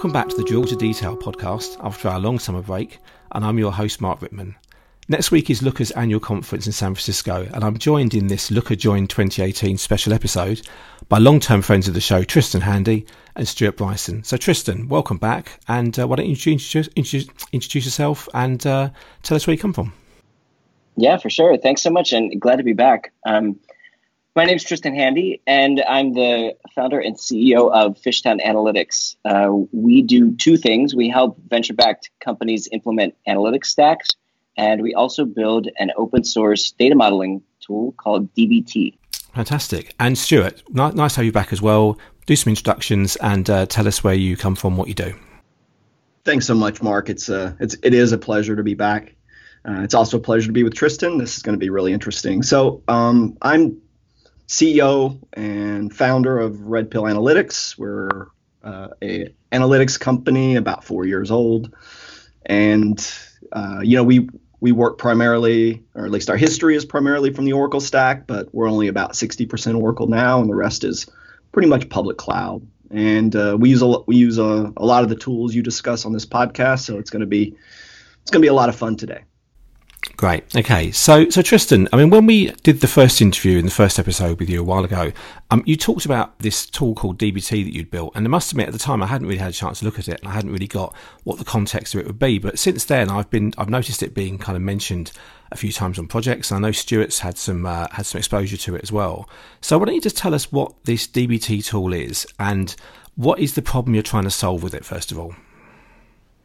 Welcome 0.00 0.12
back 0.12 0.30
to 0.30 0.36
the 0.36 0.44
Drill 0.44 0.64
to 0.64 0.76
Detail 0.76 1.14
podcast 1.14 1.76
after 1.84 2.08
our 2.08 2.18
long 2.18 2.38
summer 2.38 2.62
break, 2.62 3.00
and 3.32 3.44
I'm 3.44 3.58
your 3.58 3.70
host, 3.70 4.00
Mark 4.00 4.20
Rittman. 4.20 4.54
Next 5.10 5.30
week 5.30 5.50
is 5.50 5.60
Looker's 5.62 5.90
annual 5.90 6.20
conference 6.20 6.66
in 6.66 6.72
San 6.72 6.94
Francisco, 6.94 7.46
and 7.52 7.62
I'm 7.62 7.76
joined 7.76 8.14
in 8.14 8.26
this 8.26 8.50
Looker 8.50 8.74
Join 8.74 9.06
2018 9.06 9.76
special 9.76 10.14
episode 10.14 10.62
by 11.10 11.18
long 11.18 11.38
term 11.38 11.60
friends 11.60 11.86
of 11.86 11.92
the 11.92 12.00
show, 12.00 12.24
Tristan 12.24 12.62
Handy 12.62 13.04
and 13.36 13.46
Stuart 13.46 13.76
Bryson. 13.76 14.24
So, 14.24 14.38
Tristan, 14.38 14.88
welcome 14.88 15.18
back, 15.18 15.60
and 15.68 15.98
uh, 15.98 16.08
why 16.08 16.16
don't 16.16 16.24
you 16.24 16.32
introduce, 16.32 16.88
introduce, 16.96 17.28
introduce 17.52 17.84
yourself 17.84 18.26
and 18.32 18.66
uh, 18.66 18.88
tell 19.22 19.36
us 19.36 19.46
where 19.46 19.52
you 19.52 19.60
come 19.60 19.74
from? 19.74 19.92
Yeah, 20.96 21.18
for 21.18 21.28
sure. 21.28 21.58
Thanks 21.58 21.82
so 21.82 21.90
much, 21.90 22.14
and 22.14 22.40
glad 22.40 22.56
to 22.56 22.64
be 22.64 22.72
back. 22.72 23.12
Um, 23.26 23.60
my 24.36 24.44
name 24.44 24.56
is 24.56 24.64
Tristan 24.64 24.94
Handy, 24.94 25.42
and 25.46 25.82
I'm 25.88 26.12
the 26.12 26.56
founder 26.74 27.00
and 27.00 27.16
CEO 27.16 27.70
of 27.72 27.96
Fishtown 27.96 28.40
Analytics. 28.40 29.16
Uh, 29.24 29.66
we 29.72 30.02
do 30.02 30.36
two 30.36 30.56
things. 30.56 30.94
We 30.94 31.08
help 31.08 31.38
venture 31.48 31.74
backed 31.74 32.10
companies 32.20 32.68
implement 32.70 33.16
analytics 33.26 33.66
stacks, 33.66 34.08
and 34.56 34.82
we 34.82 34.94
also 34.94 35.24
build 35.24 35.68
an 35.78 35.90
open 35.96 36.22
source 36.22 36.70
data 36.70 36.94
modeling 36.94 37.42
tool 37.60 37.92
called 37.92 38.32
DBT. 38.34 38.96
Fantastic. 39.34 39.94
And 39.98 40.16
Stuart, 40.16 40.62
nice 40.70 41.14
to 41.14 41.16
have 41.16 41.24
you 41.24 41.32
back 41.32 41.52
as 41.52 41.60
well. 41.60 41.98
Do 42.26 42.36
some 42.36 42.50
introductions 42.50 43.16
and 43.16 43.48
uh, 43.50 43.66
tell 43.66 43.88
us 43.88 44.04
where 44.04 44.14
you 44.14 44.36
come 44.36 44.54
from, 44.54 44.76
what 44.76 44.88
you 44.88 44.94
do. 44.94 45.14
Thanks 46.24 46.46
so 46.46 46.54
much, 46.54 46.82
Mark. 46.82 47.08
It's, 47.08 47.28
uh, 47.28 47.54
it's 47.58 47.76
it 47.82 47.94
is 47.94 48.12
a 48.12 48.18
pleasure 48.18 48.54
to 48.54 48.62
be 48.62 48.74
back. 48.74 49.14
Uh, 49.64 49.82
it's 49.82 49.94
also 49.94 50.18
a 50.18 50.20
pleasure 50.20 50.46
to 50.46 50.52
be 50.52 50.62
with 50.62 50.74
Tristan. 50.74 51.18
This 51.18 51.36
is 51.36 51.42
going 51.42 51.54
to 51.54 51.58
be 51.58 51.70
really 51.70 51.92
interesting. 51.92 52.42
So 52.42 52.82
um, 52.88 53.36
I'm 53.42 53.80
CEO 54.50 55.16
and 55.32 55.94
founder 55.94 56.40
of 56.40 56.60
Red 56.62 56.90
Pill 56.90 57.04
Analytics. 57.04 57.78
We're 57.78 58.26
uh, 58.64 58.88
a 59.00 59.32
analytics 59.52 59.98
company 59.98 60.56
about 60.56 60.82
four 60.82 61.06
years 61.06 61.30
old, 61.30 61.72
and 62.44 63.00
uh, 63.52 63.78
you 63.84 63.96
know 63.96 64.02
we 64.02 64.28
we 64.58 64.72
work 64.72 64.98
primarily, 64.98 65.84
or 65.94 66.04
at 66.04 66.10
least 66.10 66.28
our 66.28 66.36
history 66.36 66.74
is 66.74 66.84
primarily 66.84 67.32
from 67.32 67.44
the 67.44 67.52
Oracle 67.52 67.80
stack, 67.80 68.26
but 68.26 68.52
we're 68.52 68.68
only 68.68 68.88
about 68.88 69.12
60% 69.12 69.80
Oracle 69.80 70.08
now, 70.08 70.40
and 70.40 70.50
the 70.50 70.54
rest 70.56 70.82
is 70.82 71.06
pretty 71.52 71.68
much 71.68 71.88
public 71.88 72.18
cloud. 72.18 72.66
And 72.90 73.34
uh, 73.36 73.56
we 73.58 73.70
use 73.70 73.82
a 73.82 74.00
we 74.08 74.16
use 74.16 74.36
a, 74.38 74.72
a 74.76 74.84
lot 74.84 75.04
of 75.04 75.08
the 75.08 75.14
tools 75.14 75.54
you 75.54 75.62
discuss 75.62 76.04
on 76.04 76.12
this 76.12 76.26
podcast, 76.26 76.80
so 76.80 76.98
it's 76.98 77.10
going 77.10 77.20
to 77.20 77.26
be 77.26 77.56
it's 78.22 78.32
going 78.32 78.42
to 78.42 78.44
be 78.44 78.48
a 78.48 78.54
lot 78.54 78.68
of 78.68 78.74
fun 78.74 78.96
today. 78.96 79.22
Great. 80.16 80.56
Okay. 80.56 80.90
So, 80.92 81.28
so 81.28 81.42
Tristan, 81.42 81.88
I 81.92 81.96
mean, 81.96 82.08
when 82.08 82.24
we 82.24 82.50
did 82.62 82.80
the 82.80 82.86
first 82.86 83.20
interview 83.20 83.58
in 83.58 83.66
the 83.66 83.70
first 83.70 83.98
episode 83.98 84.38
with 84.38 84.48
you 84.48 84.60
a 84.60 84.64
while 84.64 84.84
ago, 84.84 85.12
um, 85.50 85.62
you 85.66 85.76
talked 85.76 86.06
about 86.06 86.38
this 86.38 86.64
tool 86.64 86.94
called 86.94 87.18
DBT 87.18 87.64
that 87.64 87.74
you'd 87.74 87.90
built, 87.90 88.12
and 88.14 88.26
I 88.26 88.28
must 88.28 88.50
admit 88.50 88.68
at 88.68 88.72
the 88.72 88.78
time 88.78 89.02
I 89.02 89.06
hadn't 89.06 89.26
really 89.26 89.40
had 89.40 89.50
a 89.50 89.54
chance 89.54 89.80
to 89.80 89.84
look 89.84 89.98
at 89.98 90.08
it, 90.08 90.20
and 90.20 90.28
I 90.28 90.32
hadn't 90.32 90.52
really 90.52 90.66
got 90.66 90.94
what 91.24 91.38
the 91.38 91.44
context 91.44 91.94
of 91.94 92.00
it 92.00 92.06
would 92.06 92.18
be. 92.18 92.38
But 92.38 92.58
since 92.58 92.84
then, 92.86 93.10
I've 93.10 93.28
been 93.28 93.52
I've 93.58 93.68
noticed 93.68 94.02
it 94.02 94.14
being 94.14 94.38
kind 94.38 94.56
of 94.56 94.62
mentioned 94.62 95.12
a 95.52 95.56
few 95.56 95.72
times 95.72 95.98
on 95.98 96.06
projects. 96.06 96.50
And 96.50 96.64
I 96.64 96.68
know 96.68 96.72
Stuart's 96.72 97.18
had 97.18 97.36
some 97.36 97.66
uh, 97.66 97.88
had 97.90 98.06
some 98.06 98.18
exposure 98.18 98.56
to 98.56 98.76
it 98.76 98.82
as 98.82 98.92
well. 98.92 99.28
So, 99.60 99.78
why 99.78 99.86
don't 99.86 99.94
you 99.94 100.00
just 100.00 100.16
tell 100.16 100.34
us 100.34 100.50
what 100.50 100.72
this 100.84 101.06
DBT 101.06 101.64
tool 101.64 101.92
is, 101.92 102.26
and 102.38 102.74
what 103.16 103.38
is 103.38 103.54
the 103.54 103.62
problem 103.62 103.94
you're 103.94 104.02
trying 104.02 104.24
to 104.24 104.30
solve 104.30 104.62
with 104.62 104.74
it, 104.74 104.84
first 104.84 105.12
of 105.12 105.18
all? 105.18 105.34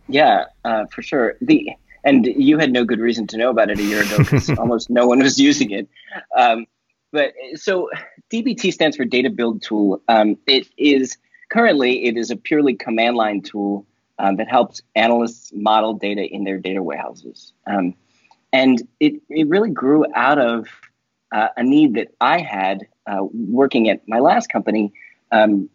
Yeah, 0.07 0.45
uh, 0.63 0.85
for 0.87 1.01
sure. 1.01 1.35
The 1.41 1.71
and 2.05 2.25
you 2.25 2.57
had 2.57 2.71
no 2.71 2.85
good 2.85 2.99
reason 2.99 3.27
to 3.27 3.37
know 3.37 3.49
about 3.49 3.69
it 3.69 3.79
a 3.79 3.83
year 3.83 4.03
ago 4.03 4.19
because 4.19 4.49
almost 4.59 4.89
no 4.89 5.07
one 5.07 5.19
was 5.19 5.39
using 5.39 5.71
it. 5.71 5.89
Um, 6.37 6.65
but 7.11 7.33
so 7.55 7.89
DBT 8.31 8.71
stands 8.71 8.95
for 8.95 9.05
Data 9.05 9.29
Build 9.29 9.61
Tool. 9.61 10.01
Um, 10.07 10.37
it 10.47 10.67
is 10.77 11.17
currently 11.49 12.05
it 12.05 12.15
is 12.15 12.29
a 12.29 12.35
purely 12.35 12.75
command 12.75 13.17
line 13.17 13.41
tool 13.41 13.85
um, 14.19 14.37
that 14.37 14.47
helps 14.47 14.81
analysts 14.95 15.51
model 15.53 15.93
data 15.93 16.23
in 16.23 16.43
their 16.43 16.57
data 16.57 16.81
warehouses. 16.81 17.53
Um, 17.67 17.95
and 18.53 18.87
it, 18.99 19.21
it 19.29 19.47
really 19.47 19.69
grew 19.69 20.05
out 20.13 20.39
of 20.39 20.67
uh, 21.33 21.49
a 21.57 21.63
need 21.63 21.95
that 21.95 22.09
I 22.21 22.39
had 22.39 22.87
uh, 23.07 23.25
working 23.33 23.89
at 23.89 24.07
my 24.07 24.19
last 24.19 24.49
company. 24.49 24.93
Um, 25.31 25.69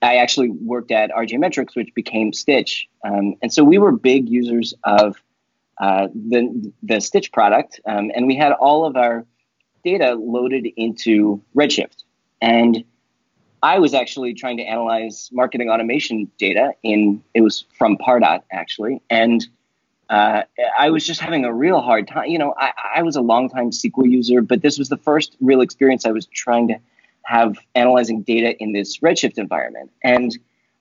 I 0.00 0.16
actually 0.16 0.50
worked 0.50 0.92
at 0.92 1.10
RJ 1.10 1.38
Metrics, 1.40 1.74
which 1.74 1.92
became 1.94 2.32
Stitch. 2.32 2.88
Um, 3.04 3.34
and 3.42 3.52
so 3.52 3.64
we 3.64 3.78
were 3.78 3.92
big 3.92 4.28
users 4.28 4.72
of 4.84 5.20
uh, 5.80 6.08
the, 6.14 6.72
the 6.82 7.00
Stitch 7.00 7.32
product, 7.32 7.80
um, 7.86 8.10
and 8.14 8.26
we 8.26 8.36
had 8.36 8.52
all 8.52 8.84
of 8.84 8.96
our 8.96 9.24
data 9.84 10.14
loaded 10.14 10.66
into 10.76 11.40
Redshift. 11.56 12.02
And 12.40 12.84
I 13.62 13.78
was 13.78 13.94
actually 13.94 14.34
trying 14.34 14.56
to 14.58 14.62
analyze 14.62 15.30
marketing 15.32 15.68
automation 15.70 16.30
data 16.38 16.72
in 16.82 17.22
it 17.34 17.40
was 17.40 17.64
from 17.76 17.96
Pardot 17.96 18.42
actually, 18.52 19.02
and 19.10 19.46
uh, 20.10 20.42
I 20.78 20.90
was 20.90 21.06
just 21.06 21.20
having 21.20 21.44
a 21.44 21.52
real 21.52 21.80
hard 21.80 22.08
time. 22.08 22.26
You 22.26 22.38
know, 22.38 22.54
I, 22.56 22.72
I 22.96 23.02
was 23.02 23.16
a 23.16 23.20
longtime 23.20 23.70
SQL 23.70 24.08
user, 24.08 24.40
but 24.40 24.62
this 24.62 24.78
was 24.78 24.88
the 24.88 24.96
first 24.96 25.36
real 25.40 25.60
experience 25.60 26.06
I 26.06 26.12
was 26.12 26.26
trying 26.26 26.68
to 26.68 26.78
have 27.24 27.58
analyzing 27.74 28.22
data 28.22 28.56
in 28.62 28.72
this 28.72 28.98
Redshift 28.98 29.38
environment, 29.38 29.90
and 30.04 30.36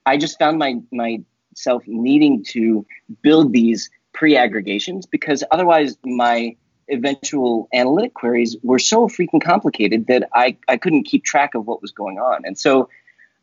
I 0.05 0.17
just 0.17 0.37
found 0.37 0.59
my 0.59 0.75
myself 0.91 1.83
needing 1.87 2.43
to 2.45 2.85
build 3.21 3.53
these 3.53 3.89
pre-aggregations 4.17 5.05
because 5.05 5.43
otherwise 5.51 5.95
my 6.03 6.55
eventual 6.89 7.67
analytic 7.71 8.15
queries 8.15 8.57
were 8.63 8.79
so 8.79 9.07
freaking 9.07 9.43
complicated 9.43 10.07
that 10.07 10.27
I, 10.33 10.57
I 10.67 10.77
couldn't 10.77 11.03
keep 11.03 11.23
track 11.23 11.53
of 11.53 11.67
what 11.67 11.83
was 11.83 11.91
going 11.91 12.17
on. 12.17 12.41
And 12.43 12.57
so 12.57 12.89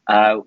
uh, 0.09 0.41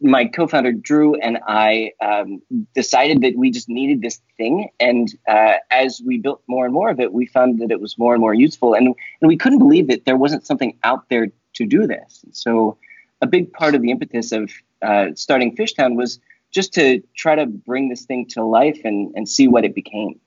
my 0.00 0.24
co-founder 0.24 0.72
Drew 0.72 1.16
and 1.16 1.38
I 1.46 1.92
um, 2.00 2.40
decided 2.74 3.20
that 3.20 3.36
we 3.36 3.50
just 3.50 3.68
needed 3.68 4.00
this 4.00 4.22
thing. 4.38 4.70
And 4.80 5.06
uh, 5.28 5.56
as 5.70 6.00
we 6.04 6.16
built 6.16 6.42
more 6.48 6.64
and 6.64 6.72
more 6.72 6.88
of 6.88 6.98
it, 6.98 7.12
we 7.12 7.26
found 7.26 7.60
that 7.60 7.70
it 7.70 7.80
was 7.80 7.98
more 7.98 8.14
and 8.14 8.22
more 8.22 8.34
useful. 8.34 8.72
And, 8.72 8.94
and 9.20 9.28
we 9.28 9.36
couldn't 9.36 9.58
believe 9.58 9.88
that 9.88 10.06
there 10.06 10.16
wasn't 10.16 10.46
something 10.46 10.78
out 10.82 11.10
there 11.10 11.28
to 11.56 11.66
do 11.66 11.86
this. 11.86 12.20
And 12.24 12.34
so 12.34 12.78
a 13.20 13.26
big 13.26 13.52
part 13.52 13.74
of 13.74 13.82
the 13.82 13.90
impetus 13.90 14.32
of 14.32 14.50
uh, 14.80 15.08
starting 15.14 15.54
Fishtown 15.54 15.94
was 15.94 16.20
just 16.52 16.74
to 16.74 17.02
try 17.16 17.34
to 17.34 17.46
bring 17.46 17.88
this 17.88 18.04
thing 18.04 18.26
to 18.30 18.44
life 18.44 18.80
and, 18.84 19.12
and 19.14 19.28
see 19.28 19.48
what 19.48 19.64
it 19.64 19.74
became. 19.74 20.20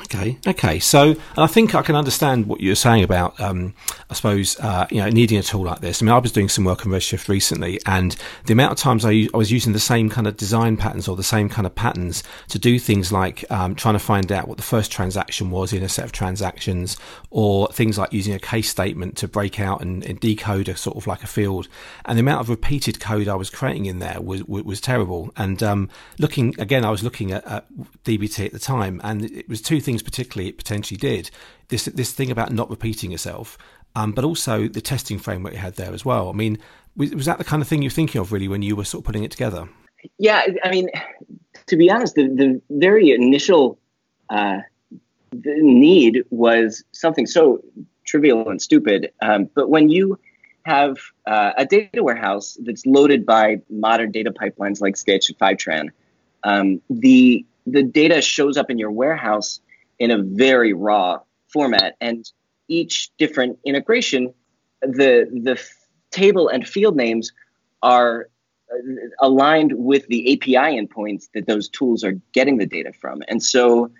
Okay, 0.00 0.38
okay. 0.46 0.78
So 0.78 1.14
I 1.36 1.46
think 1.46 1.74
I 1.74 1.82
can 1.82 1.96
understand 1.96 2.46
what 2.46 2.62
you're 2.62 2.74
saying 2.74 3.04
about, 3.04 3.38
um, 3.38 3.74
I 4.08 4.14
suppose, 4.14 4.58
uh, 4.58 4.86
you 4.90 5.02
know, 5.02 5.10
needing 5.10 5.36
a 5.36 5.42
tool 5.42 5.64
like 5.64 5.80
this. 5.80 6.00
I 6.00 6.06
mean, 6.06 6.14
I 6.14 6.18
was 6.18 6.32
doing 6.32 6.48
some 6.48 6.64
work 6.64 6.86
on 6.86 6.92
Redshift 6.92 7.28
recently, 7.28 7.78
and 7.84 8.16
the 8.46 8.54
amount 8.54 8.72
of 8.72 8.78
times 8.78 9.04
I, 9.04 9.28
was 9.34 9.52
using 9.52 9.74
the 9.74 9.78
same 9.78 10.08
kind 10.08 10.26
of 10.26 10.38
design 10.38 10.78
patterns 10.78 11.08
or 11.08 11.16
the 11.16 11.22
same 11.22 11.50
kind 11.50 11.66
of 11.66 11.74
patterns 11.74 12.22
to 12.48 12.58
do 12.58 12.78
things 12.78 13.12
like 13.12 13.44
um, 13.50 13.74
trying 13.74 13.94
to 13.94 13.98
find 13.98 14.32
out 14.32 14.48
what 14.48 14.56
the 14.56 14.62
first 14.62 14.90
transaction 14.90 15.50
was 15.50 15.74
in 15.74 15.82
a 15.82 15.90
set 15.90 16.06
of 16.06 16.12
transactions, 16.12 16.96
or 17.28 17.68
things 17.68 17.98
like 17.98 18.14
using 18.14 18.32
a 18.32 18.38
case 18.38 18.70
statement 18.70 19.18
to 19.18 19.28
break 19.28 19.60
out 19.60 19.82
and, 19.82 20.04
and 20.06 20.18
decode 20.20 20.70
a 20.70 20.76
sort 20.76 20.96
of 20.96 21.06
like 21.06 21.22
a 21.22 21.26
field. 21.26 21.68
And 22.06 22.16
the 22.16 22.20
amount 22.20 22.40
of 22.40 22.48
repeated 22.48 22.98
code 22.98 23.28
I 23.28 23.34
was 23.34 23.50
creating 23.50 23.84
in 23.86 23.98
there 23.98 24.22
was 24.22 24.42
was, 24.44 24.62
was 24.62 24.80
terrible. 24.80 25.32
And 25.36 25.62
um, 25.62 25.90
looking 26.18 26.58
again, 26.58 26.82
I 26.82 26.90
was 26.90 27.02
looking 27.02 27.30
at, 27.30 27.44
at 27.46 27.66
DBT 28.04 28.46
at 28.46 28.52
the 28.52 28.58
time, 28.58 28.98
and 29.04 29.24
it 29.24 29.48
was 29.50 29.60
two 29.60 29.81
things 29.82 30.02
particularly 30.02 30.48
it 30.48 30.56
potentially 30.56 30.96
did 30.98 31.30
this 31.72 31.86
this 31.86 32.12
thing 32.12 32.30
about 32.30 32.52
not 32.52 32.70
repeating 32.70 33.10
yourself, 33.10 33.58
um, 33.96 34.12
but 34.12 34.24
also 34.24 34.68
the 34.68 34.80
testing 34.80 35.18
framework 35.18 35.54
you 35.54 35.58
had 35.58 35.74
there 35.74 35.92
as 35.92 36.04
well. 36.04 36.28
I 36.28 36.32
mean, 36.32 36.58
was, 36.94 37.12
was, 37.14 37.26
that 37.26 37.38
the 37.38 37.44
kind 37.44 37.62
of 37.62 37.66
thing 37.66 37.82
you're 37.82 37.90
thinking 37.90 38.20
of 38.20 38.30
really 38.30 38.46
when 38.46 38.62
you 38.62 38.76
were 38.76 38.84
sort 38.84 39.00
of 39.00 39.06
putting 39.06 39.24
it 39.24 39.30
together? 39.30 39.68
Yeah, 40.18 40.46
I 40.62 40.70
mean, 40.70 40.90
to 41.66 41.76
be 41.76 41.90
honest, 41.90 42.14
the, 42.14 42.28
the 42.28 42.60
very 42.70 43.10
initial 43.10 43.78
uh, 44.28 44.58
the 45.30 45.54
need 45.60 46.24
was 46.30 46.84
something 46.92 47.26
so 47.26 47.62
trivial 48.04 48.48
and 48.50 48.60
stupid, 48.60 49.10
um, 49.22 49.48
but 49.54 49.70
when 49.70 49.88
you 49.88 50.18
have 50.64 50.98
uh, 51.26 51.52
a 51.56 51.64
data 51.64 52.04
warehouse 52.04 52.56
that's 52.62 52.84
loaded 52.86 53.24
by 53.24 53.62
modern 53.68 54.12
data 54.12 54.30
pipelines 54.30 54.80
like 54.80 54.96
Stitch 54.96 55.30
and 55.30 55.38
Fivetran, 55.38 55.88
um, 56.44 56.82
the 56.90 57.46
the 57.66 57.82
data 57.82 58.20
shows 58.20 58.56
up 58.56 58.70
in 58.70 58.78
your 58.78 58.90
warehouse 58.90 59.60
in 59.98 60.10
a 60.10 60.22
very 60.22 60.72
raw 60.72 61.20
format. 61.52 61.96
And 62.00 62.30
each 62.68 63.10
different 63.18 63.58
integration, 63.64 64.32
the 64.80 65.28
the 65.32 65.60
table 66.10 66.48
and 66.48 66.66
field 66.66 66.96
names 66.96 67.32
are 67.82 68.28
uh, 68.70 68.76
aligned 69.20 69.72
with 69.74 70.06
the 70.08 70.32
API 70.34 70.78
endpoints 70.78 71.28
that 71.34 71.46
those 71.46 71.68
tools 71.68 72.04
are 72.04 72.12
getting 72.32 72.58
the 72.58 72.66
data 72.66 72.92
from. 72.92 73.22
And 73.28 73.42
so 73.42 73.90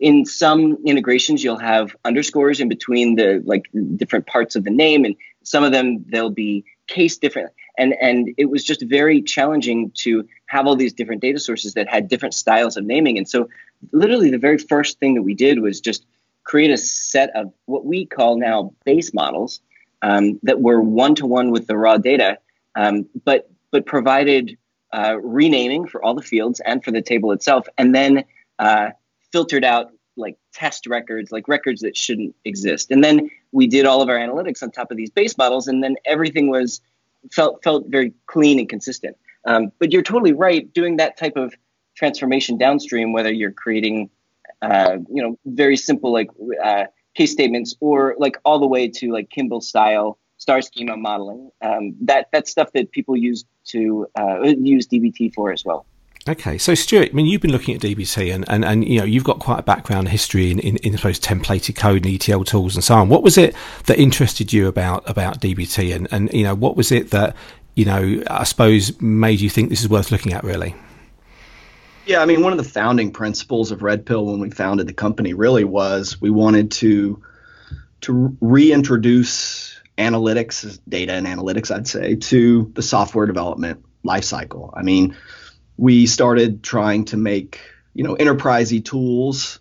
in 0.00 0.24
some 0.24 0.78
integrations 0.84 1.44
you'll 1.44 1.58
have 1.58 1.94
underscores 2.04 2.58
in 2.58 2.68
between 2.68 3.16
the 3.16 3.42
like 3.44 3.70
different 3.96 4.26
parts 4.26 4.56
of 4.56 4.64
the 4.64 4.70
name 4.70 5.04
and 5.04 5.14
some 5.42 5.62
of 5.62 5.72
them 5.72 6.04
they'll 6.08 6.30
be 6.30 6.64
case 6.86 7.18
different 7.18 7.50
and 7.78 7.94
and 8.00 8.30
it 8.38 8.46
was 8.46 8.64
just 8.64 8.82
very 8.82 9.22
challenging 9.22 9.92
to 9.94 10.26
have 10.46 10.66
all 10.66 10.74
these 10.74 10.94
different 10.94 11.20
data 11.20 11.38
sources 11.38 11.74
that 11.74 11.88
had 11.88 12.08
different 12.08 12.34
styles 12.34 12.76
of 12.76 12.84
naming 12.84 13.18
and 13.18 13.28
so 13.28 13.48
literally 13.92 14.30
the 14.30 14.38
very 14.38 14.58
first 14.58 14.98
thing 14.98 15.14
that 15.14 15.22
we 15.22 15.34
did 15.34 15.60
was 15.60 15.80
just 15.80 16.04
create 16.44 16.70
a 16.70 16.76
set 16.76 17.30
of 17.36 17.52
what 17.66 17.84
we 17.84 18.06
call 18.06 18.38
now 18.38 18.72
base 18.84 19.12
models 19.14 19.60
um, 20.02 20.40
that 20.42 20.60
were 20.60 20.80
one 20.80 21.14
to 21.16 21.26
one 21.26 21.50
with 21.50 21.66
the 21.66 21.76
raw 21.76 21.96
data, 21.96 22.38
um, 22.74 23.06
but 23.24 23.50
but 23.70 23.86
provided 23.86 24.56
uh, 24.92 25.16
renaming 25.22 25.86
for 25.86 26.02
all 26.02 26.14
the 26.14 26.22
fields 26.22 26.60
and 26.60 26.82
for 26.82 26.90
the 26.90 27.02
table 27.02 27.32
itself, 27.32 27.68
and 27.78 27.94
then 27.94 28.24
uh, 28.58 28.90
filtered 29.32 29.64
out 29.64 29.92
like 30.16 30.36
test 30.52 30.86
records, 30.86 31.30
like 31.30 31.46
records 31.48 31.82
that 31.82 31.96
shouldn't 31.96 32.34
exist. 32.44 32.90
And 32.90 33.02
then 33.02 33.30
we 33.52 33.66
did 33.66 33.86
all 33.86 34.02
of 34.02 34.08
our 34.08 34.16
analytics 34.18 34.62
on 34.62 34.70
top 34.70 34.90
of 34.90 34.96
these 34.96 35.10
base 35.10 35.36
models, 35.38 35.68
and 35.68 35.82
then 35.82 35.96
everything 36.04 36.48
was 36.50 36.80
felt 37.30 37.62
felt 37.62 37.86
very 37.88 38.12
clean 38.26 38.58
and 38.58 38.68
consistent. 38.68 39.16
Um, 39.44 39.72
but 39.78 39.92
you're 39.92 40.02
totally 40.02 40.32
right. 40.32 40.72
Doing 40.72 40.96
that 40.96 41.16
type 41.16 41.36
of 41.36 41.54
transformation 42.00 42.56
downstream, 42.56 43.12
whether 43.12 43.30
you're 43.30 43.52
creating, 43.52 44.08
uh, 44.62 44.96
you 45.14 45.22
know, 45.22 45.38
very 45.44 45.76
simple 45.76 46.10
like 46.12 46.30
uh, 46.64 46.84
case 47.14 47.30
statements, 47.30 47.76
or 47.80 48.16
like 48.18 48.38
all 48.44 48.58
the 48.58 48.66
way 48.66 48.88
to 48.88 49.12
like 49.12 49.28
Kimball 49.28 49.60
style 49.60 50.18
star 50.38 50.62
schema 50.62 50.96
modeling, 50.96 51.50
um, 51.60 51.94
that 52.00 52.28
that's 52.32 52.50
stuff 52.50 52.72
that 52.72 52.90
people 52.90 53.16
use 53.16 53.44
to 53.66 54.06
uh, 54.18 54.40
use 54.74 54.88
DBT 54.88 55.34
for 55.34 55.52
as 55.52 55.62
well. 55.62 55.84
Okay, 56.28 56.56
so 56.58 56.74
Stuart, 56.74 57.10
I 57.10 57.12
mean, 57.12 57.26
you've 57.26 57.40
been 57.40 57.52
looking 57.52 57.74
at 57.74 57.80
DBT, 57.80 58.34
and, 58.34 58.44
and, 58.48 58.64
and 58.64 58.86
you 58.86 58.98
know 58.98 59.04
you've 59.04 59.24
got 59.24 59.38
quite 59.38 59.58
a 59.58 59.62
background 59.62 60.08
history 60.08 60.50
in, 60.50 60.58
in, 60.58 60.76
in 60.78 60.96
suppose 60.96 61.20
templated 61.20 61.76
code 61.76 62.04
and 62.06 62.14
ETL 62.14 62.44
tools 62.44 62.74
and 62.74 62.82
so 62.82 62.94
on. 62.94 63.10
What 63.10 63.22
was 63.22 63.36
it 63.36 63.54
that 63.86 63.98
interested 63.98 64.54
you 64.54 64.68
about 64.68 65.08
about 65.08 65.40
DBT, 65.40 65.94
and, 65.94 66.08
and 66.10 66.32
you 66.32 66.44
know 66.44 66.54
what 66.54 66.76
was 66.76 66.90
it 66.90 67.10
that 67.10 67.36
you 67.74 67.84
know 67.84 68.22
I 68.28 68.44
suppose 68.44 68.98
made 69.02 69.40
you 69.40 69.50
think 69.50 69.68
this 69.68 69.82
is 69.82 69.88
worth 69.90 70.10
looking 70.10 70.32
at 70.32 70.42
really? 70.44 70.74
Yeah, 72.06 72.22
I 72.22 72.26
mean, 72.26 72.42
one 72.42 72.52
of 72.52 72.58
the 72.58 72.64
founding 72.64 73.12
principles 73.12 73.70
of 73.70 73.82
Red 73.82 74.06
Pill 74.06 74.26
when 74.26 74.40
we 74.40 74.50
founded 74.50 74.86
the 74.86 74.92
company 74.92 75.34
really 75.34 75.64
was 75.64 76.20
we 76.20 76.30
wanted 76.30 76.70
to 76.72 77.22
to 78.02 78.36
reintroduce 78.40 79.78
analytics, 79.98 80.78
data 80.88 81.12
and 81.12 81.26
analytics, 81.26 81.70
I'd 81.70 81.86
say, 81.86 82.16
to 82.16 82.72
the 82.74 82.82
software 82.82 83.26
development 83.26 83.84
lifecycle. 84.04 84.72
I 84.74 84.82
mean 84.82 85.16
we 85.80 86.04
started 86.06 86.62
trying 86.62 87.06
to 87.06 87.16
make 87.16 87.58
you 87.94 88.04
know 88.04 88.14
enterprisey 88.14 88.84
tools 88.84 89.60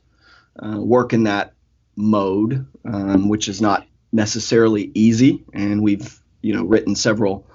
uh, 0.62 0.78
work 0.78 1.14
in 1.14 1.24
that 1.24 1.54
mode, 1.96 2.68
um, 2.84 3.30
which 3.30 3.48
is 3.48 3.62
not 3.62 3.88
necessarily 4.12 4.92
easy. 4.94 5.46
And 5.54 5.82
we've 5.82 6.20
you 6.42 6.54
know 6.54 6.66
written 6.66 6.96
several 6.96 7.48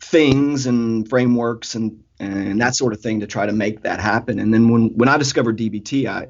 things 0.00 0.66
and 0.66 1.08
frameworks 1.08 1.76
and 1.76 2.01
and 2.22 2.60
that 2.60 2.74
sort 2.74 2.92
of 2.92 3.00
thing 3.00 3.20
to 3.20 3.26
try 3.26 3.46
to 3.46 3.52
make 3.52 3.82
that 3.82 4.00
happen. 4.00 4.38
And 4.38 4.52
then 4.52 4.68
when 4.68 4.88
when 4.96 5.08
I 5.08 5.16
discovered 5.16 5.58
DBT, 5.58 6.06
I 6.06 6.28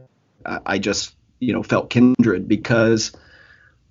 I 0.67 0.79
just 0.79 1.15
you 1.41 1.53
know 1.53 1.62
felt 1.62 1.91
kindred 1.91 2.49
because 2.49 3.12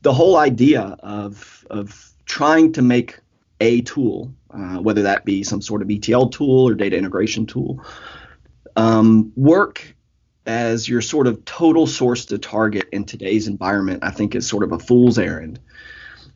the 0.01 0.13
whole 0.13 0.37
idea 0.37 0.81
of 0.99 1.65
of 1.69 2.11
trying 2.25 2.73
to 2.73 2.81
make 2.81 3.19
a 3.59 3.81
tool 3.81 4.33
uh, 4.53 4.77
whether 4.77 5.03
that 5.03 5.25
be 5.25 5.43
some 5.43 5.61
sort 5.61 5.81
of 5.81 5.89
ETL 5.89 6.29
tool 6.29 6.67
or 6.67 6.73
data 6.73 6.97
integration 6.97 7.45
tool, 7.45 7.83
um, 8.75 9.31
work 9.35 9.95
as 10.45 10.89
your 10.89 11.01
sort 11.01 11.27
of 11.27 11.45
total 11.45 11.87
source 11.87 12.25
to 12.25 12.37
target 12.37 12.89
in 12.91 13.05
today's 13.05 13.47
environment, 13.47 14.03
I 14.03 14.11
think 14.11 14.35
is 14.35 14.47
sort 14.47 14.63
of 14.63 14.71
a 14.71 14.79
fool's 14.79 15.17
errand. 15.17 15.59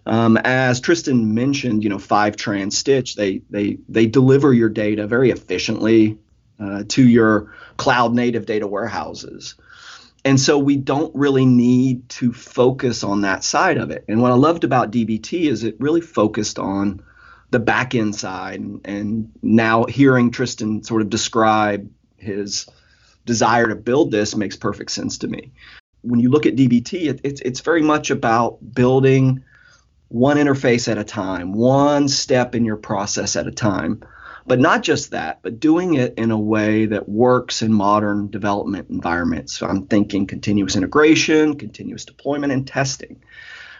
Um, 0.06 0.38
as 0.38 0.80
Tristan 0.80 1.34
mentioned, 1.34 1.84
you 1.84 1.90
know, 1.90 1.98
Fivetrans 1.98 2.74
Stitch, 2.74 3.16
they 3.16 3.42
they 3.50 3.78
they 3.90 4.06
deliver 4.06 4.54
your 4.54 4.70
data 4.70 5.08
very 5.08 5.32
efficiently 5.32 6.18
uh, 6.60 6.84
to 6.90 7.08
your 7.08 7.54
cloud 7.78 8.14
native 8.14 8.46
data 8.46 8.68
warehouses. 8.68 9.56
And 10.24 10.40
so 10.40 10.58
we 10.58 10.76
don't 10.76 11.14
really 11.16 11.46
need 11.46 12.10
to 12.10 12.34
focus 12.34 13.04
on 13.04 13.22
that 13.22 13.44
side 13.44 13.78
of 13.78 13.92
it. 13.92 14.06
And 14.08 14.22
what 14.22 14.32
I 14.32 14.36
loved 14.36 14.64
about 14.64 14.92
DBT 14.92 15.44
is 15.44 15.64
it 15.64 15.76
really 15.80 16.02
focused 16.02 16.58
on 16.58 17.04
the 17.52 17.60
back 17.60 17.94
end 17.94 18.16
side. 18.16 18.60
And 18.86 19.32
now 19.44 19.86
hearing 19.86 20.32
Tristan 20.32 20.84
sort 20.84 21.04
of 21.04 21.12
describe 21.12 21.90
his 22.18 22.66
desire 23.26 23.68
to 23.68 23.76
build 23.76 24.12
this 24.12 24.36
makes 24.36 24.56
perfect 24.56 24.92
sense 24.92 25.20
to 25.20 25.28
me. 25.28 25.52
When 26.02 26.20
you 26.20 26.30
look 26.30 26.46
at 26.48 26.56
DBT, 26.56 27.08
it, 27.08 27.22
it's 27.24 27.42
it's 27.42 27.62
very 27.62 27.82
much 27.82 28.10
about 28.10 28.58
building 28.74 29.44
one 30.08 30.38
interface 30.38 30.92
at 30.92 30.98
a 30.98 31.04
time, 31.04 31.54
one 31.54 32.08
step 32.08 32.56
in 32.56 32.66
your 32.66 32.78
process 32.78 33.36
at 33.36 33.48
a 33.48 33.52
time. 33.52 34.04
But 34.48 34.60
not 34.60 34.84
just 34.84 35.12
that, 35.12 35.40
but 35.42 35.60
doing 35.60 35.96
it 35.96 36.14
in 36.18 36.30
a 36.30 36.38
way 36.38 36.86
that 36.86 37.10
works 37.10 37.64
in 37.64 37.74
modern 37.74 38.30
development 38.30 38.92
environments. 38.92 39.58
So 39.58 39.66
I'm 39.66 39.88
thinking 39.88 40.28
continuous 40.28 40.76
integration, 40.76 41.56
continuous 41.56 42.06
deployment, 42.06 42.54
and 42.54 42.68
testing. 42.68 43.24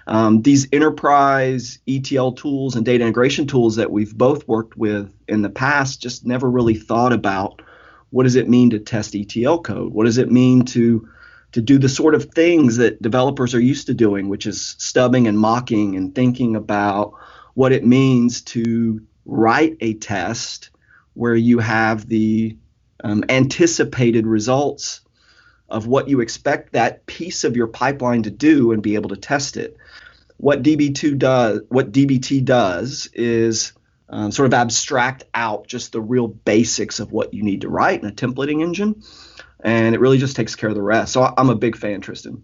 Um, 0.08 0.42
these 0.42 0.68
enterprise 0.72 1.80
ETL 1.88 2.34
tools 2.34 2.76
and 2.76 2.86
data 2.86 3.04
integration 3.04 3.46
tools 3.46 3.76
that 3.76 3.92
we've 3.92 4.16
both 4.16 4.48
worked 4.48 4.76
with 4.76 5.12
in 5.28 5.44
the 5.44 5.50
past 5.50 6.02
just 6.02 6.26
never 6.26 6.50
really 6.50 6.76
thought 6.76 7.14
about 7.14 7.62
what 8.10 8.24
does 8.24 8.36
it 8.36 8.50
mean 8.50 8.70
to 8.72 8.80
test 8.80 9.16
ETL 9.16 9.62
code? 9.62 9.92
What 9.94 10.06
does 10.06 10.18
it 10.18 10.32
mean 10.32 10.66
to 10.66 11.10
to 11.56 11.62
do 11.62 11.78
the 11.78 11.88
sort 11.88 12.16
of 12.16 12.26
things 12.26 12.76
that 12.76 13.02
developers 13.02 13.56
are 13.56 13.62
used 13.62 13.88
to 13.88 13.94
doing, 13.94 14.28
which 14.28 14.46
is 14.46 14.76
stubbing 14.78 15.26
and 15.26 15.40
mocking 15.40 15.96
and 15.96 16.14
thinking 16.14 16.58
about 16.58 17.14
what 17.54 17.72
it 17.72 17.86
means 17.86 18.42
to 18.42 19.02
write 19.24 19.78
a 19.80 19.94
test 19.94 20.70
where 21.14 21.34
you 21.34 21.60
have 21.60 22.10
the 22.10 22.58
um, 23.02 23.24
anticipated 23.30 24.28
results 24.28 25.00
of 25.70 25.88
what 25.88 26.10
you 26.10 26.20
expect 26.20 26.74
that 26.74 27.06
piece 27.06 27.46
of 27.46 27.56
your 27.56 27.68
pipeline 27.68 28.24
to 28.24 28.32
do 28.32 28.74
and 28.74 28.84
be 28.84 28.96
able 28.96 29.12
to 29.12 29.16
test 29.16 29.56
it. 29.56 29.78
What 30.36 30.62
DB2 30.62 31.18
does, 31.18 31.62
what 31.70 31.94
DBT 31.94 32.44
does 32.44 33.08
is 33.14 33.72
um, 34.10 34.34
sort 34.34 34.48
of 34.48 34.54
abstract 34.54 35.24
out 35.34 35.68
just 35.68 35.94
the 35.94 36.02
real 36.02 36.28
basics 36.28 37.00
of 37.00 37.14
what 37.14 37.34
you 37.34 37.44
need 37.44 37.62
to 37.62 37.70
write 37.70 38.04
in 38.04 38.10
a 38.10 38.12
templating 38.12 38.62
engine, 38.62 39.02
and 39.66 39.96
it 39.96 40.00
really 40.00 40.20
just 40.20 40.36
takes 40.36 40.56
care 40.56 40.70
of 40.70 40.76
the 40.76 40.82
rest. 40.82 41.12
So 41.12 41.34
I'm 41.38 41.50
a 41.50 41.56
big 41.56 41.76
fan, 41.76 42.00
Tristan. 42.00 42.44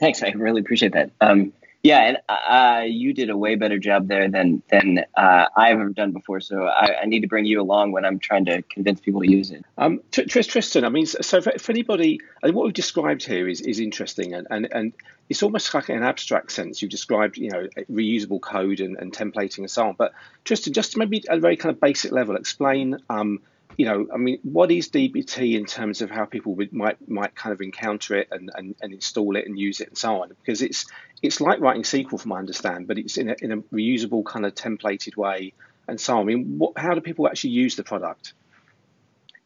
Thanks, 0.00 0.22
I 0.22 0.30
really 0.30 0.62
appreciate 0.62 0.94
that. 0.94 1.10
Um, 1.20 1.52
yeah, 1.82 2.00
and 2.00 2.18
uh, 2.28 2.84
you 2.86 3.12
did 3.12 3.30
a 3.30 3.36
way 3.36 3.54
better 3.54 3.78
job 3.78 4.08
there 4.08 4.28
than 4.28 4.62
than 4.68 5.04
uh, 5.16 5.46
I've 5.54 5.78
ever 5.78 5.90
done 5.90 6.12
before. 6.12 6.40
So 6.40 6.64
I, 6.64 7.02
I, 7.02 7.04
need 7.04 7.20
to 7.20 7.28
bring 7.28 7.44
you 7.44 7.60
along 7.60 7.92
when 7.92 8.04
I'm 8.04 8.18
trying 8.18 8.46
to 8.46 8.62
convince 8.62 9.00
people 9.00 9.20
to 9.20 9.30
use 9.30 9.52
it. 9.52 9.64
Um, 9.76 10.00
Tristan, 10.10 10.84
I 10.84 10.88
mean, 10.88 11.06
so 11.06 11.40
for, 11.40 11.52
for 11.56 11.70
anybody, 11.70 12.20
I 12.42 12.50
what 12.50 12.64
we've 12.64 12.74
described 12.74 13.24
here 13.24 13.46
is, 13.46 13.60
is 13.60 13.78
interesting, 13.78 14.34
and, 14.34 14.48
and 14.50 14.68
and 14.72 14.92
it's 15.28 15.42
almost 15.44 15.72
like 15.72 15.88
an 15.88 16.02
abstract 16.02 16.50
sense. 16.50 16.82
You've 16.82 16.90
described, 16.90 17.36
you 17.36 17.50
know, 17.50 17.68
reusable 17.90 18.40
code 18.40 18.80
and, 18.80 18.96
and 18.96 19.12
templating 19.12 19.58
and 19.58 19.70
so 19.70 19.88
on. 19.88 19.94
But 19.96 20.12
Tristan, 20.44 20.72
just 20.72 20.96
maybe 20.96 21.22
at 21.28 21.38
a 21.38 21.40
very 21.40 21.56
kind 21.56 21.72
of 21.72 21.80
basic 21.80 22.10
level, 22.10 22.34
explain. 22.34 22.98
Um, 23.08 23.40
you 23.78 23.84
know, 23.84 24.08
I 24.12 24.16
mean, 24.16 24.40
what 24.42 24.72
is 24.72 24.90
DBT 24.90 25.56
in 25.56 25.64
terms 25.64 26.02
of 26.02 26.10
how 26.10 26.24
people 26.24 26.56
would, 26.56 26.72
might 26.72 27.08
might 27.08 27.36
kind 27.36 27.52
of 27.52 27.60
encounter 27.60 28.16
it 28.16 28.26
and, 28.32 28.50
and, 28.52 28.74
and 28.82 28.92
install 28.92 29.36
it 29.36 29.46
and 29.46 29.56
use 29.56 29.80
it 29.80 29.86
and 29.86 29.96
so 29.96 30.20
on? 30.20 30.30
Because 30.30 30.62
it's 30.62 30.86
it's 31.22 31.40
like 31.40 31.60
writing 31.60 31.84
SQL, 31.84 32.20
from 32.20 32.30
my 32.30 32.40
understand, 32.40 32.88
but 32.88 32.98
it's 32.98 33.16
in 33.16 33.30
a, 33.30 33.36
in 33.40 33.52
a 33.52 33.58
reusable 33.72 34.24
kind 34.24 34.44
of 34.44 34.54
templated 34.56 35.16
way 35.16 35.54
and 35.86 36.00
so 36.00 36.16
on. 36.16 36.22
I 36.22 36.24
mean, 36.24 36.58
what, 36.58 36.76
how 36.76 36.92
do 36.92 37.00
people 37.00 37.28
actually 37.28 37.50
use 37.50 37.76
the 37.76 37.84
product? 37.84 38.34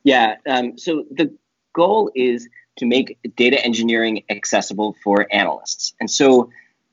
Yeah, 0.03 0.37
um, 0.49 0.79
so 0.79 1.05
the 1.11 1.37
goal 1.75 2.11
is 2.15 2.49
to 2.79 2.87
make 2.87 3.19
data 3.37 3.63
engineering 3.63 4.25
accessible 4.31 4.97
for 5.05 5.29
analysts, 5.31 5.95
and 6.01 6.11
so. 6.11 6.51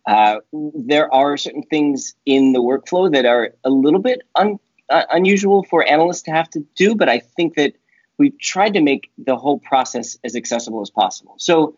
Uh, 0.08 0.39
there 0.74 1.13
are 1.13 1.38
certain 1.38 1.62
things 1.62 2.15
in 2.25 2.51
the 2.51 2.60
workflow 2.60 3.12
that 3.12 3.25
are 3.25 3.53
a 3.63 3.69
little 3.69 4.00
bit 4.00 4.22
un- 4.34 4.58
uh, 4.89 5.03
unusual 5.12 5.63
for 5.63 5.86
analysts 5.86 6.24
to 6.24 6.31
have 6.31 6.50
to 6.51 6.65
do, 6.75 6.96
but 6.96 7.10
I 7.10 7.19
think 7.19 7.55
that 7.55 7.74
we've 8.17 8.38
tried 8.39 8.74
to 8.74 8.81
make 8.81 9.12
the 9.17 9.36
whole 9.36 9.60
process 9.60 10.17
as 10.24 10.36
accessible 10.36 10.81
as 10.81 10.89
possible. 10.89 11.36
So 11.38 11.75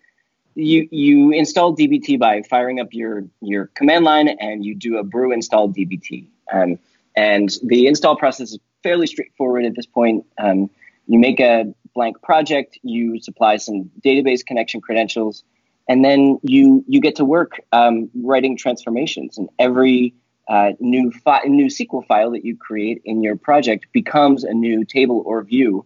you 0.56 0.88
you 0.92 1.32
install 1.32 1.76
DBT 1.76 2.20
by 2.20 2.42
firing 2.42 2.80
up 2.80 2.90
your 2.92 3.24
your 3.42 3.68
command 3.68 4.04
line 4.06 4.28
and 4.28 4.66
you 4.66 4.76
do 4.76 4.98
a 4.98 5.04
brew 5.04 5.32
install 5.32 5.70
DBT. 5.70 6.28
Um, 6.52 6.78
and 7.16 7.50
the 7.64 7.88
install 7.88 8.16
process 8.16 8.52
is 8.52 8.60
fairly 8.84 9.08
straightforward 9.08 9.66
at 9.66 9.76
this 9.76 9.86
point. 9.86 10.26
Um, 10.38 10.70
you 11.08 11.20
make 11.20 11.40
a 11.40 11.74
blank 11.94 12.22
project, 12.22 12.80
you 12.84 13.22
supply 13.22 13.58
some 13.58 13.92
database 14.04 14.46
connection 14.46 14.82
credentials, 14.82 15.44
and 15.88 16.04
then 16.04 16.40
you 16.44 16.84
you 16.88 17.00
get 17.00 17.16
to 17.18 17.26
work 17.26 17.60
um, 17.72 18.10
writing 18.16 18.58
transformations. 18.58 19.38
And 19.38 19.50
every 19.60 20.14
uh, 20.48 20.72
new 20.80 21.12
fi- 21.12 21.44
new 21.46 21.68
SQL 21.68 22.06
file 22.06 22.32
that 22.32 22.46
you 22.46 22.58
create 22.58 23.02
in 23.06 23.24
your 23.24 23.36
project 23.36 23.88
becomes 23.94 24.44
a 24.44 24.54
new 24.54 24.84
table 24.84 25.24
or 25.26 25.44
view. 25.44 25.86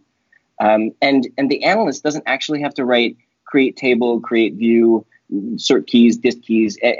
Um, 0.60 0.92
and 1.02 1.26
and 1.36 1.50
the 1.50 1.64
analyst 1.64 2.02
doesn't 2.02 2.24
actually 2.26 2.62
have 2.62 2.74
to 2.74 2.84
write 2.84 3.16
create 3.44 3.76
table, 3.76 4.20
create 4.20 4.54
view, 4.54 5.06
sort 5.56 5.86
keys, 5.86 6.16
dist 6.16 6.42
keys, 6.42 6.78
uh, 6.82 6.92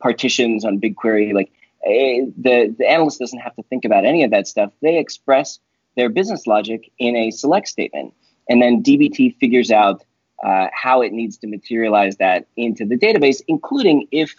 partitions 0.00 0.64
on 0.64 0.80
BigQuery. 0.80 1.32
Like 1.32 1.50
uh, 1.86 2.30
the 2.36 2.74
the 2.76 2.86
analyst 2.88 3.18
doesn't 3.18 3.38
have 3.38 3.54
to 3.56 3.62
think 3.64 3.84
about 3.84 4.04
any 4.04 4.24
of 4.24 4.30
that 4.30 4.46
stuff. 4.46 4.72
They 4.82 4.98
express 4.98 5.58
their 5.96 6.08
business 6.08 6.46
logic 6.46 6.90
in 6.98 7.16
a 7.16 7.30
select 7.30 7.68
statement, 7.68 8.14
and 8.48 8.60
then 8.60 8.82
DBT 8.82 9.36
figures 9.38 9.70
out 9.70 10.04
uh, 10.44 10.66
how 10.72 11.02
it 11.02 11.12
needs 11.12 11.38
to 11.38 11.46
materialize 11.46 12.16
that 12.16 12.46
into 12.56 12.84
the 12.84 12.96
database, 12.96 13.40
including 13.48 14.08
if 14.10 14.34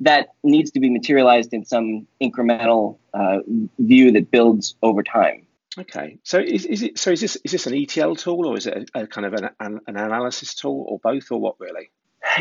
that 0.00 0.28
needs 0.42 0.70
to 0.72 0.80
be 0.80 0.90
materialized 0.90 1.52
in 1.52 1.64
some 1.64 2.06
incremental 2.22 2.98
uh, 3.14 3.38
view 3.78 4.12
that 4.12 4.30
builds 4.30 4.74
over 4.82 5.02
time. 5.02 5.46
Okay, 5.78 6.18
so 6.22 6.38
is, 6.38 6.64
is 6.64 6.82
it 6.82 6.98
so? 6.98 7.10
Is 7.10 7.20
this 7.20 7.36
is 7.44 7.52
this 7.52 7.66
an 7.66 7.74
ETL 7.74 8.16
tool 8.16 8.46
or 8.46 8.56
is 8.56 8.66
it 8.66 8.90
a, 8.94 9.02
a 9.02 9.06
kind 9.06 9.26
of 9.26 9.34
an, 9.34 9.50
an, 9.60 9.80
an 9.86 9.96
analysis 9.96 10.54
tool 10.54 10.86
or 10.88 10.98
both 10.98 11.30
or 11.30 11.38
what 11.38 11.60
really? 11.60 11.90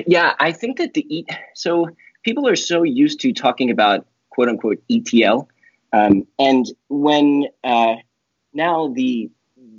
Yeah, 0.07 0.33
I 0.39 0.53
think 0.53 0.77
that 0.77 0.93
the 0.93 1.05
e- 1.13 1.25
so 1.53 1.89
people 2.23 2.47
are 2.47 2.55
so 2.55 2.83
used 2.83 3.19
to 3.21 3.33
talking 3.33 3.71
about 3.71 4.05
quote 4.29 4.47
unquote 4.47 4.81
ETL, 4.89 5.49
um, 5.91 6.25
and 6.39 6.65
when 6.87 7.47
uh, 7.63 7.95
now 8.53 8.87
the 8.87 9.29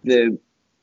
the 0.04 0.38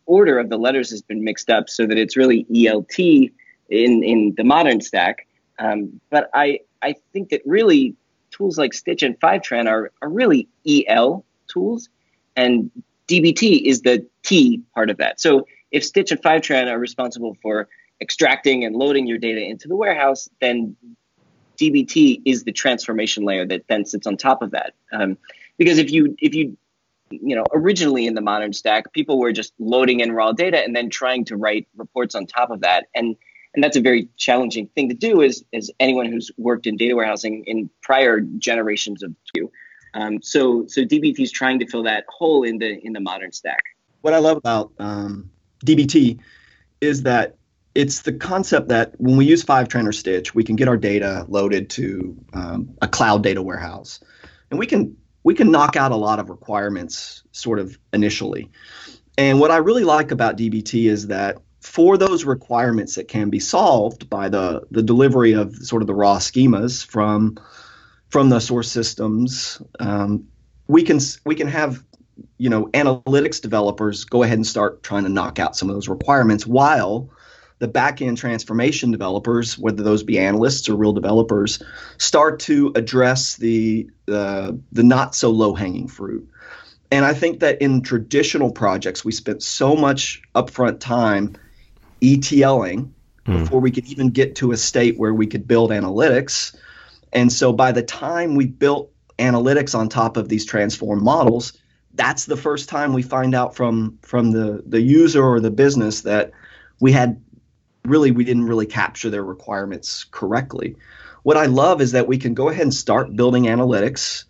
order 0.05 0.39
of 0.39 0.50
the 0.50 0.57
letters 0.57 0.89
has 0.89 1.01
been 1.01 1.23
mixed 1.23 1.50
up 1.50 1.69
so 1.69 1.85
that 1.85 1.97
it's 1.97 2.17
really 2.17 2.45
ELT 2.45 3.31
in 3.69 4.03
in 4.03 4.33
the 4.35 4.43
modern 4.43 4.81
stack. 4.81 5.27
Um, 5.59 6.01
but 6.09 6.29
I 6.33 6.59
I 6.84 6.96
think 7.13 7.30
that 7.30 7.42
really 7.46 7.96
tools 8.32 8.58
like 8.58 8.74
Stitch 8.74 9.04
and 9.04 9.20
Fivetran 9.20 9.68
are 9.68 9.92
are 10.02 10.10
really 10.10 10.48
EL 10.68 11.25
tools, 11.48 11.90
and 12.36 12.70
DBT 13.08 13.62
is 13.63 13.82
the 13.82 14.06
T 14.24 14.62
part 14.74 14.90
of 14.90 14.98
that. 14.98 15.20
So 15.20 15.48
if 15.72 15.84
Stitch 15.84 16.12
and 16.12 16.22
Fivetran 16.22 16.72
are 16.72 16.80
responsible 16.80 17.38
for 17.42 17.68
extracting 18.02 18.66
and 18.66 18.75
loading 18.75 19.08
your 19.08 19.18
data 19.18 19.42
into 19.42 19.68
the 19.68 19.75
warehouse, 19.75 20.30
then 20.42 20.75
DBT 21.58 22.22
is 22.25 22.44
the 22.44 22.52
transformation 22.52 23.24
layer 23.24 23.46
that 23.46 23.68
then 23.68 23.86
sits 23.86 24.08
on 24.08 24.18
top 24.18 24.42
of 24.42 24.52
that. 24.52 24.74
Um, 24.92 25.18
because 25.58 25.78
if 25.78 25.92
you 25.92 26.16
if 26.20 26.34
you 26.34 26.58
you 27.10 27.36
know 27.36 27.46
originally 27.54 28.08
in 28.08 28.16
the 28.16 28.22
modern 28.22 28.54
stack, 28.54 28.92
people 28.94 29.20
were 29.20 29.32
just 29.32 29.54
loading 29.60 30.00
in 30.00 30.12
raw 30.12 30.32
data 30.32 30.63
and 30.63 30.75
then 30.75 30.90
trying 30.90 31.25
to 31.25 31.38
write 31.38 31.68
reports 31.75 32.16
on 32.16 32.25
top 32.25 32.50
of 32.50 32.62
that, 32.62 32.88
and 32.94 33.16
and 33.53 33.63
that's 33.63 33.77
a 33.77 33.81
very 33.81 34.10
challenging 34.17 34.67
thing 34.67 34.89
to 34.89 34.95
do. 34.95 35.22
As 35.24 35.43
as 35.53 35.69
anyone 35.79 36.07
who's 36.12 36.31
worked 36.38 36.67
in 36.67 36.77
data 36.77 36.95
warehousing 36.95 37.43
in 37.45 37.69
prior 37.81 38.22
generations 38.22 39.03
of 39.03 39.13
you. 39.33 39.51
Um, 39.93 40.22
so 40.22 40.65
so 40.67 40.81
DBT 40.81 41.19
is 41.19 41.31
trying 41.31 41.60
to 41.60 41.67
fill 41.67 41.83
that 41.83 42.05
hole 42.10 42.43
in 42.43 42.57
the 42.57 42.79
in 42.86 42.93
the 42.93 43.00
modern 43.00 43.31
stack. 43.31 43.63
What 44.01 44.13
I 44.13 44.17
love 44.17 44.38
about 44.38 44.74
um, 44.79 45.29
DBT 45.65 46.19
is 46.81 47.03
that 47.03 47.36
it's 47.75 48.01
the 48.01 48.13
concept 48.13 48.67
that 48.67 49.00
when 49.00 49.17
we 49.17 49.25
use 49.25 49.43
Fivetran 49.43 49.88
or 49.88 49.91
Stitch, 49.91 50.36
we 50.36 50.43
can 50.43 50.55
get 50.55 50.67
our 50.67 50.77
data 50.77 51.25
loaded 51.27 51.69
to 51.72 52.15
um, 52.33 52.75
a 52.81 52.88
cloud 52.88 53.24
data 53.24 53.41
warehouse, 53.41 54.00
and 54.51 54.60
we 54.60 54.65
can 54.65 54.95
we 55.24 55.33
can 55.33 55.51
knock 55.51 55.75
out 55.75 55.91
a 55.91 55.95
lot 55.95 56.19
of 56.19 56.29
requirements 56.29 57.24
sort 57.31 57.60
of 57.60 57.77
initially. 57.93 58.50
And 59.17 59.39
what 59.39 59.51
I 59.51 59.57
really 59.57 59.83
like 59.83 60.12
about 60.12 60.38
DBT 60.38 60.86
is 60.86 61.07
that 61.07 61.38
for 61.63 61.98
those 61.98 62.25
requirements 62.25 62.96
that 62.96 63.08
can 63.08 63.29
be 63.29 63.39
solved 63.39 64.10
by 64.10 64.27
the 64.27 64.62
the 64.70 64.84
delivery 64.84 65.32
of 65.32 65.55
sort 65.55 65.82
of 65.82 65.88
the 65.88 65.96
raw 65.96 66.17
schemas 66.17 66.86
from 66.86 67.39
from 68.10 68.29
the 68.29 68.39
source 68.39 68.70
systems, 68.70 69.62
um, 69.79 70.27
we 70.67 70.84
can 70.84 71.00
we 71.25 71.36
can 71.36 71.48
have 71.48 71.84
you 72.38 72.50
know 72.50 72.67
analytics 72.67 73.41
developers 73.41 74.03
go 74.03 74.24
ahead 74.24 74.38
and 74.38 74.46
start 74.46 74.84
trying 74.84 75.03
to 75.03 75.10
knock 75.10 75.39
out 75.39 75.55
some 75.55 75.70
of 75.70 75.75
those 75.75 75.88
requirements 75.88 76.46
while 76.46 77.10
the 77.60 77.67
back-end 77.70 78.17
transformation 78.17 78.91
developers, 78.91 79.58
whether 79.58 79.84
those 79.84 80.03
be 80.03 80.20
analysts 80.20 80.67
or 80.67 80.75
real 80.75 80.91
developers, 80.91 81.63
start 81.98 82.41
to 82.41 82.74
address 82.75 83.38
the 83.38 83.89
uh, 84.12 84.51
the 84.74 84.84
not 84.84 85.15
so 85.15 85.29
low-hanging 85.29 85.88
fruit. 85.88 86.29
And 86.91 87.05
I 87.05 87.13
think 87.13 87.39
that 87.39 87.62
in 87.62 87.82
traditional 87.82 88.51
projects, 88.51 89.05
we 89.05 89.13
spent 89.13 89.41
so 89.41 89.77
much 89.77 90.22
upfront 90.36 90.79
time 90.82 91.38
ETLing 92.03 92.91
mm. 93.25 93.39
before 93.39 93.60
we 93.60 93.72
could 93.72 93.86
even 93.86 94.10
get 94.10 94.36
to 94.36 94.51
a 94.51 94.57
state 94.57 94.98
where 94.98 95.13
we 95.13 95.25
could 95.25 95.48
build 95.48 95.72
analytics. 95.72 96.55
And 97.13 97.31
so 97.31 97.53
by 97.53 97.72
the 97.72 97.83
time 97.83 98.36
we 98.36 98.45
built 98.45 98.91
analytics 99.19 99.77
on 99.77 99.89
top 99.89 100.17
of 100.17 100.29
these 100.29 100.45
transform 100.45 101.03
models, 101.03 101.53
that's 101.93 102.25
the 102.25 102.38
first 102.38 102.69
time 102.69 102.93
we 102.93 103.03
find 103.03 103.36
out 103.36 103.55
from 103.55 103.98
from 104.01 104.31
the 104.31 104.63
the 104.65 104.81
user 104.81 105.24
or 105.24 105.39
the 105.39 105.51
business 105.51 106.01
that 106.01 106.31
we 106.79 106.91
had 106.91 107.22
really 107.86 108.12
we 108.12 108.24
didn't 108.24 108.45
really 108.45 108.65
capture 108.65 109.10
their 109.10 109.24
requirements 109.24 110.03
correctly. 110.05 110.75
What 111.22 111.38
I 111.38 111.45
love 111.45 111.81
is 111.81 111.91
that 111.91 112.07
we 112.07 112.17
can 112.17 112.33
go 112.33 112.50
ahead 112.50 112.63
and 112.63 112.74
start 112.74 113.15
building 113.15 113.43
analytics, 113.43 114.25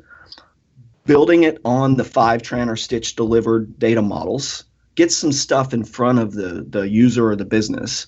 building 1.05 1.43
it 1.43 1.59
on 1.65 1.95
the 1.95 2.03
Fivetran 2.03 2.69
or 2.69 2.75
Stitch 2.75 3.15
delivered 3.15 3.79
data 3.79 4.01
models, 4.01 4.65
get 4.95 5.11
some 5.11 5.31
stuff 5.31 5.73
in 5.73 5.83
front 5.83 6.19
of 6.19 6.33
the, 6.33 6.65
the 6.67 6.87
user 6.87 7.29
or 7.29 7.35
the 7.35 7.45
business, 7.45 8.07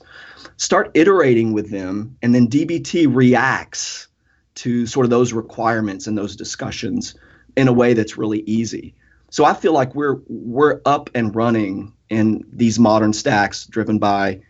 start 0.57 0.91
iterating 0.93 1.53
with 1.53 1.71
them, 1.71 2.15
and 2.21 2.33
then 2.33 2.47
DBT 2.47 3.13
reacts 3.13 4.07
to 4.55 4.85
sort 4.85 5.05
of 5.05 5.09
those 5.09 5.33
requirements 5.33 6.07
and 6.07 6.17
those 6.17 6.35
discussions 6.35 7.15
in 7.57 7.67
a 7.67 7.73
way 7.73 7.93
that's 7.93 8.17
really 8.17 8.41
easy. 8.41 8.95
So 9.29 9.43
I 9.43 9.53
feel 9.53 9.73
like 9.73 9.95
we're 9.95 10.19
we're 10.27 10.81
up 10.85 11.09
and 11.13 11.35
running 11.35 11.93
in 12.09 12.45
these 12.51 12.79
modern 12.79 13.13
stacks 13.13 13.65
driven 13.65 13.99
by 13.99 14.41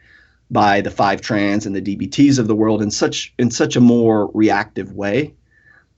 by 0.51 0.81
the 0.81 0.91
Fivetrans 0.91 1.65
and 1.65 1.75
the 1.75 1.81
DBTs 1.81 2.37
of 2.37 2.47
the 2.47 2.55
world 2.55 2.81
in 2.81 2.91
such 2.91 3.33
in 3.39 3.49
such 3.49 3.75
a 3.75 3.81
more 3.81 4.29
reactive 4.33 4.93
way 4.93 5.33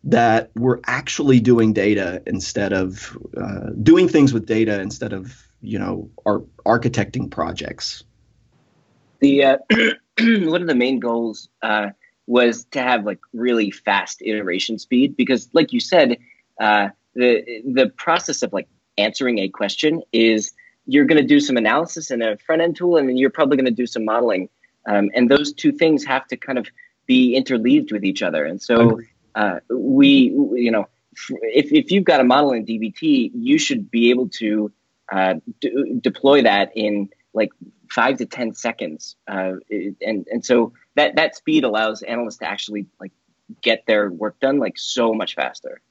that 0.04 0.52
we're 0.56 0.80
actually 0.86 1.40
doing 1.40 1.74
data 1.74 2.22
instead 2.28 2.72
of 2.72 3.18
uh, 3.36 3.72
doing 3.84 4.08
things 4.08 4.34
with 4.34 4.46
data 4.46 4.80
instead 4.80 5.12
of 5.12 5.47
you 5.62 5.80
know 5.80 6.10
ar- 6.26 6.46
architecting 6.66 7.30
projects. 7.30 8.04
The 9.20 9.44
uh, 9.44 9.58
one 10.20 10.62
of 10.62 10.68
the 10.68 10.76
main 10.76 11.00
goals 11.00 11.50
uh, 11.62 11.90
was 12.26 12.66
to 12.72 12.82
have 12.82 13.06
like 13.06 13.20
really 13.34 13.72
fast 13.72 14.22
iteration 14.22 14.78
speed 14.80 15.16
because, 15.16 15.50
like 15.54 15.74
you 15.74 15.80
said, 15.80 16.18
uh, 16.60 16.90
the 17.16 17.64
the 17.66 17.90
process 17.90 18.44
of 18.44 18.54
like 18.54 18.68
answering 18.98 19.40
a 19.40 19.50
question 19.50 20.02
is 20.12 20.54
you're 20.86 21.06
going 21.06 21.22
to 21.22 21.28
do 21.28 21.40
some 21.40 21.58
analysis 21.58 22.12
in 22.12 22.22
a 22.22 22.38
front 22.38 22.62
end 22.62 22.76
tool, 22.76 22.98
and 22.98 23.10
then 23.10 23.18
you're 23.18 23.30
probably 23.30 23.58
going 23.58 23.66
to 23.66 23.72
do 23.72 23.86
some 23.86 24.06
modeling. 24.06 24.50
Um, 24.88 25.12
and 25.14 25.30
those 25.30 25.52
two 25.52 25.74
things 25.74 26.06
have 26.06 26.26
to 26.28 26.38
kind 26.38 26.58
of 26.58 26.68
be 27.06 27.36
interleaved 27.36 27.92
with 27.92 28.06
each 28.06 28.22
other. 28.22 28.46
And 28.46 28.62
so 28.62 29.02
uh, 29.36 29.60
we, 29.70 30.34
you 30.54 30.72
know, 30.72 30.88
if, 31.30 31.72
if 31.74 31.92
you've 31.92 32.06
got 32.06 32.22
a 32.22 32.24
model 32.24 32.54
in 32.54 32.66
DBT, 32.66 33.32
you 33.34 33.58
should 33.58 33.92
be 33.92 34.12
able 34.12 34.30
to 34.30 34.72
uh, 35.12 35.36
d- 35.62 36.00
deploy 36.02 36.42
that 36.44 36.72
in 36.76 37.10
like 37.34 37.52
five 37.90 38.18
to 38.18 38.26
10 38.26 38.54
seconds. 38.54 39.16
Uh, 39.28 39.54
and, 40.02 40.28
and 40.32 40.44
so 40.44 40.74
that, 40.96 41.16
that 41.16 41.36
speed 41.36 41.64
allows 41.64 42.02
analysts 42.02 42.38
to 42.38 42.50
actually 42.50 42.88
like 43.00 43.12
get 43.62 43.84
their 43.88 44.10
work 44.10 44.40
done 44.40 44.60
like 44.60 44.78
so 44.78 45.14
much 45.14 45.36
faster. 45.36 45.82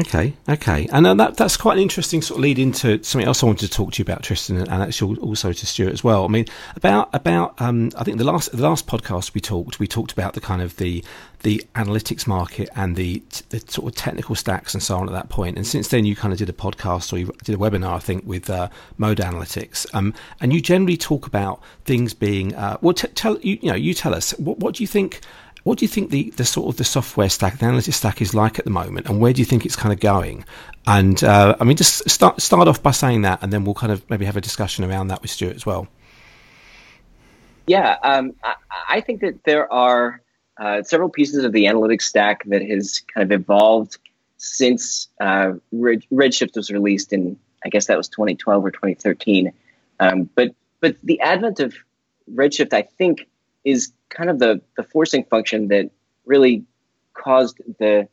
Okay, 0.00 0.34
okay, 0.48 0.86
and 0.92 1.04
uh, 1.08 1.14
that 1.14 1.36
that's 1.36 1.56
quite 1.56 1.76
an 1.76 1.82
interesting 1.82 2.22
sort 2.22 2.38
of 2.38 2.42
lead 2.42 2.60
into 2.60 3.02
something 3.02 3.26
else 3.26 3.42
I 3.42 3.46
wanted 3.46 3.68
to 3.68 3.74
talk 3.74 3.92
to 3.92 3.98
you 3.98 4.04
about, 4.04 4.22
Tristan, 4.22 4.58
and 4.58 4.70
actually 4.70 5.18
also 5.18 5.52
to 5.52 5.66
Stuart 5.66 5.92
as 5.92 6.04
well. 6.04 6.24
I 6.24 6.28
mean, 6.28 6.44
about 6.76 7.12
about 7.12 7.60
um, 7.60 7.90
I 7.96 8.04
think 8.04 8.18
the 8.18 8.24
last 8.24 8.52
the 8.52 8.62
last 8.62 8.86
podcast 8.86 9.34
we 9.34 9.40
talked 9.40 9.80
we 9.80 9.88
talked 9.88 10.12
about 10.12 10.34
the 10.34 10.40
kind 10.40 10.62
of 10.62 10.76
the 10.76 11.04
the 11.40 11.64
analytics 11.74 12.28
market 12.28 12.68
and 12.76 12.94
the 12.94 13.20
the 13.48 13.58
sort 13.66 13.92
of 13.92 13.96
technical 13.96 14.36
stacks 14.36 14.72
and 14.72 14.80
so 14.80 14.96
on 14.96 15.08
at 15.08 15.12
that 15.12 15.30
point. 15.30 15.56
And 15.56 15.66
since 15.66 15.88
then, 15.88 16.04
you 16.04 16.14
kind 16.14 16.32
of 16.32 16.38
did 16.38 16.48
a 16.48 16.52
podcast 16.52 17.12
or 17.12 17.18
you 17.18 17.32
did 17.42 17.56
a 17.56 17.58
webinar, 17.58 17.94
I 17.94 17.98
think, 17.98 18.22
with 18.24 18.48
uh, 18.48 18.68
Mode 18.98 19.18
Analytics, 19.18 19.92
um, 19.94 20.14
and 20.40 20.52
you 20.52 20.60
generally 20.60 20.96
talk 20.96 21.26
about 21.26 21.60
things 21.84 22.14
being 22.14 22.54
uh, 22.54 22.76
well. 22.80 22.94
T- 22.94 23.08
tell 23.08 23.36
you, 23.40 23.58
you 23.60 23.70
know, 23.70 23.76
you 23.76 23.94
tell 23.94 24.14
us 24.14 24.30
what 24.38 24.60
what 24.60 24.76
do 24.76 24.84
you 24.84 24.86
think 24.86 25.22
what 25.64 25.78
do 25.78 25.84
you 25.84 25.88
think 25.88 26.10
the, 26.10 26.30
the 26.30 26.44
sort 26.44 26.68
of 26.68 26.76
the 26.76 26.84
software 26.84 27.28
stack, 27.28 27.58
the 27.58 27.66
analytics 27.66 27.94
stack 27.94 28.22
is 28.22 28.34
like 28.34 28.58
at 28.58 28.64
the 28.64 28.70
moment, 28.70 29.06
and 29.06 29.20
where 29.20 29.32
do 29.32 29.40
you 29.40 29.44
think 29.44 29.64
it's 29.64 29.76
kind 29.76 29.92
of 29.92 30.00
going? 30.00 30.44
And 30.86 31.22
uh, 31.22 31.56
I 31.60 31.64
mean, 31.64 31.76
just 31.76 32.08
start 32.08 32.40
start 32.40 32.68
off 32.68 32.82
by 32.82 32.92
saying 32.92 33.22
that, 33.22 33.42
and 33.42 33.52
then 33.52 33.64
we'll 33.64 33.74
kind 33.74 33.92
of 33.92 34.08
maybe 34.08 34.24
have 34.24 34.36
a 34.36 34.40
discussion 34.40 34.84
around 34.84 35.08
that 35.08 35.22
with 35.22 35.30
Stuart 35.30 35.56
as 35.56 35.66
well. 35.66 35.88
Yeah, 37.66 37.96
um, 38.02 38.34
I, 38.42 38.54
I, 38.88 39.00
think 39.02 39.20
that 39.20 39.44
there 39.44 39.70
are 39.70 40.22
uh, 40.56 40.82
several 40.82 41.10
pieces 41.10 41.44
of 41.44 41.52
the 41.52 41.64
analytics 41.64 42.02
stack 42.02 42.44
that 42.46 42.62
has 42.62 43.02
kind 43.14 43.30
of 43.30 43.40
evolved 43.40 43.98
since 44.38 45.08
uh, 45.20 45.52
Red, 45.70 46.04
Redshift 46.10 46.56
was 46.56 46.70
released 46.70 47.12
in, 47.12 47.38
I 47.62 47.68
guess 47.68 47.86
that 47.88 47.98
was 47.98 48.08
2012 48.08 48.64
or 48.64 48.70
2013. 48.70 49.52
Um, 50.00 50.30
but 50.34 50.54
but 50.80 50.96
the 51.02 51.20
advent 51.20 51.60
of 51.60 51.74
Redshift, 52.32 52.72
I 52.72 52.82
think, 52.82 53.28
is 53.64 53.92
kind 54.10 54.30
of 54.30 54.38
the 54.38 54.60
the 54.76 54.82
forcing 54.82 55.24
function 55.24 55.68
that 55.68 55.90
really 56.24 56.64
caused 57.14 57.60
the 57.78 58.08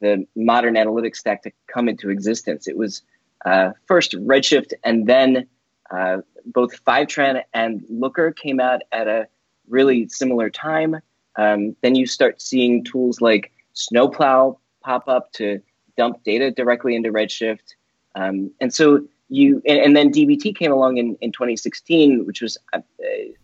the 0.00 0.26
modern 0.34 0.74
analytics 0.74 1.16
stack 1.16 1.42
to 1.42 1.50
come 1.66 1.88
into 1.88 2.10
existence. 2.10 2.66
It 2.66 2.76
was 2.76 3.02
uh, 3.44 3.72
first 3.86 4.12
Redshift, 4.12 4.72
and 4.82 5.06
then 5.06 5.46
uh, 5.90 6.18
both 6.46 6.82
Fivetran 6.84 7.42
and 7.52 7.84
Looker 7.88 8.32
came 8.32 8.60
out 8.60 8.80
at 8.92 9.08
a 9.08 9.28
really 9.68 10.08
similar 10.08 10.50
time. 10.50 10.96
Um, 11.36 11.76
then 11.82 11.94
you 11.94 12.06
start 12.06 12.40
seeing 12.40 12.82
tools 12.82 13.20
like 13.20 13.52
Snowplow 13.74 14.58
pop 14.82 15.08
up 15.08 15.32
to 15.32 15.60
dump 15.96 16.22
data 16.24 16.50
directly 16.50 16.96
into 16.96 17.12
Redshift, 17.12 17.74
um, 18.14 18.50
and 18.60 18.72
so 18.72 19.06
you 19.30 19.62
and, 19.66 19.78
and, 19.78 19.96
then 19.96 20.12
DBT 20.12 20.56
came 20.56 20.72
along 20.72 20.98
in, 20.98 21.16
in 21.20 21.30
2016, 21.30 22.26
which 22.26 22.42
was, 22.42 22.58
uh, 22.72 22.80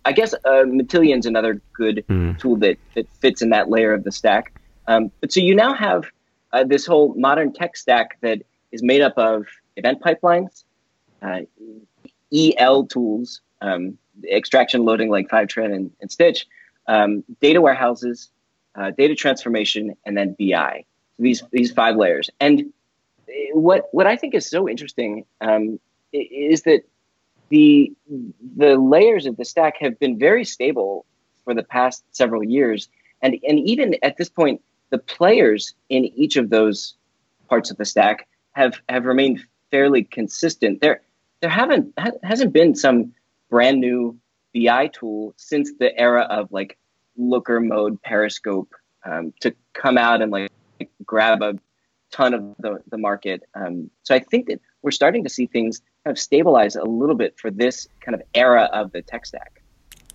I 0.04 0.12
guess, 0.12 0.34
uh, 0.34 0.64
Matillion's 0.66 1.26
another 1.26 1.62
good 1.72 2.04
mm. 2.08 2.36
tool 2.38 2.56
that, 2.56 2.76
that 2.94 3.08
fits 3.20 3.40
in 3.40 3.50
that 3.50 3.70
layer 3.70 3.94
of 3.94 4.02
the 4.02 4.10
stack. 4.12 4.52
Um, 4.88 5.10
but 5.20 5.32
so 5.32 5.40
you 5.40 5.54
now 5.54 5.74
have 5.74 6.04
uh, 6.52 6.64
this 6.64 6.86
whole 6.86 7.14
modern 7.14 7.52
tech 7.52 7.76
stack 7.76 8.18
that 8.20 8.42
is 8.72 8.82
made 8.82 9.00
up 9.00 9.16
of 9.16 9.46
event 9.76 10.02
pipelines, 10.02 10.64
uh, 11.22 11.40
EL 12.34 12.86
tools, 12.86 13.40
um, 13.62 13.96
extraction 14.30 14.84
loading 14.84 15.08
like 15.08 15.28
Fivetran 15.28 15.74
and, 15.74 15.90
and 16.00 16.10
Stitch, 16.10 16.46
um, 16.88 17.24
data 17.40 17.60
warehouses, 17.60 18.30
uh, 18.74 18.90
data 18.90 19.14
transformation, 19.14 19.96
and 20.04 20.16
then 20.16 20.36
BI. 20.38 20.84
So 21.16 21.22
these 21.22 21.42
these 21.50 21.72
five 21.72 21.96
layers. 21.96 22.28
And 22.40 22.72
what 23.52 23.88
what 23.92 24.06
I 24.06 24.16
think 24.16 24.34
is 24.34 24.48
so 24.48 24.68
interesting 24.68 25.24
um, 25.40 25.78
is 26.12 26.62
that 26.62 26.82
the 27.48 27.92
the 28.56 28.76
layers 28.76 29.26
of 29.26 29.36
the 29.36 29.44
stack 29.44 29.74
have 29.80 29.98
been 29.98 30.18
very 30.18 30.44
stable 30.44 31.06
for 31.44 31.54
the 31.54 31.62
past 31.62 32.04
several 32.10 32.42
years, 32.42 32.88
and 33.22 33.36
and 33.48 33.58
even 33.60 33.96
at 34.02 34.16
this 34.16 34.28
point, 34.28 34.60
the 34.90 34.98
players 34.98 35.74
in 35.88 36.04
each 36.04 36.36
of 36.36 36.50
those 36.50 36.94
parts 37.48 37.70
of 37.70 37.76
the 37.76 37.84
stack 37.84 38.26
have 38.52 38.80
have 38.88 39.04
remained 39.04 39.44
fairly 39.70 40.04
consistent. 40.04 40.80
There 40.80 41.02
there 41.40 41.50
haven't 41.50 41.92
hasn't 42.22 42.52
been 42.52 42.74
some 42.74 43.12
brand 43.50 43.80
new 43.80 44.18
BI 44.54 44.88
tool 44.88 45.34
since 45.36 45.70
the 45.78 45.96
era 45.98 46.22
of 46.22 46.50
like 46.50 46.76
Looker 47.16 47.60
Mode 47.60 48.00
Periscope 48.02 48.74
um, 49.04 49.32
to 49.40 49.54
come 49.72 49.98
out 49.98 50.22
and 50.22 50.32
like 50.32 50.50
grab 51.04 51.42
a 51.42 51.54
ton 52.16 52.32
of 52.32 52.56
the, 52.58 52.78
the 52.90 52.98
market. 52.98 53.42
Um, 53.54 53.90
so 54.02 54.14
I 54.14 54.20
think 54.20 54.46
that 54.46 54.60
we're 54.82 54.90
starting 54.90 55.22
to 55.24 55.30
see 55.30 55.46
things 55.46 55.80
kind 56.04 56.16
of 56.16 56.18
stabilize 56.18 56.74
a 56.76 56.84
little 56.84 57.14
bit 57.14 57.38
for 57.38 57.50
this 57.50 57.88
kind 58.00 58.14
of 58.14 58.22
era 58.34 58.70
of 58.72 58.92
the 58.92 59.02
tech 59.02 59.26
stack. 59.26 59.62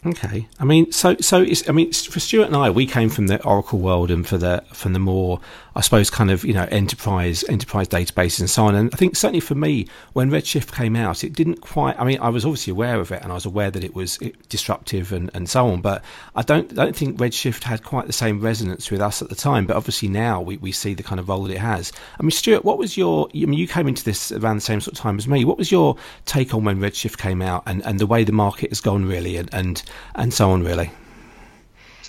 Okay, 0.03 0.47
I 0.59 0.65
mean, 0.65 0.91
so 0.91 1.15
so 1.19 1.45
I 1.67 1.71
mean, 1.71 1.93
for 1.93 2.19
Stuart 2.19 2.47
and 2.47 2.55
I, 2.55 2.71
we 2.71 2.87
came 2.87 3.07
from 3.07 3.27
the 3.27 3.39
Oracle 3.43 3.77
world 3.77 4.09
and 4.09 4.27
for 4.27 4.39
the 4.39 4.63
from 4.73 4.93
the 4.93 4.99
more, 4.99 5.39
I 5.75 5.81
suppose, 5.81 6.09
kind 6.09 6.31
of 6.31 6.43
you 6.43 6.55
know 6.55 6.67
enterprise 6.71 7.43
enterprise 7.47 7.87
databases 7.87 8.39
and 8.39 8.49
so 8.49 8.65
on. 8.65 8.73
And 8.73 8.91
I 8.91 8.97
think 8.97 9.15
certainly 9.15 9.41
for 9.41 9.53
me, 9.53 9.85
when 10.13 10.31
Redshift 10.31 10.73
came 10.73 10.95
out, 10.95 11.23
it 11.23 11.33
didn't 11.33 11.61
quite. 11.61 11.99
I 11.99 12.03
mean, 12.03 12.17
I 12.19 12.29
was 12.29 12.45
obviously 12.45 12.71
aware 12.71 12.99
of 12.99 13.11
it 13.11 13.21
and 13.21 13.31
I 13.31 13.35
was 13.35 13.45
aware 13.45 13.69
that 13.69 13.83
it 13.83 13.93
was 13.93 14.17
disruptive 14.49 15.11
and, 15.11 15.29
and 15.35 15.47
so 15.47 15.67
on. 15.67 15.81
But 15.81 16.03
I 16.35 16.41
don't 16.41 16.73
don't 16.73 16.95
think 16.95 17.19
Redshift 17.19 17.61
had 17.61 17.83
quite 17.83 18.07
the 18.07 18.13
same 18.13 18.41
resonance 18.41 18.89
with 18.89 19.01
us 19.01 19.21
at 19.21 19.29
the 19.29 19.35
time. 19.35 19.67
But 19.67 19.77
obviously 19.77 20.07
now 20.07 20.41
we, 20.41 20.57
we 20.57 20.71
see 20.71 20.95
the 20.95 21.03
kind 21.03 21.19
of 21.19 21.29
role 21.29 21.43
that 21.43 21.53
it 21.53 21.59
has. 21.59 21.91
I 22.19 22.23
mean, 22.23 22.31
Stuart, 22.31 22.65
what 22.65 22.79
was 22.79 22.97
your? 22.97 23.29
I 23.35 23.45
mean, 23.45 23.59
you 23.59 23.67
came 23.67 23.87
into 23.87 24.03
this 24.03 24.31
around 24.31 24.55
the 24.55 24.61
same 24.61 24.81
sort 24.81 24.97
of 24.97 24.99
time 24.99 25.19
as 25.19 25.27
me. 25.27 25.45
What 25.45 25.59
was 25.59 25.71
your 25.71 25.95
take 26.25 26.55
on 26.55 26.63
when 26.63 26.79
Redshift 26.79 27.19
came 27.19 27.43
out 27.43 27.61
and, 27.67 27.85
and 27.85 27.99
the 27.99 28.07
way 28.07 28.23
the 28.23 28.31
market 28.31 28.71
has 28.71 28.81
gone 28.81 29.05
really 29.05 29.37
and 29.37 29.53
and 29.53 29.83
and 30.15 30.33
so 30.33 30.51
on, 30.51 30.63
really. 30.63 30.91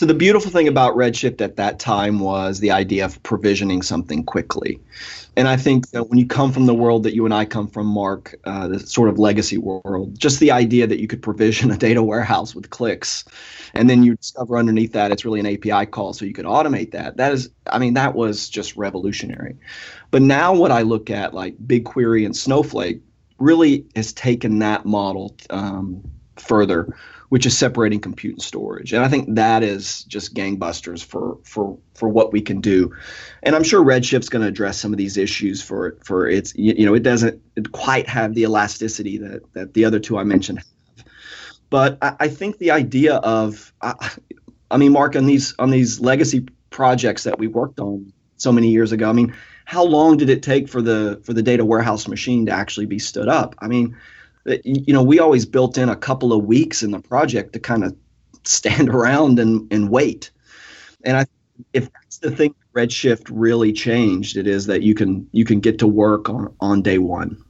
So 0.03 0.07
the 0.07 0.15
beautiful 0.15 0.51
thing 0.51 0.67
about 0.67 0.97
Redshift 0.97 1.41
at 1.41 1.57
that 1.57 1.79
time 1.79 2.19
was 2.19 2.59
the 2.59 2.73
idea 2.73 3.05
of 3.05 3.23
provisioning 3.23 3.83
something 3.83 4.25
quickly. 4.25 4.81
And 5.37 5.47
I 5.47 5.57
think 5.57 5.91
that 5.91 6.09
when 6.09 6.19
you 6.19 6.27
come 6.27 6.51
from 6.51 6.67
the 6.67 6.75
world 6.75 7.05
that 7.05 7.15
you 7.15 7.25
and 7.25 7.33
I 7.33 7.45
come 7.45 7.69
from, 7.69 7.87
Mark, 7.87 8.35
uh, 8.45 8.69
the 8.69 8.81
sort 8.81 9.09
of 9.09 9.19
legacy 9.19 9.59
world, 9.59 10.19
just 10.19 10.41
the 10.41 10.51
idea 10.51 10.87
that 10.89 10.99
you 10.99 11.07
could 11.07 11.23
provision 11.23 11.71
a 11.71 11.77
data 11.77 12.03
warehouse 12.03 12.55
with 12.55 12.71
clicks, 12.71 13.25
and 13.75 13.89
then 13.89 14.03
you 14.03 14.17
discover 14.17 14.59
underneath 14.59 14.93
that 14.93 15.13
it's 15.13 15.25
really 15.25 15.41
an 15.41 15.47
API 15.47 15.87
call, 15.87 16.13
so 16.13 16.25
you 16.25 16.35
could 16.35 16.47
automate 16.47 16.91
that. 16.91 17.17
That 17.17 17.33
is, 17.33 17.49
I 17.71 17.79
mean, 17.79 17.95
that 17.95 18.15
was 18.15 18.49
just 18.49 18.77
revolutionary. 18.77 19.57
But 20.11 20.23
now 20.23 20.53
what 20.53 20.73
I 20.73 20.83
look 20.83 21.11
at, 21.11 21.33
like 21.33 21.57
BigQuery 21.59 22.27
and 22.27 22.37
Snowflake, 22.37 23.01
really 23.39 23.87
has 23.95 24.13
taken 24.13 24.59
that 24.59 24.85
model 24.85 25.37
um, 25.51 26.03
further 26.37 26.95
which 27.33 27.47
is 27.47 27.57
separating 27.57 27.99
compute 27.99 28.35
and 28.35 28.43
storage. 28.43 28.93
And 28.93 29.03
I 29.03 29.09
think 29.09 29.37
that 29.37 29.63
is 29.63 30.05
just 30.05 30.35
gangbusters 30.35 31.03
for 31.03 31.39
for 31.45 31.79
for 31.95 32.11
what 32.11 32.31
we 32.31 32.43
can 32.43 32.61
do. 32.61 32.95
And 33.43 33.57
I'm 33.57 33.65
sure 33.65 33.83
Redshift's 33.83 34.29
going 34.29 34.43
to 34.43 34.49
address 34.49 34.79
some 34.79 34.93
of 34.93 34.99
these 34.99 35.17
issues 35.17 35.63
for 35.63 35.97
for 36.05 36.29
its 36.29 36.55
you 36.57 36.85
know 36.85 36.93
it 36.93 37.03
doesn't 37.03 37.41
quite 37.73 38.07
have 38.07 38.35
the 38.35 38.43
elasticity 38.43 39.17
that 39.17 39.51
that 39.55 39.73
the 39.73 39.87
other 39.87 39.99
two 39.99 40.19
I 40.19 40.25
mentioned 40.25 40.59
have. 40.59 41.07
But 41.71 41.97
I, 42.03 42.17
I 42.21 42.29
think 42.29 42.59
the 42.59 42.71
idea 42.71 43.15
of 43.15 43.73
I, 43.81 44.11
I 44.71 44.77
mean 44.77 44.93
Mark 44.93 45.17
on 45.17 45.25
these 45.25 45.55
on 45.59 45.71
these 45.71 46.01
legacy 46.01 46.47
projects 46.69 47.23
that 47.23 47.39
we 47.39 47.47
worked 47.47 47.81
on 47.81 48.13
so 48.37 48.53
many 48.53 48.69
years 48.69 48.93
ago. 48.93 49.09
I 49.09 49.15
mean, 49.15 49.35
how 49.65 49.85
long 49.85 50.19
did 50.19 50.29
it 50.29 50.43
take 50.43 50.69
for 50.69 50.83
the 50.83 51.19
for 51.25 51.33
the 51.33 51.43
data 51.43 51.65
warehouse 51.65 52.07
machine 52.07 52.45
to 52.45 52.53
actually 52.53 52.85
be 52.85 52.99
stood 52.99 53.29
up? 53.29 53.55
I 53.61 53.69
mean, 53.69 53.97
you 54.45 54.93
know, 54.93 55.03
we 55.03 55.19
always 55.19 55.47
built 55.47 55.79
in 55.79 55.89
a 55.89 55.97
couple 55.97 56.33
of 56.33 56.45
weeks 56.45 56.83
in 56.83 56.91
the 56.91 57.01
project 57.01 57.53
to 57.53 57.61
kind 57.61 57.85
of 57.85 57.97
stand 58.45 58.89
around 58.95 59.39
and, 59.39 59.73
and 59.73 59.91
wait. 59.91 60.31
And 61.05 61.17
I, 61.17 61.27
if 61.73 61.91
that's 61.93 62.19
the 62.19 62.31
thing 62.31 62.55
Redshift 62.75 63.29
really 63.31 63.73
changed, 63.73 64.37
it 64.37 64.47
is 64.47 64.67
that 64.67 64.83
you 64.83 64.95
can 64.95 65.29
you 65.33 65.45
can 65.45 65.61
get 65.61 65.79
to 65.81 65.87
work 65.87 66.29
on 66.29 66.55
on 66.61 66.83
day 66.83 66.99
one. 66.99 67.43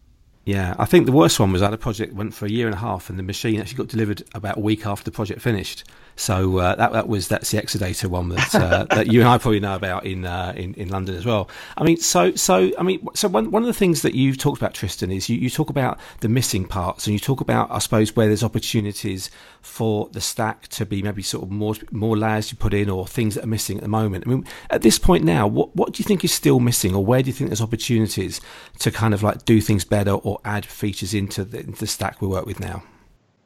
Yeah, 0.44 0.74
I 0.78 0.86
think 0.86 1.06
the 1.06 1.12
worst 1.12 1.38
one 1.38 1.52
was 1.52 1.60
that 1.60 1.70
the 1.70 1.78
project 1.78 2.14
went 2.14 2.34
for 2.34 2.46
a 2.46 2.50
year 2.50 2.66
and 2.66 2.74
a 2.74 2.78
half, 2.78 3.08
and 3.08 3.18
the 3.18 3.22
machine 3.22 3.60
actually 3.60 3.76
got 3.76 3.86
delivered 3.86 4.24
about 4.34 4.56
a 4.56 4.60
week 4.60 4.86
after 4.86 5.04
the 5.04 5.12
project 5.12 5.40
finished. 5.40 5.84
So 6.22 6.58
uh, 6.58 6.76
that 6.76 6.92
that 6.92 7.08
was 7.08 7.26
that's 7.26 7.50
the 7.50 7.60
Exadata 7.60 8.06
one 8.06 8.28
that 8.28 8.54
uh, 8.54 8.84
that 8.90 9.12
you 9.12 9.18
and 9.18 9.28
I 9.28 9.38
probably 9.38 9.58
know 9.58 9.74
about 9.74 10.06
in, 10.06 10.24
uh, 10.24 10.52
in 10.54 10.72
in 10.74 10.88
London 10.88 11.16
as 11.16 11.26
well. 11.26 11.50
I 11.76 11.82
mean, 11.82 11.96
so 11.96 12.32
so 12.36 12.70
I 12.78 12.84
mean, 12.84 13.04
so 13.14 13.26
one 13.26 13.50
one 13.50 13.64
of 13.64 13.66
the 13.66 13.74
things 13.74 14.02
that 14.02 14.14
you've 14.14 14.38
talked 14.38 14.58
about, 14.62 14.72
Tristan, 14.72 15.10
is 15.10 15.28
you, 15.28 15.36
you 15.36 15.50
talk 15.50 15.68
about 15.68 15.98
the 16.20 16.28
missing 16.28 16.64
parts, 16.64 17.08
and 17.08 17.12
you 17.12 17.18
talk 17.18 17.40
about 17.40 17.72
I 17.72 17.80
suppose 17.80 18.14
where 18.14 18.28
there's 18.28 18.44
opportunities 18.44 19.32
for 19.62 20.08
the 20.12 20.20
stack 20.20 20.68
to 20.68 20.86
be 20.86 21.02
maybe 21.02 21.22
sort 21.22 21.42
of 21.42 21.50
more 21.50 21.74
more 21.90 22.16
layers 22.16 22.52
you 22.52 22.56
put 22.56 22.72
in, 22.72 22.88
or 22.88 23.04
things 23.04 23.34
that 23.34 23.42
are 23.42 23.48
missing 23.48 23.78
at 23.78 23.82
the 23.82 23.88
moment. 23.88 24.22
I 24.24 24.30
mean, 24.30 24.46
at 24.70 24.82
this 24.82 25.00
point 25.00 25.24
now, 25.24 25.48
what 25.48 25.74
what 25.74 25.92
do 25.92 26.00
you 26.00 26.04
think 26.04 26.24
is 26.24 26.32
still 26.32 26.60
missing, 26.60 26.94
or 26.94 27.04
where 27.04 27.22
do 27.24 27.26
you 27.26 27.32
think 27.32 27.50
there's 27.50 27.60
opportunities 27.60 28.40
to 28.78 28.92
kind 28.92 29.12
of 29.12 29.24
like 29.24 29.44
do 29.44 29.60
things 29.60 29.84
better 29.84 30.12
or 30.12 30.38
add 30.44 30.64
features 30.64 31.14
into 31.14 31.44
the, 31.44 31.58
into 31.58 31.80
the 31.80 31.86
stack 31.88 32.22
we 32.22 32.28
work 32.28 32.46
with 32.46 32.60
now? 32.60 32.84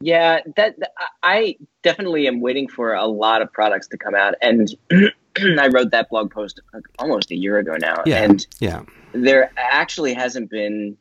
Yeah, 0.01 0.41
that 0.57 0.77
I 1.23 1.57
definitely 1.83 2.27
am 2.27 2.41
waiting 2.41 2.69
for 2.69 2.95
a 2.95 3.07
lot 3.07 3.41
of 3.41 3.53
products 3.53 3.89
to 3.89 3.99
come 3.99 4.15
out, 4.15 4.35
and 4.43 4.69
I 4.91 5.69
wrote 5.69 5.91
that 5.93 6.09
blog 6.11 6.31
post 6.31 6.61
almost 6.99 7.31
a 7.31 7.37
year 7.37 7.59
ago 7.59 7.77
now, 7.79 8.03
yeah, 8.05 8.23
and 8.23 8.47
yeah, 8.61 8.83
there 9.13 9.51
actually 9.57 10.13
hasn't 10.13 10.51
been 10.51 10.97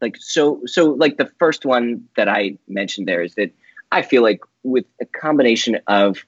like 0.00 0.16
so 0.18 0.60
so 0.66 0.90
like 0.90 1.16
the 1.16 1.30
first 1.38 1.64
one 1.64 2.04
that 2.16 2.28
I 2.28 2.58
mentioned 2.68 3.08
there 3.08 3.22
is 3.22 3.34
that 3.36 3.50
I 3.90 4.02
feel 4.02 4.22
like 4.22 4.40
with 4.62 4.84
a 5.00 5.06
combination 5.06 5.78
of 5.86 6.18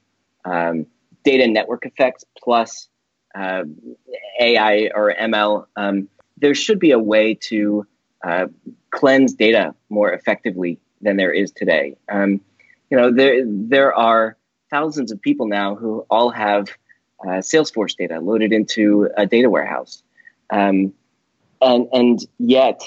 um, 0.45 0.87
data 1.23 1.47
network 1.47 1.85
effects 1.85 2.23
plus 2.41 2.87
uh, 3.35 3.63
AI 4.39 4.89
or 4.95 5.13
ML, 5.13 5.65
um, 5.75 6.07
there 6.37 6.55
should 6.55 6.79
be 6.79 6.91
a 6.91 6.99
way 6.99 7.35
to 7.49 7.85
uh, 8.23 8.47
cleanse 8.91 9.33
data 9.33 9.75
more 9.89 10.11
effectively 10.11 10.79
than 11.01 11.17
there 11.17 11.31
is 11.31 11.51
today. 11.51 11.95
Um, 12.09 12.41
you 12.89 12.97
know, 12.97 13.11
there 13.11 13.43
there 13.45 13.93
are 13.93 14.37
thousands 14.69 15.11
of 15.11 15.21
people 15.21 15.47
now 15.47 15.75
who 15.75 16.05
all 16.09 16.29
have 16.29 16.69
uh, 17.23 17.39
Salesforce 17.41 17.95
data 17.95 18.19
loaded 18.19 18.53
into 18.53 19.09
a 19.17 19.25
data 19.25 19.49
warehouse, 19.49 20.01
um, 20.49 20.93
and 21.61 21.87
and 21.91 22.19
yet 22.39 22.81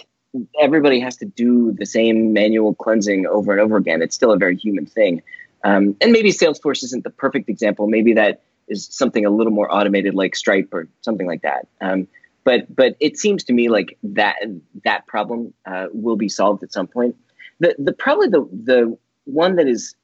everybody 0.60 1.00
has 1.00 1.16
to 1.16 1.24
do 1.24 1.72
the 1.72 1.86
same 1.86 2.32
manual 2.32 2.74
cleansing 2.74 3.26
over 3.26 3.52
and 3.52 3.60
over 3.60 3.76
again. 3.76 4.00
It's 4.00 4.14
still 4.14 4.32
a 4.32 4.38
very 4.38 4.56
human 4.56 4.86
thing, 4.86 5.22
um, 5.64 5.96
and 6.00 6.12
maybe 6.12 6.30
Salesforce 6.30 6.82
isn't 6.84 7.04
the 7.04 7.10
perfect 7.10 7.48
example. 7.48 7.86
Maybe 7.86 8.14
that 8.14 8.42
is 8.68 8.88
something 8.90 9.26
a 9.26 9.30
little 9.30 9.52
more 9.52 9.72
automated, 9.72 10.14
like 10.14 10.36
Stripe 10.36 10.72
or 10.72 10.88
something 11.02 11.26
like 11.26 11.42
that. 11.42 11.66
Um, 11.80 12.06
but 12.44 12.74
but 12.74 12.96
it 13.00 13.18
seems 13.18 13.44
to 13.44 13.52
me 13.52 13.68
like 13.68 13.98
that 14.02 14.36
that 14.84 15.06
problem 15.06 15.52
uh, 15.66 15.86
will 15.92 16.16
be 16.16 16.28
solved 16.28 16.62
at 16.62 16.72
some 16.72 16.86
point 16.86 17.16
the 17.60 17.74
the 17.78 17.92
probably 17.92 18.28
the 18.28 18.48
the 18.64 18.98
one 19.24 19.56
that 19.56 19.68
is 19.68 19.94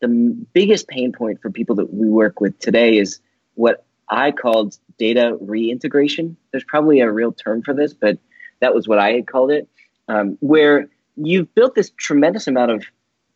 the 0.00 0.08
biggest 0.52 0.86
pain 0.86 1.12
point 1.12 1.42
for 1.42 1.50
people 1.50 1.74
that 1.76 1.92
we 1.92 2.08
work 2.08 2.40
with 2.40 2.58
today 2.60 2.98
is 2.98 3.20
what 3.54 3.84
I 4.08 4.30
called 4.30 4.78
data 4.98 5.36
reintegration. 5.40 6.36
There's 6.52 6.64
probably 6.64 7.00
a 7.00 7.10
real 7.10 7.32
term 7.32 7.62
for 7.62 7.74
this, 7.74 7.92
but 7.92 8.18
that 8.60 8.74
was 8.74 8.86
what 8.86 8.98
I 8.98 9.12
had 9.12 9.26
called 9.26 9.50
it, 9.50 9.68
um, 10.08 10.36
where 10.40 10.88
you've 11.16 11.52
built 11.54 11.74
this 11.74 11.90
tremendous 11.96 12.46
amount 12.46 12.70
of 12.70 12.84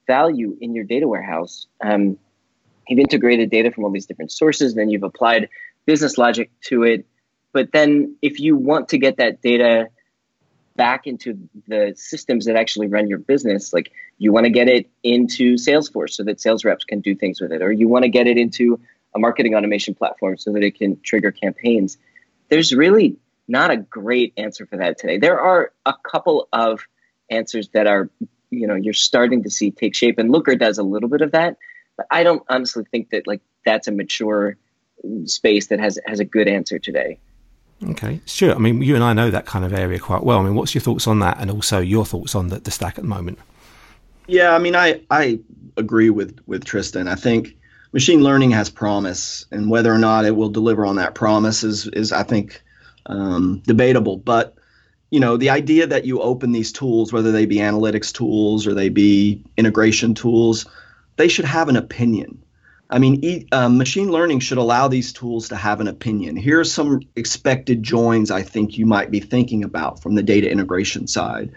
value 0.07 0.57
in 0.61 0.75
your 0.75 0.85
data 0.85 1.09
warehouse. 1.09 1.67
Um, 1.81 2.17
you've 2.89 3.01
integrated 3.01 3.51
data 3.51 3.71
from 3.71 3.85
all 3.85 3.91
these 3.91 4.07
different 4.07 4.33
sources, 4.33 4.75
then 4.75 4.89
you've 4.89 5.03
applied 5.03 5.49
business 5.87 6.17
logic 6.19 6.51
to 6.63 6.85
it. 6.85 7.07
But 7.53 7.73
then, 7.73 8.17
if 8.23 8.41
you 8.41 8.57
want 8.57 8.89
to 8.91 8.99
get 8.99 9.19
that 9.19 9.43
data 9.43 9.89
back 10.77 11.07
into 11.07 11.49
the 11.69 11.95
systems 11.97 12.47
that 12.47 12.57
actually 12.57 12.89
run 12.89 13.09
your 13.09 13.19
business. 13.19 13.73
Like 13.73 13.93
you 14.19 14.33
want 14.33 14.45
to 14.45 14.51
get 14.51 14.69
it 14.69 14.89
into 15.03 15.55
Salesforce 15.55 16.11
so 16.11 16.25
that 16.25 16.41
sales 16.41 16.65
reps 16.65 16.85
can 16.85 17.01
do 17.01 17.15
things 17.15 17.41
with 17.41 17.53
it, 17.53 17.63
or 17.63 17.73
you 17.73 17.89
want 17.89 18.05
to 18.05 18.09
get 18.09 18.27
it 18.27 18.39
into 18.39 18.81
a 19.15 19.19
marketing 19.19 19.55
automation 19.55 19.95
platform 19.95 20.39
so 20.39 20.53
that 20.53 20.63
it 20.63 20.79
can 20.79 21.01
trigger 21.03 21.31
campaigns. 21.31 21.99
There's 22.49 22.75
really 22.75 23.17
not 23.49 23.71
a 23.71 23.77
great 23.77 24.33
answer 24.37 24.67
for 24.67 24.79
that 24.79 24.99
today. 24.99 25.19
There 25.19 25.41
are 25.41 25.73
a 25.85 25.95
couple 25.95 26.49
of 26.53 26.87
answers 27.31 27.69
that 27.71 27.87
are, 27.87 28.09
you 28.51 28.67
know, 28.67 28.75
you're 28.75 28.95
starting 28.95 29.43
to 29.43 29.51
see 29.51 29.71
take 29.71 29.95
shape, 29.95 30.19
and 30.19 30.31
Looker 30.31 30.57
does 30.57 30.79
a 30.79 30.83
little 30.83 31.09
bit 31.09 31.21
of 31.21 31.33
that. 31.33 31.57
But 31.97 32.07
I 32.11 32.23
don't 32.23 32.43
honestly 32.49 32.85
think 32.91 33.11
that 33.11 33.27
like 33.27 33.43
that's 33.65 33.89
a 33.89 33.93
mature 33.93 34.57
space 35.25 35.67
that 35.69 35.81
has 35.81 35.99
has 36.07 36.21
a 36.21 36.25
good 36.25 36.49
answer 36.49 36.79
today. 36.79 37.19
Okay, 37.90 38.21
sure. 38.27 38.55
I 38.55 38.59
mean, 38.59 38.83
you 38.83 38.95
and 38.95 39.03
I 39.03 39.12
know 39.12 39.31
that 39.31 39.47
kind 39.47 39.64
of 39.64 39.73
area 39.73 39.99
quite 39.99 40.23
well. 40.23 40.38
I 40.38 40.42
mean, 40.42 40.55
what's 40.55 40.75
your 40.75 40.83
thoughts 40.83 41.07
on 41.07 41.18
that, 41.21 41.38
and 41.40 41.51
also 41.51 41.81
your 41.81 42.07
thoughts 42.07 42.35
on 42.35 42.49
the, 42.49 42.61
the 42.61 42.71
stack 42.71 42.99
at 42.99 43.03
the 43.03 43.09
moment? 43.09 43.38
Yeah, 44.27 44.55
I 44.55 44.59
mean, 44.59 44.77
I 44.77 45.01
I 45.11 45.40
agree 45.77 46.11
with 46.11 46.38
with 46.47 46.64
Tristan. 46.64 47.09
I 47.09 47.16
think 47.16 47.57
machine 47.92 48.23
learning 48.23 48.53
has 48.53 48.71
promise, 48.71 49.47
and 49.51 49.68
whether 49.68 49.92
or 49.92 49.99
not 49.99 50.25
it 50.25 50.37
will 50.37 50.49
deliver 50.49 50.87
on 50.87 50.97
that 50.97 51.14
promise 51.14 51.64
is 51.64 51.88
is 51.88 52.12
I 52.12 52.23
think 52.23 52.62
um, 53.07 53.62
debatable. 53.66 54.16
But 54.16 54.55
you 55.11 55.21
know, 55.21 55.37
the 55.37 55.51
idea 55.51 55.87
that 55.87 56.05
you 56.05 56.21
open 56.21 56.53
these 56.53 56.73
tools, 56.73 57.12
whether 57.12 57.33
they 57.33 57.47
be 57.47 57.57
analytics 57.57 58.12
tools 58.12 58.66
or 58.66 58.75
they 58.75 58.88
be 58.88 59.42
integration 59.57 60.14
tools, 60.14 60.66
they 61.16 61.29
should 61.29 61.45
have 61.45 61.68
an 61.68 61.77
opinion. 61.77 62.42
I 62.93 62.99
mean, 62.99 63.25
e- 63.25 63.47
uh, 63.51 63.71
machine 63.71 64.13
learning 64.13 64.41
should 64.41 64.59
allow 64.59 64.87
these 64.87 65.15
tools 65.15 65.49
to 65.49 65.57
have 65.57 65.81
an 65.81 65.89
opinion. 65.89 66.37
Here 66.37 66.61
are 66.61 66.65
some 66.65 67.01
expected 67.17 67.83
joins 67.83 68.31
I 68.31 68.43
think 68.43 68.77
you 68.77 68.85
might 68.85 69.11
be 69.11 69.19
thinking 69.21 69.65
about 69.65 70.03
from 70.03 70.15
the 70.15 70.23
data 70.23 70.51
integration 70.51 71.07
side. 71.07 71.53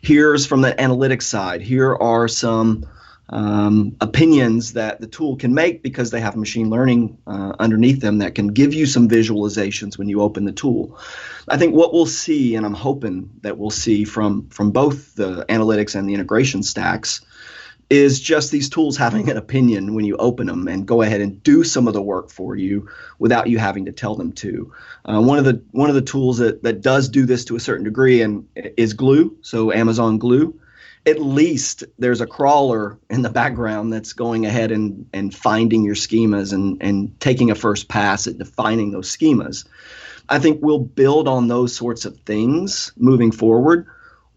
Here's 0.00 0.46
from 0.46 0.62
the 0.62 0.72
analytics 0.72 1.24
side. 1.24 1.60
Here 1.60 1.94
are 1.94 2.26
some 2.26 2.86
um, 3.28 3.96
opinions 4.00 4.72
that 4.72 5.00
the 5.00 5.06
tool 5.06 5.36
can 5.36 5.52
make 5.52 5.82
because 5.82 6.10
they 6.10 6.20
have 6.20 6.36
machine 6.36 6.70
learning 6.70 7.18
uh, 7.26 7.52
underneath 7.58 8.00
them 8.00 8.18
that 8.18 8.34
can 8.34 8.48
give 8.48 8.72
you 8.72 8.86
some 8.86 9.08
visualizations 9.08 9.98
when 9.98 10.08
you 10.08 10.22
open 10.22 10.46
the 10.46 10.52
tool. 10.52 10.98
I 11.46 11.58
think 11.58 11.74
what 11.74 11.92
we'll 11.92 12.06
see, 12.06 12.54
and 12.54 12.64
I'm 12.64 12.74
hoping 12.74 13.30
that 13.42 13.58
we'll 13.58 13.70
see 13.70 14.04
from 14.04 14.48
from 14.48 14.70
both 14.70 15.14
the 15.14 15.44
analytics 15.50 15.94
and 15.94 16.08
the 16.08 16.14
integration 16.14 16.62
stacks, 16.62 17.20
is 17.90 18.20
just 18.20 18.50
these 18.50 18.68
tools 18.68 18.96
having 18.96 19.30
an 19.30 19.36
opinion 19.36 19.94
when 19.94 20.04
you 20.04 20.16
open 20.16 20.46
them 20.46 20.68
and 20.68 20.86
go 20.86 21.00
ahead 21.00 21.20
and 21.20 21.42
do 21.42 21.64
some 21.64 21.88
of 21.88 21.94
the 21.94 22.02
work 22.02 22.30
for 22.30 22.54
you 22.54 22.88
without 23.18 23.48
you 23.48 23.58
having 23.58 23.86
to 23.86 23.92
tell 23.92 24.14
them 24.14 24.32
to. 24.32 24.72
Uh, 25.06 25.20
one 25.20 25.38
of 25.38 25.44
the 25.44 25.62
one 25.70 25.88
of 25.88 25.94
the 25.94 26.02
tools 26.02 26.38
that 26.38 26.62
that 26.62 26.82
does 26.82 27.08
do 27.08 27.24
this 27.24 27.46
to 27.46 27.56
a 27.56 27.60
certain 27.60 27.84
degree 27.84 28.20
and 28.20 28.46
is 28.76 28.92
Glue, 28.92 29.36
so 29.40 29.72
Amazon 29.72 30.18
Glue. 30.18 30.58
At 31.06 31.22
least 31.22 31.84
there's 31.98 32.20
a 32.20 32.26
crawler 32.26 32.98
in 33.08 33.22
the 33.22 33.30
background 33.30 33.92
that's 33.92 34.12
going 34.12 34.44
ahead 34.44 34.70
and, 34.70 35.08
and 35.14 35.34
finding 35.34 35.82
your 35.82 35.94
schemas 35.94 36.52
and, 36.52 36.76
and 36.82 37.18
taking 37.20 37.50
a 37.50 37.54
first 37.54 37.88
pass 37.88 38.26
at 38.26 38.36
defining 38.36 38.90
those 38.90 39.16
schemas. 39.16 39.66
I 40.28 40.38
think 40.38 40.58
we'll 40.60 40.80
build 40.80 41.26
on 41.26 41.48
those 41.48 41.74
sorts 41.74 42.04
of 42.04 42.18
things 42.20 42.92
moving 42.98 43.32
forward 43.32 43.86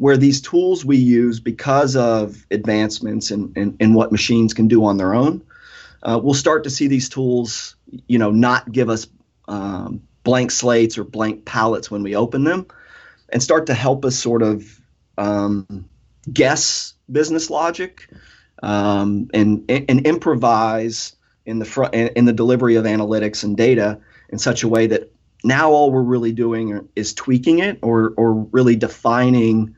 where 0.01 0.17
these 0.17 0.41
tools 0.41 0.83
we 0.83 0.97
use 0.97 1.39
because 1.39 1.95
of 1.95 2.47
advancements 2.49 3.29
and 3.29 3.55
in, 3.55 3.61
in, 3.61 3.77
in, 3.79 3.93
what 3.93 4.11
machines 4.11 4.51
can 4.51 4.67
do 4.67 4.83
on 4.83 4.97
their 4.97 5.13
own, 5.13 5.43
uh, 6.01 6.19
we'll 6.21 6.33
start 6.33 6.63
to 6.63 6.71
see 6.71 6.87
these 6.87 7.07
tools, 7.07 7.75
you 8.07 8.17
know, 8.17 8.31
not 8.31 8.71
give 8.71 8.89
us 8.89 9.05
um, 9.47 10.01
blank 10.23 10.49
slates 10.49 10.97
or 10.97 11.03
blank 11.03 11.45
palettes 11.45 11.91
when 11.91 12.01
we 12.01 12.15
open 12.15 12.43
them, 12.43 12.65
and 13.29 13.43
start 13.43 13.67
to 13.67 13.75
help 13.75 14.03
us 14.03 14.17
sort 14.17 14.41
of 14.41 14.81
um, 15.19 15.87
guess 16.33 16.95
business 17.11 17.51
logic 17.51 18.09
um, 18.63 19.29
and 19.35 19.69
and 19.69 20.07
improvise 20.07 21.15
in 21.45 21.59
the 21.59 21.65
front 21.65 21.93
in 21.93 22.25
the 22.25 22.33
delivery 22.33 22.73
of 22.73 22.85
analytics 22.85 23.43
and 23.43 23.55
data 23.55 23.99
in 24.29 24.39
such 24.39 24.63
a 24.63 24.67
way 24.67 24.87
that 24.87 25.11
now 25.43 25.69
all 25.69 25.91
we're 25.91 26.01
really 26.01 26.31
doing 26.31 26.89
is 26.95 27.13
tweaking 27.13 27.59
it 27.59 27.77
or 27.83 28.15
or 28.17 28.33
really 28.33 28.75
defining 28.75 29.75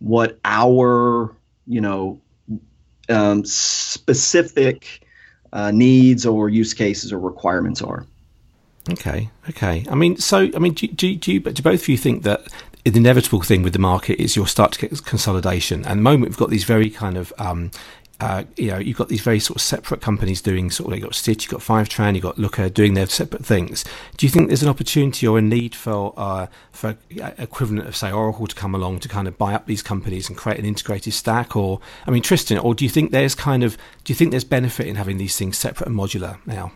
what 0.00 0.38
our 0.44 1.34
you 1.66 1.80
know 1.80 2.20
um, 3.08 3.44
specific 3.44 5.06
uh, 5.52 5.70
needs 5.70 6.26
or 6.26 6.48
use 6.48 6.74
cases 6.74 7.12
or 7.12 7.18
requirements 7.18 7.82
are. 7.82 8.06
Okay, 8.90 9.30
okay. 9.48 9.86
I 9.90 9.94
mean, 9.94 10.16
so 10.16 10.48
I 10.54 10.58
mean, 10.58 10.74
do, 10.74 10.88
do, 10.88 11.14
do, 11.16 11.32
you, 11.32 11.40
do 11.40 11.62
both 11.62 11.82
of 11.82 11.88
you 11.88 11.98
think 11.98 12.22
that 12.22 12.48
the 12.84 12.96
inevitable 12.96 13.42
thing 13.42 13.62
with 13.62 13.72
the 13.72 13.78
market 13.78 14.20
is 14.20 14.36
you'll 14.36 14.46
start 14.46 14.72
to 14.72 14.80
get 14.80 15.04
consolidation? 15.04 15.84
And 15.84 15.98
the 15.98 16.02
moment 16.02 16.30
we've 16.30 16.38
got 16.38 16.50
these 16.50 16.64
very 16.64 16.88
kind 16.88 17.16
of 17.16 17.32
um, 17.38 17.70
uh, 18.20 18.44
you 18.56 18.68
know, 18.70 18.78
you've 18.78 18.96
got 18.96 19.08
these 19.08 19.22
very 19.22 19.40
sort 19.40 19.56
of 19.56 19.62
separate 19.62 20.00
companies 20.00 20.42
doing 20.42 20.70
sort 20.70 20.92
of, 20.92 20.98
you've 20.98 21.04
got 21.04 21.14
Stitch, 21.14 21.44
you've 21.44 21.52
got 21.52 21.60
Fivetran, 21.60 22.14
you've 22.14 22.22
got 22.22 22.38
Looker 22.38 22.68
doing 22.68 22.94
their 22.94 23.06
separate 23.06 23.44
things. 23.44 23.84
Do 24.16 24.26
you 24.26 24.30
think 24.30 24.48
there's 24.48 24.62
an 24.62 24.68
opportunity 24.68 25.26
or 25.26 25.38
a 25.38 25.42
need 25.42 25.74
for, 25.74 26.12
uh, 26.16 26.46
for 26.70 26.96
equivalent 27.38 27.88
of, 27.88 27.96
say, 27.96 28.12
Oracle 28.12 28.46
to 28.46 28.54
come 28.54 28.74
along 28.74 29.00
to 29.00 29.08
kind 29.08 29.26
of 29.26 29.38
buy 29.38 29.54
up 29.54 29.66
these 29.66 29.82
companies 29.82 30.28
and 30.28 30.36
create 30.36 30.58
an 30.58 30.66
integrated 30.66 31.14
stack? 31.14 31.56
Or, 31.56 31.80
I 32.06 32.10
mean, 32.10 32.22
Tristan, 32.22 32.58
or 32.58 32.74
do 32.74 32.84
you 32.84 32.90
think 32.90 33.10
there's 33.10 33.34
kind 33.34 33.64
of, 33.64 33.76
do 34.04 34.12
you 34.12 34.14
think 34.14 34.30
there's 34.30 34.44
benefit 34.44 34.86
in 34.86 34.96
having 34.96 35.16
these 35.16 35.36
things 35.36 35.56
separate 35.56 35.88
and 35.88 35.96
modular 35.96 36.38
now? 36.46 36.72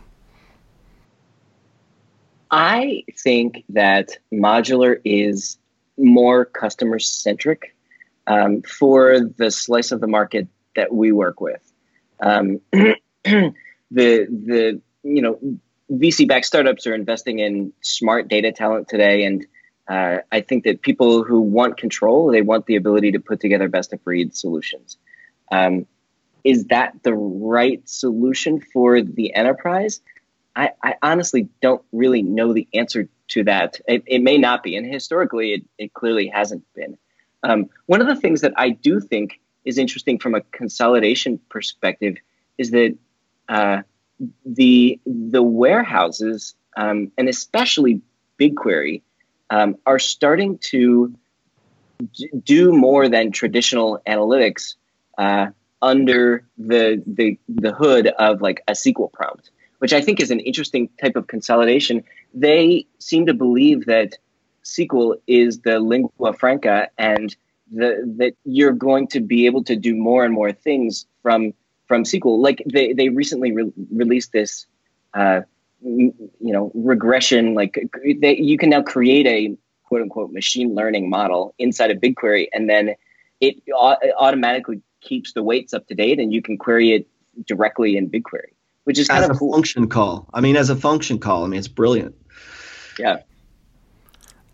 I 2.50 3.04
think 3.18 3.64
that 3.70 4.10
modular 4.32 5.00
is 5.04 5.58
more 5.98 6.44
customer 6.44 6.98
centric 6.98 7.74
um, 8.26 8.62
for 8.62 9.20
the 9.20 9.50
slice 9.50 9.92
of 9.92 10.00
the 10.00 10.06
market 10.06 10.48
that 10.76 10.92
we 10.92 11.12
work 11.12 11.40
with. 11.40 11.60
Um, 12.20 12.60
the 12.72 13.54
the 13.90 14.80
you 15.02 15.22
know 15.22 15.38
VC 15.90 16.26
backed 16.26 16.46
startups 16.46 16.86
are 16.86 16.94
investing 16.94 17.38
in 17.38 17.72
smart 17.82 18.28
data 18.28 18.52
talent 18.52 18.88
today, 18.88 19.24
and 19.24 19.46
uh, 19.88 20.18
I 20.32 20.40
think 20.40 20.64
that 20.64 20.82
people 20.82 21.24
who 21.24 21.40
want 21.40 21.76
control, 21.76 22.30
they 22.30 22.42
want 22.42 22.66
the 22.66 22.76
ability 22.76 23.12
to 23.12 23.20
put 23.20 23.40
together 23.40 23.68
best 23.68 23.92
of 23.92 24.02
breed 24.02 24.34
solutions. 24.34 24.96
Um, 25.52 25.86
is 26.42 26.66
that 26.66 27.02
the 27.02 27.14
right 27.14 27.86
solution 27.88 28.60
for 28.60 29.00
the 29.02 29.34
enterprise? 29.34 30.00
I, 30.56 30.70
I, 30.82 30.94
honestly 31.02 31.48
don't 31.60 31.82
really 31.90 32.22
know 32.22 32.52
the 32.52 32.68
answer 32.74 33.08
to 33.28 33.44
that. 33.44 33.80
It, 33.88 34.04
it 34.06 34.22
may 34.22 34.38
not 34.38 34.62
be, 34.62 34.76
and 34.76 34.86
historically, 34.86 35.54
it, 35.54 35.64
it 35.78 35.94
clearly 35.94 36.28
hasn't 36.28 36.62
been. 36.74 36.96
Um, 37.42 37.70
one 37.86 38.00
of 38.00 38.06
the 38.06 38.16
things 38.16 38.42
that 38.42 38.52
I 38.56 38.70
do 38.70 39.00
think 39.00 39.40
is 39.64 39.78
interesting 39.78 40.18
from 40.18 40.34
a 40.34 40.40
consolidation 40.52 41.38
perspective 41.48 42.16
is 42.58 42.70
that 42.70 42.96
uh, 43.48 43.82
the 44.44 45.00
the 45.06 45.42
warehouses 45.42 46.54
um, 46.76 47.10
and 47.18 47.28
especially 47.28 48.00
BigQuery 48.38 49.02
um, 49.50 49.76
are 49.86 49.98
starting 49.98 50.58
to 50.58 51.14
do 52.42 52.72
more 52.72 53.08
than 53.08 53.30
traditional 53.30 54.00
analytics 54.06 54.74
uh, 55.18 55.46
under 55.80 56.44
the, 56.58 57.02
the 57.06 57.38
the 57.48 57.72
hood 57.72 58.06
of 58.06 58.40
like 58.40 58.62
a 58.68 58.72
SQL 58.72 59.12
prompt, 59.12 59.50
which 59.78 59.92
I 59.92 60.00
think 60.00 60.20
is 60.20 60.30
an 60.30 60.40
interesting 60.40 60.88
type 61.00 61.16
of 61.16 61.26
consolidation. 61.26 62.04
They 62.32 62.86
seem 62.98 63.26
to 63.26 63.34
believe 63.34 63.86
that 63.86 64.14
SQL 64.64 65.16
is 65.26 65.60
the 65.60 65.78
lingua 65.78 66.32
franca 66.32 66.88
and 66.98 67.34
the, 67.72 68.14
that 68.18 68.34
you're 68.44 68.72
going 68.72 69.08
to 69.08 69.20
be 69.20 69.46
able 69.46 69.64
to 69.64 69.76
do 69.76 69.94
more 69.94 70.24
and 70.24 70.34
more 70.34 70.52
things 70.52 71.06
from 71.22 71.52
from 71.86 72.04
SQL. 72.04 72.40
Like 72.40 72.62
they 72.70 72.92
they 72.92 73.08
recently 73.08 73.52
re- 73.52 73.72
released 73.90 74.32
this, 74.32 74.66
uh, 75.14 75.42
you 75.82 76.14
know, 76.40 76.70
regression. 76.74 77.54
Like 77.54 77.78
they, 78.20 78.36
you 78.36 78.58
can 78.58 78.70
now 78.70 78.82
create 78.82 79.26
a 79.26 79.56
quote 79.84 80.02
unquote 80.02 80.32
machine 80.32 80.74
learning 80.74 81.08
model 81.08 81.54
inside 81.58 81.90
of 81.90 81.98
BigQuery, 81.98 82.48
and 82.52 82.68
then 82.68 82.94
it, 83.40 83.62
it 83.66 84.14
automatically 84.18 84.80
keeps 85.00 85.32
the 85.32 85.42
weights 85.42 85.74
up 85.74 85.86
to 85.88 85.94
date, 85.94 86.18
and 86.18 86.32
you 86.32 86.42
can 86.42 86.56
query 86.58 86.92
it 86.92 87.06
directly 87.46 87.96
in 87.96 88.08
BigQuery, 88.10 88.52
which 88.84 88.98
is 88.98 89.08
kind 89.08 89.24
as 89.24 89.30
of 89.30 89.36
a 89.36 89.38
cool. 89.38 89.52
function 89.52 89.88
call. 89.88 90.28
I 90.32 90.40
mean, 90.40 90.56
as 90.56 90.70
a 90.70 90.76
function 90.76 91.18
call. 91.18 91.44
I 91.44 91.48
mean, 91.48 91.58
it's 91.58 91.68
brilliant. 91.68 92.14
Yeah. 92.98 93.18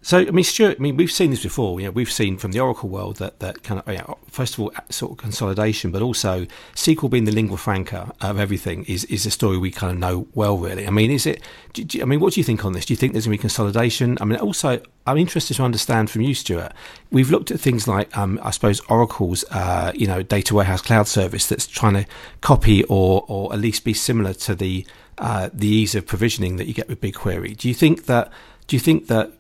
So, 0.03 0.19
I 0.19 0.31
mean, 0.31 0.45
Stuart, 0.45 0.79
I 0.79 0.83
mean, 0.83 0.97
we've 0.97 1.13
seen 1.13 1.31
this 1.31 1.43
before. 1.43 1.79
You 1.79 1.87
know, 1.87 1.93
we've 1.93 2.11
seen 2.11 2.39
from 2.39 2.53
the 2.53 2.61
Oracle 2.61 2.89
world 2.89 3.17
that, 3.17 3.41
that 3.41 3.63
kind 3.63 3.81
of, 3.81 3.93
you 3.93 3.99
know, 3.99 4.17
first 4.29 4.55
of 4.55 4.61
all, 4.61 4.73
sort 4.89 5.13
of 5.13 5.19
consolidation, 5.19 5.91
but 5.91 6.01
also 6.01 6.47
SQL 6.75 7.11
being 7.11 7.25
the 7.27 7.33
lingua 7.33 7.59
franca 7.59 8.11
of 8.23 8.39
everything 8.39 8.85
is, 8.85 9.05
is 9.05 9.27
a 9.27 9.31
story 9.31 9.59
we 9.59 9.71
kind 9.71 9.93
of 9.93 9.99
know 9.99 10.27
well, 10.33 10.57
really. 10.57 10.87
I 10.87 10.91
mean, 10.91 11.11
is 11.11 11.27
it, 11.27 11.43
do, 11.75 11.85
do, 11.85 12.01
I 12.01 12.07
mean, 12.07 12.19
what 12.19 12.33
do 12.33 12.41
you 12.41 12.45
think 12.45 12.65
on 12.65 12.73
this? 12.73 12.87
Do 12.87 12.95
you 12.95 12.97
think 12.97 13.13
there's 13.13 13.27
going 13.27 13.37
to 13.37 13.39
be 13.39 13.43
consolidation? 13.43 14.17
I 14.23 14.25
mean, 14.25 14.39
also, 14.39 14.81
I'm 15.07 15.19
interested 15.19 15.55
to 15.59 15.65
understand 15.65 16.11
from 16.11 16.23
you, 16.23 16.35
Stuart. 16.35 16.73
We've 17.11 17.31
looked 17.31 17.51
at 17.51 17.61
things 17.61 17.87
like, 17.87 18.17
um, 18.17 18.41
I 18.43 18.53
suppose, 18.53 18.81
Oracle's, 18.89 19.45
uh, 19.51 19.93
you 19.95 20.07
know, 20.07 20.23
data 20.23 20.55
warehouse 20.55 20.81
cloud 20.81 21.09
service 21.09 21.47
that's 21.47 21.67
trying 21.67 21.95
to 21.95 22.07
copy 22.41 22.85
or, 22.85 23.27
or 23.29 23.53
at 23.53 23.59
least 23.59 23.85
be 23.85 23.93
similar 23.93 24.33
to 24.33 24.55
the, 24.55 24.87
uh, 25.19 25.51
the 25.53 25.69
ease 25.69 25.95
of 25.95 26.07
provisioning 26.07 26.57
that 26.57 26.67
you 26.67 26.73
get 26.73 26.89
with 26.89 27.03
BigQuery. 27.03 27.55
Do 27.55 27.69
you 27.69 27.75
think 27.75 28.07
that, 28.07 28.33
do 28.67 28.77
you 28.77 28.81
think 28.81 29.09
that 29.09 29.33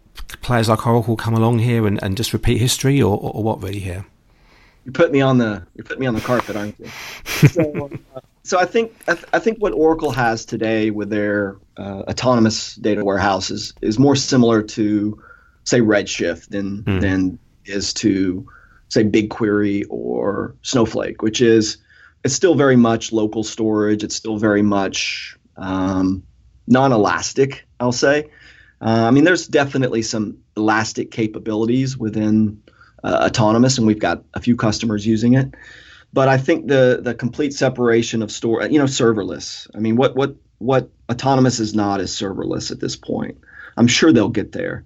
players 0.43 0.69
like 0.69 0.87
Oracle 0.87 1.17
come 1.17 1.35
along 1.35 1.61
here 1.61 1.87
and, 1.87 2.03
and 2.03 2.17
just 2.17 2.33
repeat 2.33 2.59
history, 2.59 3.01
or, 3.01 3.19
or, 3.19 3.43
what 3.43 3.63
really 3.63 3.79
here? 3.79 4.07
You 4.85 4.93
put 4.93 5.13
me 5.13 5.21
on 5.21 5.39
the 5.39 5.67
you 5.75 5.85
put 5.85 5.99
me 5.99 6.07
on 6.07 6.15
the 6.15 6.21
carpet, 6.21 6.57
aren't 6.57 6.79
you? 6.79 6.89
so, 7.49 7.91
uh, 8.15 8.21
so 8.43 8.59
I 8.59 8.65
think 8.65 8.93
I, 9.09 9.15
th- 9.15 9.27
I, 9.33 9.39
think 9.39 9.59
what 9.59 9.73
Oracle 9.73 10.11
has 10.11 10.45
today 10.45 10.91
with 10.91 11.11
their 11.11 11.59
uh, 11.77 12.03
autonomous 12.09 12.77
data 12.77 13.05
warehouses 13.05 13.75
is 13.83 13.99
more 13.99 14.17
similar 14.17 14.63
to 14.63 15.23
say 15.65 15.81
Redshift 15.81 16.49
than 16.49 16.83
mm. 16.83 17.01
than 17.01 17.39
is 17.67 17.93
to 17.95 18.49
say 18.89 19.05
BigQuery 19.05 19.85
or 19.89 20.55
Snowflake, 20.63 21.23
which 21.23 21.41
is 21.41 21.79
it's 22.25 22.35
still 22.35 22.55
very 22.55 22.77
much 22.77 23.13
local 23.13 23.45
storage. 23.45 24.03
It's 24.03 24.17
still 24.17 24.37
very 24.37 24.63
much 24.63 25.37
um, 25.57 26.23
non-elastic, 26.67 27.67
I'll 27.79 27.93
say. 27.93 28.29
Uh, 28.81 29.05
I 29.07 29.11
mean, 29.11 29.25
there's 29.25 29.47
definitely 29.47 30.03
some 30.03 30.39
elastic 30.57 31.11
capabilities 31.11 31.99
within 31.99 32.63
uh, 33.05 33.27
autonomous, 33.27 33.79
and 33.79 33.87
we've 33.87 33.99
got 33.99 34.25
a 34.35 34.41
few 34.41 34.57
customers 34.57 35.07
using 35.07 35.35
it. 35.35 35.55
But 36.13 36.29
I 36.29 36.39
think 36.39 36.67
the 36.67 37.01
the 37.03 37.15
complete 37.15 37.53
separation 37.55 38.23
of 38.23 38.33
store, 38.33 38.67
you 38.67 38.79
know, 38.79 38.87
serverless. 38.87 39.69
I 39.75 39.79
mean, 39.79 39.97
what 39.97 40.17
what 40.17 40.37
what 40.59 40.91
autonomous 41.11 41.61
is 41.61 41.75
not 41.75 42.01
is 42.01 42.11
serverless 42.11 42.71
at 42.71 42.81
this 42.81 42.97
point. 42.97 43.39
I'm 43.77 43.87
sure 43.87 44.13
they'll 44.13 44.29
get 44.29 44.53
there. 44.53 44.85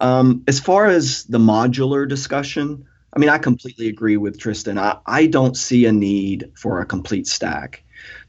Um, 0.00 0.44
as 0.46 0.60
far 0.60 0.86
as 0.86 1.24
the 1.24 1.38
modular 1.38 2.08
discussion, 2.08 2.86
I 3.12 3.18
mean, 3.18 3.30
I 3.30 3.38
completely 3.38 3.88
agree 3.88 4.18
with 4.18 4.38
Tristan. 4.38 4.78
I, 4.78 4.98
I 5.06 5.26
don't 5.26 5.56
see 5.56 5.86
a 5.86 5.92
need 5.92 6.52
for 6.54 6.80
a 6.80 6.86
complete 6.86 7.26
stack. 7.26 7.82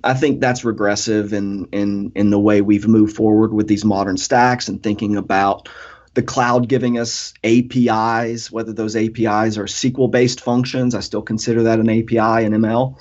I 0.08 0.14
think 0.14 0.40
that's 0.40 0.64
regressive 0.64 1.34
in, 1.34 1.66
in, 1.74 2.14
in 2.16 2.30
the 2.30 2.40
way 2.40 2.62
we've 2.62 2.88
moved 2.88 3.18
forward 3.18 3.52
with 3.52 3.68
these 3.68 3.84
modern 3.84 4.16
stacks 4.16 4.70
and 4.70 4.82
thinking 4.82 5.18
about 5.18 5.68
the 6.14 6.22
cloud 6.24 6.70
giving 6.70 6.98
us 6.98 7.34
APIs, 7.44 8.50
whether 8.50 8.72
those 8.72 8.96
APIs 8.96 9.58
are 9.58 9.66
SQL 9.66 10.10
based 10.10 10.40
functions, 10.40 10.96
I 10.96 11.02
still 11.02 11.22
consider 11.22 11.64
that 11.64 11.80
an 11.80 11.90
API 11.90 12.46
in 12.46 12.54
ML, 12.54 12.98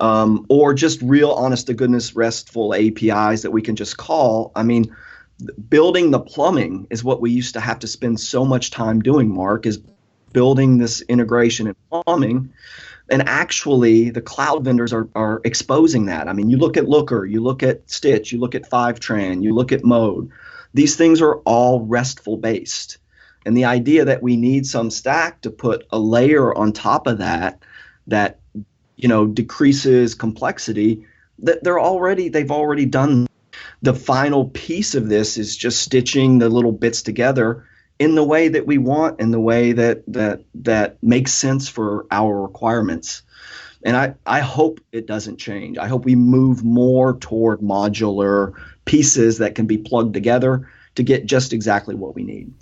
um, 0.00 0.46
or 0.48 0.72
just 0.72 1.02
real 1.02 1.32
honest 1.32 1.66
to 1.66 1.74
goodness 1.74 2.16
RESTful 2.16 2.74
APIs 2.74 3.42
that 3.42 3.50
we 3.50 3.60
can 3.60 3.76
just 3.76 3.98
call. 3.98 4.50
I 4.56 4.62
mean, 4.62 4.96
building 5.68 6.10
the 6.10 6.18
plumbing 6.20 6.86
is 6.88 7.04
what 7.04 7.20
we 7.20 7.30
used 7.30 7.54
to 7.54 7.60
have 7.60 7.80
to 7.80 7.86
spend 7.86 8.20
so 8.20 8.46
much 8.46 8.70
time 8.70 9.02
doing, 9.02 9.28
Mark, 9.28 9.66
is 9.66 9.82
building 10.32 10.78
this 10.78 11.02
integration 11.02 11.66
and 11.66 11.76
plumbing. 11.90 12.54
And 13.10 13.26
actually, 13.26 14.10
the 14.10 14.20
cloud 14.20 14.64
vendors 14.64 14.92
are, 14.92 15.08
are 15.14 15.40
exposing 15.44 16.06
that. 16.06 16.28
I 16.28 16.32
mean, 16.32 16.50
you 16.50 16.58
look 16.58 16.76
at 16.76 16.88
Looker, 16.88 17.24
you 17.24 17.42
look 17.42 17.62
at 17.62 17.88
Stitch, 17.90 18.32
you 18.32 18.38
look 18.38 18.54
at 18.54 18.68
Fivetran, 18.68 19.42
you 19.42 19.54
look 19.54 19.72
at 19.72 19.84
Mode. 19.84 20.30
These 20.74 20.96
things 20.96 21.22
are 21.22 21.36
all 21.40 21.86
RESTful 21.86 22.36
based. 22.36 22.98
And 23.46 23.56
the 23.56 23.64
idea 23.64 24.04
that 24.04 24.22
we 24.22 24.36
need 24.36 24.66
some 24.66 24.90
stack 24.90 25.40
to 25.42 25.50
put 25.50 25.86
a 25.90 25.98
layer 25.98 26.54
on 26.54 26.72
top 26.72 27.06
of 27.06 27.18
that 27.18 27.62
that 28.08 28.40
you 28.96 29.08
know 29.08 29.26
decreases 29.26 30.14
complexity 30.14 31.06
that 31.38 31.62
they're 31.62 31.80
already 31.80 32.28
they've 32.28 32.50
already 32.50 32.84
done 32.84 33.26
the 33.80 33.94
final 33.94 34.46
piece 34.46 34.94
of 34.94 35.08
this 35.08 35.38
is 35.38 35.56
just 35.56 35.80
stitching 35.80 36.38
the 36.38 36.48
little 36.48 36.72
bits 36.72 37.02
together 37.02 37.67
in 37.98 38.14
the 38.14 38.24
way 38.24 38.48
that 38.48 38.66
we 38.66 38.78
want 38.78 39.20
in 39.20 39.30
the 39.30 39.40
way 39.40 39.72
that 39.72 40.02
that 40.06 40.44
that 40.54 41.02
makes 41.02 41.32
sense 41.32 41.68
for 41.68 42.06
our 42.10 42.40
requirements. 42.40 43.22
And 43.84 43.96
I, 43.96 44.14
I 44.26 44.40
hope 44.40 44.80
it 44.90 45.06
doesn't 45.06 45.36
change. 45.36 45.78
I 45.78 45.86
hope 45.86 46.04
we 46.04 46.16
move 46.16 46.64
more 46.64 47.16
toward 47.18 47.60
modular 47.60 48.52
pieces 48.86 49.38
that 49.38 49.54
can 49.54 49.66
be 49.66 49.78
plugged 49.78 50.14
together 50.14 50.68
to 50.96 51.04
get 51.04 51.26
just 51.26 51.52
exactly 51.52 51.94
what 51.94 52.16
we 52.16 52.24
need 52.24 52.52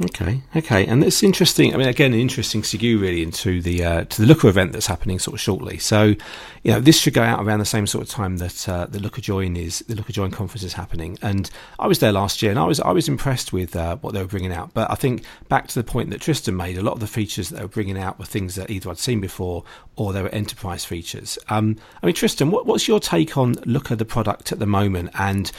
Okay, 0.00 0.40
okay, 0.56 0.86
and 0.86 1.04
it's 1.04 1.22
interesting. 1.22 1.74
I 1.74 1.76
mean, 1.76 1.86
again, 1.86 2.14
an 2.14 2.18
interesting 2.18 2.62
segue 2.62 2.98
really 2.98 3.22
into 3.22 3.60
the 3.60 3.84
uh, 3.84 4.04
to 4.04 4.22
the 4.22 4.26
Looker 4.26 4.48
event 4.48 4.72
that's 4.72 4.86
happening 4.86 5.18
sort 5.18 5.34
of 5.34 5.40
shortly. 5.40 5.78
So, 5.78 6.14
you 6.62 6.72
know, 6.72 6.80
this 6.80 6.98
should 6.98 7.12
go 7.12 7.22
out 7.22 7.44
around 7.44 7.58
the 7.58 7.66
same 7.66 7.86
sort 7.86 8.02
of 8.04 8.10
time 8.10 8.38
that 8.38 8.68
uh, 8.68 8.86
the 8.86 8.98
Looker 8.98 9.20
Join 9.20 9.54
is 9.54 9.80
the 9.80 9.94
Looker 9.94 10.12
Join 10.12 10.30
conference 10.30 10.62
is 10.62 10.72
happening. 10.72 11.18
And 11.20 11.50
I 11.78 11.86
was 11.86 11.98
there 11.98 12.10
last 12.10 12.40
year, 12.40 12.50
and 12.50 12.58
I 12.58 12.64
was 12.64 12.80
I 12.80 12.90
was 12.90 13.06
impressed 13.06 13.52
with 13.52 13.76
uh, 13.76 13.96
what 13.96 14.14
they 14.14 14.22
were 14.22 14.28
bringing 14.28 14.52
out. 14.52 14.72
But 14.72 14.90
I 14.90 14.94
think 14.94 15.24
back 15.48 15.68
to 15.68 15.74
the 15.74 15.84
point 15.84 16.08
that 16.10 16.22
Tristan 16.22 16.56
made, 16.56 16.78
a 16.78 16.82
lot 16.82 16.94
of 16.94 17.00
the 17.00 17.06
features 17.06 17.50
that 17.50 17.56
they 17.56 17.62
were 17.62 17.68
bringing 17.68 17.98
out 17.98 18.18
were 18.18 18.24
things 18.24 18.54
that 18.54 18.70
either 18.70 18.90
I'd 18.90 18.98
seen 18.98 19.20
before 19.20 19.62
or 19.96 20.14
they 20.14 20.22
were 20.22 20.30
enterprise 20.30 20.86
features. 20.86 21.38
Um, 21.50 21.76
I 22.02 22.06
mean, 22.06 22.14
Tristan, 22.14 22.50
what, 22.50 22.64
what's 22.64 22.88
your 22.88 22.98
take 22.98 23.36
on 23.36 23.56
Looker 23.66 23.94
the 23.94 24.06
product 24.06 24.52
at 24.52 24.58
the 24.58 24.66
moment, 24.66 25.10
and 25.18 25.52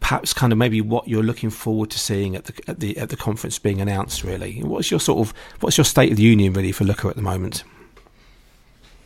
perhaps 0.00 0.32
kind 0.32 0.52
of 0.52 0.58
maybe 0.58 0.80
what 0.80 1.06
you're 1.06 1.22
looking 1.22 1.50
forward 1.50 1.90
to 1.90 1.98
seeing 1.98 2.34
at 2.34 2.46
the 2.46 2.54
at 2.66 2.80
the 2.80 2.96
at 2.96 3.10
the 3.10 3.16
conference 3.16 3.57
being 3.58 3.80
announced. 3.80 4.24
Really, 4.24 4.60
what's 4.62 4.90
your 4.90 5.00
sort 5.00 5.20
of 5.20 5.34
what's 5.60 5.76
your 5.76 5.84
state 5.84 6.10
of 6.10 6.16
the 6.16 6.22
union 6.22 6.52
really 6.52 6.72
for 6.72 6.84
Looker 6.84 7.08
at 7.08 7.16
the 7.16 7.22
moment? 7.22 7.64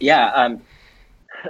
Yeah, 0.01 0.33
um, 0.33 0.61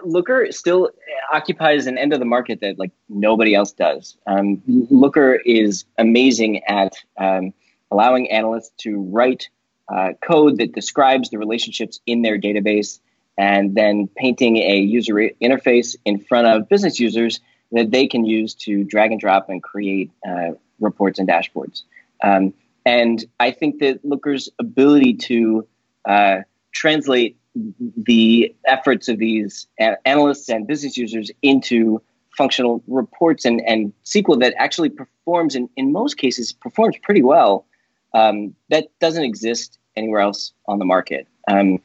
Looker 0.04 0.50
still 0.50 0.90
occupies 1.32 1.86
an 1.86 1.98
end 1.98 2.12
of 2.12 2.18
the 2.18 2.26
market 2.26 2.60
that 2.60 2.78
like 2.78 2.92
nobody 3.08 3.54
else 3.54 3.72
does. 3.72 4.16
Um, 4.26 4.62
Looker 4.66 5.34
is 5.34 5.84
amazing 5.98 6.64
at 6.64 6.94
um, 7.18 7.52
allowing 7.90 8.30
analysts 8.30 8.72
to 8.78 9.00
write 9.00 9.48
uh, 9.92 10.12
code 10.22 10.58
that 10.58 10.72
describes 10.72 11.30
the 11.30 11.38
relationships 11.38 12.00
in 12.06 12.22
their 12.22 12.38
database 12.38 13.00
and 13.38 13.74
then 13.74 14.08
painting 14.16 14.56
a 14.58 14.76
user 14.76 15.14
interface 15.14 15.96
in 16.04 16.18
front 16.18 16.46
of 16.46 16.68
business 16.68 17.00
users 17.00 17.40
that 17.72 17.90
they 17.90 18.06
can 18.06 18.24
use 18.24 18.54
to 18.54 18.84
drag 18.84 19.10
and 19.10 19.20
drop 19.20 19.48
and 19.48 19.62
create 19.62 20.10
uh, 20.26 20.50
reports 20.80 21.18
and 21.18 21.28
dashboards. 21.28 21.82
Um, 22.22 22.52
and 22.84 23.24
I 23.40 23.50
think 23.50 23.80
that 23.80 24.04
Looker's 24.04 24.48
ability 24.58 25.14
to 25.14 25.66
uh, 26.08 26.38
translate 26.72 27.36
the 27.54 28.54
efforts 28.66 29.08
of 29.08 29.18
these 29.18 29.66
analysts 30.04 30.48
and 30.48 30.66
business 30.66 30.96
users 30.96 31.30
into 31.42 32.02
functional 32.36 32.82
reports 32.86 33.44
and, 33.44 33.60
and 33.66 33.92
SQL 34.04 34.40
that 34.40 34.54
actually 34.56 34.88
performs, 34.88 35.54
in, 35.54 35.68
in 35.76 35.92
most 35.92 36.16
cases, 36.16 36.52
performs 36.52 36.96
pretty 37.02 37.22
well. 37.22 37.66
Um, 38.14 38.54
that 38.70 38.88
doesn't 39.00 39.24
exist 39.24 39.78
anywhere 39.96 40.20
else 40.20 40.52
on 40.66 40.78
the 40.78 40.84
market. 40.84 41.26
Um, 41.48 41.80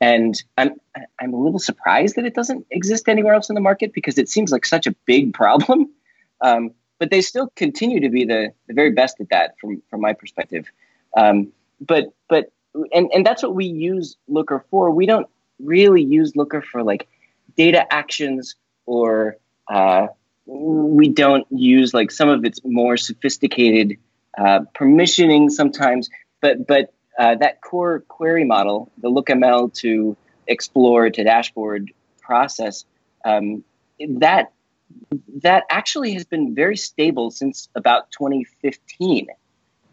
and 0.00 0.40
I'm 0.56 0.80
I'm 1.20 1.34
a 1.34 1.40
little 1.40 1.58
surprised 1.58 2.14
that 2.16 2.24
it 2.24 2.34
doesn't 2.34 2.66
exist 2.70 3.08
anywhere 3.08 3.34
else 3.34 3.48
in 3.48 3.54
the 3.54 3.60
market 3.60 3.92
because 3.92 4.16
it 4.18 4.28
seems 4.28 4.52
like 4.52 4.64
such 4.64 4.86
a 4.86 4.94
big 5.06 5.34
problem. 5.34 5.90
Um, 6.40 6.70
but 6.98 7.10
they 7.10 7.20
still 7.20 7.48
continue 7.56 8.00
to 8.00 8.08
be 8.08 8.24
the, 8.24 8.52
the 8.66 8.74
very 8.74 8.92
best 8.92 9.20
at 9.20 9.28
that 9.30 9.54
from 9.60 9.82
from 9.90 10.00
my 10.00 10.12
perspective. 10.12 10.66
Um, 11.16 11.52
but 11.80 12.12
but 12.28 12.52
and 12.92 13.10
and 13.12 13.24
that's 13.24 13.42
what 13.42 13.54
we 13.54 13.66
use 13.66 14.16
Looker 14.28 14.64
for. 14.70 14.90
We 14.90 15.06
don't 15.06 15.28
really 15.58 16.02
use 16.02 16.36
Looker 16.36 16.62
for 16.62 16.82
like 16.82 17.08
data 17.56 17.92
actions 17.92 18.54
or 18.86 19.36
uh, 19.68 20.08
we 20.46 21.08
don't 21.08 21.46
use 21.50 21.92
like 21.92 22.10
some 22.10 22.28
of 22.28 22.44
its 22.44 22.60
more 22.64 22.96
sophisticated 22.96 23.98
uh, 24.36 24.60
permissioning 24.74 25.50
sometimes. 25.50 26.08
But 26.40 26.66
but 26.66 26.92
uh, 27.18 27.36
that 27.36 27.60
core 27.60 28.00
query 28.08 28.44
model, 28.44 28.90
the 28.98 29.10
LookML 29.10 29.74
to 29.74 30.16
explore 30.46 31.10
to 31.10 31.24
dashboard 31.24 31.92
process, 32.20 32.84
um, 33.24 33.64
that 33.98 34.52
that 35.42 35.64
actually 35.70 36.12
has 36.14 36.24
been 36.24 36.54
very 36.54 36.76
stable 36.76 37.30
since 37.30 37.68
about 37.74 38.10
2015. 38.12 39.28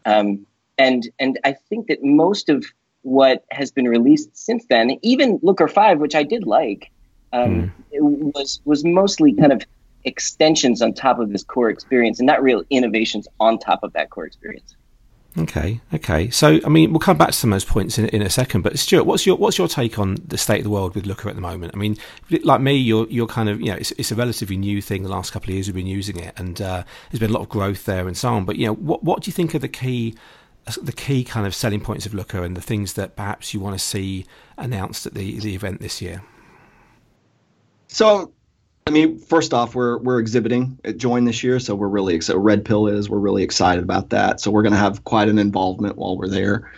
Um, 0.06 0.46
and 0.78 1.08
and 1.20 1.40
I 1.44 1.54
think 1.54 1.88
that 1.88 2.04
most 2.04 2.50
of 2.50 2.66
what 3.02 3.46
has 3.52 3.72
been 3.72 3.88
released 3.88 4.36
since 4.36 4.66
then, 4.70 4.98
even 5.02 5.40
Looker 5.42 5.68
Five, 5.68 6.00
which 6.00 6.16
I 6.16 6.24
did 6.24 6.46
like, 6.46 6.92
um, 7.32 7.72
mm. 7.94 8.34
was 8.34 8.62
was 8.66 8.84
mostly 8.84 9.34
kind 9.34 9.52
of 9.52 9.64
extensions 10.04 10.82
on 10.82 10.94
top 10.94 11.20
of 11.20 11.32
this 11.32 11.44
core 11.44 11.70
experience, 11.70 12.20
and 12.20 12.28
not 12.28 12.44
real 12.44 12.64
innovations 12.70 13.28
on 13.40 13.58
top 13.58 13.84
of 13.84 13.94
that 13.94 14.10
core 14.10 14.26
experience. 14.26 14.76
Okay, 15.38 15.82
okay. 15.94 16.30
So, 16.30 16.62
I 16.66 16.70
mean, 16.70 16.92
we'll 16.92 17.00
come 17.00 17.18
back 17.18 17.28
to 17.30 17.34
some 17.34 17.52
of 17.52 17.56
those 17.56 17.66
points 17.70 17.98
in, 17.98 18.08
in 18.10 18.22
a 18.22 18.30
second. 18.30 18.62
But 18.62 18.80
Stuart, 18.80 19.06
what's 19.06 19.26
your 19.26 19.36
what's 19.36 19.58
your 19.58 19.68
take 19.68 20.00
on 20.00 20.16
the 20.26 20.38
state 20.38 20.60
of 20.60 20.64
the 20.64 20.70
world 20.70 20.96
with 20.96 21.06
Looker 21.06 21.28
at 21.28 21.36
the 21.36 21.42
moment? 21.42 21.74
I 21.76 21.78
mean, 21.78 21.98
like 22.44 22.62
me, 22.62 22.76
you're 22.76 23.06
you're 23.10 23.28
kind 23.28 23.50
of 23.50 23.60
you 23.60 23.68
know 23.68 23.76
it's, 23.76 23.92
it's 23.92 24.12
a 24.12 24.16
relatively 24.16 24.56
new 24.56 24.82
thing. 24.82 25.04
The 25.04 25.10
last 25.10 25.34
couple 25.34 25.50
of 25.50 25.56
years 25.56 25.68
we've 25.68 25.76
been 25.76 25.88
using 25.88 26.18
it, 26.20 26.34
and 26.40 26.62
uh, 26.62 26.84
there's 27.12 27.20
been 27.20 27.32
a 27.32 27.34
lot 27.34 27.42
of 27.42 27.50
growth 27.50 27.84
there 27.84 28.08
and 28.08 28.16
so 28.16 28.30
on. 28.30 28.46
But 28.46 28.56
you 28.56 28.68
know, 28.68 28.76
what 28.76 29.04
what 29.04 29.24
do 29.24 29.28
you 29.30 29.34
think 29.34 29.54
are 29.54 29.60
the 29.60 29.68
key 29.68 30.16
the 30.82 30.94
key 30.94 31.26
kind 31.26 31.46
of 31.46 31.54
selling 31.54 31.82
points 31.82 32.06
of 32.06 32.14
Looker 32.14 32.42
and 32.44 32.56
the 32.56 32.62
things 32.62 32.94
that 32.94 33.18
perhaps 33.18 33.54
you 33.54 33.60
want 33.60 33.78
to 33.78 33.84
see 33.84 34.26
announced 34.58 35.06
at 35.06 35.16
the 35.16 35.38
the 35.40 35.54
event 35.54 35.82
this 35.82 36.02
year? 36.02 36.24
So 37.90 38.35
I 38.88 38.92
mean, 38.92 39.18
first 39.18 39.52
off, 39.54 39.74
we're 39.74 39.98
we're 39.98 40.20
exhibiting 40.20 40.78
at 40.86 40.98
Join 40.98 41.26
this 41.26 41.44
year, 41.44 41.60
so 41.60 41.74
we're 41.74 41.88
really 41.88 42.14
excited. 42.14 42.40
Red 42.40 42.66
Pill 42.66 42.88
is 42.88 43.10
we're 43.10 43.18
really 43.18 43.42
excited 43.42 43.84
about 43.84 44.12
that. 44.12 44.40
So 44.40 44.52
we're 44.52 44.62
going 44.62 44.74
to 44.74 44.80
have 44.80 45.04
quite 45.04 45.28
an 45.28 45.40
involvement 45.40 45.98
while 45.98 46.16
we're 46.18 46.28
there. 46.28 46.72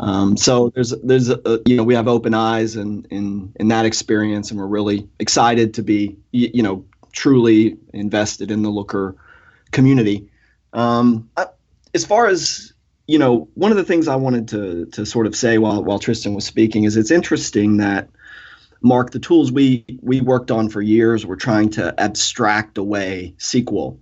Um, 0.00 0.36
so 0.36 0.70
there's 0.70 0.90
there's 1.04 1.30
a, 1.30 1.60
you 1.64 1.76
know 1.76 1.84
we 1.84 1.94
have 1.94 2.08
open 2.08 2.34
eyes 2.34 2.74
and 2.74 3.06
in 3.10 3.52
in 3.60 3.68
that 3.68 3.84
experience, 3.84 4.50
and 4.50 4.58
we're 4.58 4.66
really 4.66 5.08
excited 5.20 5.74
to 5.74 5.82
be 5.82 6.18
you 6.32 6.64
know 6.64 6.84
truly 7.12 7.78
invested 7.92 8.50
in 8.50 8.62
the 8.62 8.70
Looker 8.70 9.14
community. 9.70 10.28
Um, 10.72 11.30
as 11.94 12.04
far 12.04 12.26
as 12.26 12.72
you 13.06 13.20
know, 13.20 13.48
one 13.54 13.70
of 13.70 13.76
the 13.76 13.84
things 13.84 14.08
I 14.08 14.16
wanted 14.16 14.48
to 14.48 14.86
to 14.86 15.06
sort 15.06 15.28
of 15.28 15.36
say 15.36 15.58
while 15.58 15.84
while 15.84 16.00
Tristan 16.00 16.34
was 16.34 16.44
speaking 16.44 16.82
is 16.84 16.96
it's 16.96 17.12
interesting 17.12 17.76
that 17.76 18.08
Mark, 18.82 19.10
the 19.10 19.18
tools 19.18 19.52
we 19.52 19.84
we 20.02 20.20
worked 20.20 20.50
on 20.50 20.68
for 20.68 20.82
years 20.82 21.24
were 21.24 21.36
trying 21.36 21.70
to 21.70 21.94
abstract 22.00 22.78
away 22.78 23.34
SQL. 23.38 23.98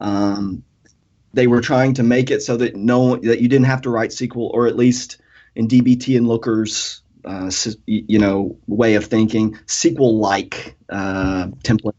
Um, 0.00 0.64
they 1.32 1.46
were 1.46 1.60
trying 1.60 1.94
to 1.94 2.02
make 2.02 2.30
it 2.30 2.42
so 2.42 2.56
that 2.56 2.74
no 2.74 3.16
that 3.16 3.40
you 3.40 3.48
didn't 3.48 3.66
have 3.66 3.82
to 3.82 3.90
write 3.90 4.10
SQL, 4.10 4.50
or 4.52 4.66
at 4.66 4.76
least 4.76 5.18
in 5.54 5.68
DBT 5.68 6.16
and 6.16 6.26
Looker's 6.26 7.02
uh, 7.24 7.50
you 7.86 8.18
know 8.18 8.58
way 8.66 8.94
of 8.94 9.06
thinking, 9.06 9.54
SQL-like 9.66 10.76
uh, 10.88 11.48
template. 11.62 11.94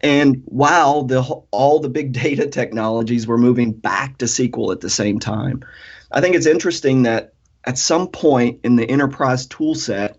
And 0.00 0.42
while 0.46 1.04
the 1.04 1.22
all 1.22 1.80
the 1.80 1.88
big 1.88 2.12
data 2.24 2.46
technologies 2.48 3.26
were 3.26 3.38
moving 3.38 3.72
back 3.72 4.18
to 4.18 4.26
SQL 4.26 4.72
at 4.72 4.80
the 4.80 4.90
same 4.90 5.20
time, 5.20 5.64
I 6.10 6.20
think 6.20 6.36
it's 6.36 6.46
interesting 6.46 7.02
that 7.02 7.34
at 7.64 7.78
some 7.78 8.08
point 8.08 8.60
in 8.64 8.76
the 8.76 8.88
enterprise 8.88 9.46
tool 9.46 9.74
set, 9.74 10.18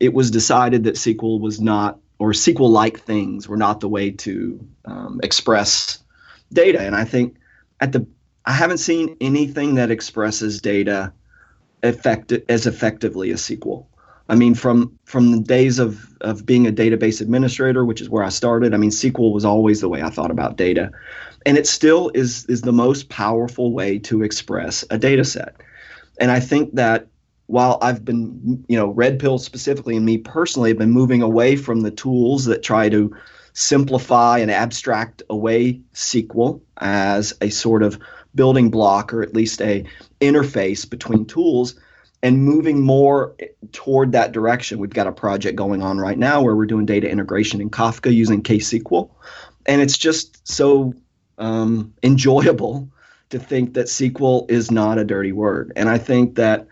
it 0.00 0.14
was 0.14 0.30
decided 0.30 0.84
that 0.84 0.94
SQL 0.94 1.40
was 1.40 1.60
not, 1.60 1.98
or 2.18 2.32
SQL 2.32 2.70
like 2.70 3.00
things 3.00 3.48
were 3.48 3.56
not 3.56 3.80
the 3.80 3.88
way 3.88 4.10
to 4.10 4.66
um, 4.84 5.20
express 5.22 5.98
data. 6.52 6.80
And 6.80 6.94
I 6.94 7.04
think 7.04 7.36
at 7.80 7.92
the, 7.92 8.06
I 8.44 8.52
haven't 8.52 8.78
seen 8.78 9.16
anything 9.20 9.74
that 9.76 9.90
expresses 9.90 10.60
data 10.60 11.12
effect, 11.82 12.32
as 12.48 12.66
effectively 12.66 13.30
as 13.30 13.42
SQL. 13.42 13.86
I 14.30 14.34
mean, 14.34 14.54
from 14.54 14.98
from 15.04 15.32
the 15.32 15.40
days 15.40 15.78
of 15.78 16.06
of 16.20 16.44
being 16.44 16.66
a 16.66 16.72
database 16.72 17.20
administrator, 17.22 17.84
which 17.84 18.02
is 18.02 18.10
where 18.10 18.22
I 18.22 18.28
started. 18.28 18.74
I 18.74 18.76
mean, 18.76 18.90
SQL 18.90 19.32
was 19.32 19.44
always 19.44 19.80
the 19.80 19.88
way 19.88 20.02
I 20.02 20.10
thought 20.10 20.30
about 20.30 20.56
data, 20.56 20.90
and 21.46 21.56
it 21.56 21.66
still 21.66 22.10
is 22.14 22.44
is 22.46 22.60
the 22.60 22.72
most 22.72 23.08
powerful 23.08 23.72
way 23.72 23.98
to 24.00 24.22
express 24.22 24.84
a 24.90 24.98
data 24.98 25.24
set. 25.24 25.56
And 26.20 26.30
I 26.30 26.40
think 26.40 26.74
that 26.74 27.06
while 27.48 27.78
I've 27.80 28.04
been, 28.04 28.64
you 28.68 28.78
know, 28.78 28.88
Red 28.88 29.18
Pill 29.18 29.38
specifically, 29.38 29.96
and 29.96 30.04
me 30.04 30.18
personally, 30.18 30.70
have 30.70 30.78
been 30.78 30.90
moving 30.90 31.22
away 31.22 31.56
from 31.56 31.80
the 31.80 31.90
tools 31.90 32.44
that 32.44 32.62
try 32.62 32.90
to 32.90 33.16
simplify 33.54 34.38
and 34.38 34.50
abstract 34.50 35.22
away 35.30 35.80
SQL 35.94 36.60
as 36.76 37.32
a 37.40 37.48
sort 37.48 37.82
of 37.82 37.98
building 38.34 38.70
block 38.70 39.14
or 39.14 39.22
at 39.22 39.34
least 39.34 39.62
a 39.62 39.84
interface 40.20 40.88
between 40.88 41.24
tools 41.24 41.74
and 42.22 42.44
moving 42.44 42.82
more 42.82 43.34
toward 43.72 44.12
that 44.12 44.32
direction. 44.32 44.78
We've 44.78 44.90
got 44.90 45.06
a 45.06 45.12
project 45.12 45.56
going 45.56 45.82
on 45.82 45.98
right 45.98 46.18
now 46.18 46.42
where 46.42 46.54
we're 46.54 46.66
doing 46.66 46.84
data 46.84 47.08
integration 47.08 47.62
in 47.62 47.70
Kafka 47.70 48.12
using 48.12 48.42
KSQL. 48.42 49.08
And 49.64 49.80
it's 49.80 49.96
just 49.96 50.46
so 50.46 50.92
um, 51.38 51.94
enjoyable 52.02 52.90
to 53.30 53.38
think 53.38 53.74
that 53.74 53.86
SQL 53.86 54.50
is 54.50 54.70
not 54.70 54.98
a 54.98 55.04
dirty 55.04 55.32
word. 55.32 55.72
And 55.76 55.88
I 55.88 55.98
think 55.98 56.36
that 56.36 56.66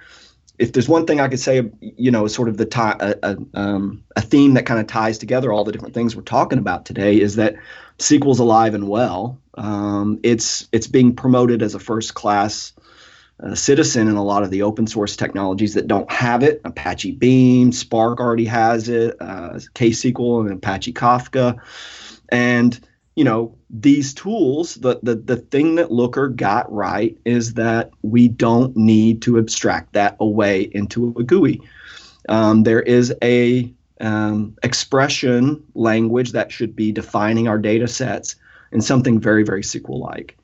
if 0.58 0.72
there's 0.72 0.88
one 0.88 1.06
thing 1.06 1.20
I 1.20 1.28
could 1.28 1.40
say, 1.40 1.70
you 1.80 2.10
know, 2.10 2.26
sort 2.26 2.48
of 2.48 2.56
the 2.56 2.64
tie, 2.64 2.96
a, 2.98 3.14
a, 3.22 3.36
um, 3.54 4.04
a 4.14 4.20
theme 4.20 4.54
that 4.54 4.66
kind 4.66 4.80
of 4.80 4.86
ties 4.86 5.18
together 5.18 5.52
all 5.52 5.64
the 5.64 5.72
different 5.72 5.94
things 5.94 6.16
we're 6.16 6.22
talking 6.22 6.58
about 6.58 6.86
today 6.86 7.20
is 7.20 7.36
that 7.36 7.56
SQL's 7.98 8.38
alive 8.38 8.74
and 8.74 8.88
well. 8.88 9.38
Um, 9.54 10.20
it's 10.22 10.68
it's 10.72 10.86
being 10.86 11.14
promoted 11.14 11.62
as 11.62 11.74
a 11.74 11.78
first 11.78 12.14
class 12.14 12.72
uh, 13.42 13.54
citizen 13.54 14.08
in 14.08 14.16
a 14.16 14.24
lot 14.24 14.42
of 14.42 14.50
the 14.50 14.62
open 14.62 14.86
source 14.86 15.16
technologies 15.16 15.74
that 15.74 15.86
don't 15.86 16.10
have 16.10 16.42
it. 16.42 16.60
Apache 16.64 17.12
Beam, 17.12 17.72
Spark 17.72 18.20
already 18.20 18.46
has 18.46 18.88
it, 18.88 19.16
uh, 19.20 19.54
KSQL 19.74 20.42
and 20.42 20.52
Apache 20.52 20.92
Kafka, 20.92 21.58
and 22.28 22.78
you 23.16 23.24
know 23.24 23.56
these 23.70 24.14
tools. 24.14 24.76
The 24.76 25.00
the 25.02 25.16
the 25.16 25.36
thing 25.36 25.76
that 25.76 25.90
Looker 25.90 26.28
got 26.28 26.70
right 26.72 27.16
is 27.24 27.54
that 27.54 27.90
we 28.02 28.28
don't 28.28 28.76
need 28.76 29.22
to 29.22 29.38
abstract 29.38 29.94
that 29.94 30.16
away 30.20 30.62
into 30.62 31.14
a 31.18 31.24
GUI. 31.24 31.60
Um, 32.28 32.62
there 32.62 32.82
is 32.82 33.14
a 33.22 33.72
um, 34.00 34.56
expression 34.62 35.64
language 35.74 36.32
that 36.32 36.52
should 36.52 36.76
be 36.76 36.92
defining 36.92 37.48
our 37.48 37.58
data 37.58 37.88
sets 37.88 38.36
in 38.70 38.82
something 38.82 39.18
very 39.18 39.42
very 39.42 39.62
SQL 39.62 39.98
like. 39.98 40.36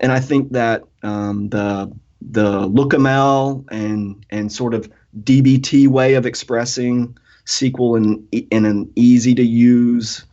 And 0.00 0.10
I 0.10 0.20
think 0.20 0.52
that 0.52 0.82
um, 1.02 1.50
the 1.50 1.92
the 2.22 2.66
LookML 2.68 3.70
and 3.70 4.24
and 4.30 4.50
sort 4.50 4.72
of 4.72 4.90
DBT 5.22 5.88
way 5.88 6.14
of 6.14 6.24
expressing 6.24 7.18
SQL 7.44 7.98
in 7.98 8.46
in 8.50 8.64
an 8.64 8.90
easy 8.96 9.34
to 9.34 9.44
use 9.44 10.24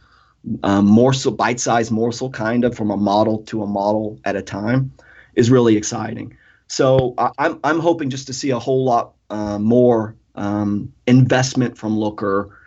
um, 0.64 0.86
morsel 0.86 1.32
bite-sized 1.32 1.92
morsel 1.92 2.30
kind 2.30 2.66
of 2.66 2.76
from 2.76 2.92
a 2.92 2.98
model 2.98 3.44
to 3.44 3.64
a 3.64 3.68
model 3.68 4.20
at 4.26 4.36
a 4.36 4.42
time 4.42 4.92
is 5.36 5.52
really 5.52 5.78
exciting. 5.78 6.36
So 6.68 7.14
I, 7.18 7.26
am 7.26 7.34
I'm, 7.38 7.60
I'm 7.64 7.80
hoping 7.80 8.10
just 8.10 8.28
to 8.28 8.34
see 8.34 8.50
a 8.50 8.60
whole 8.60 8.84
lot 8.84 9.14
uh, 9.30 9.60
more 9.60 10.16
um, 10.36 10.92
investment 11.08 11.78
from 11.78 11.98
Looker 11.98 12.58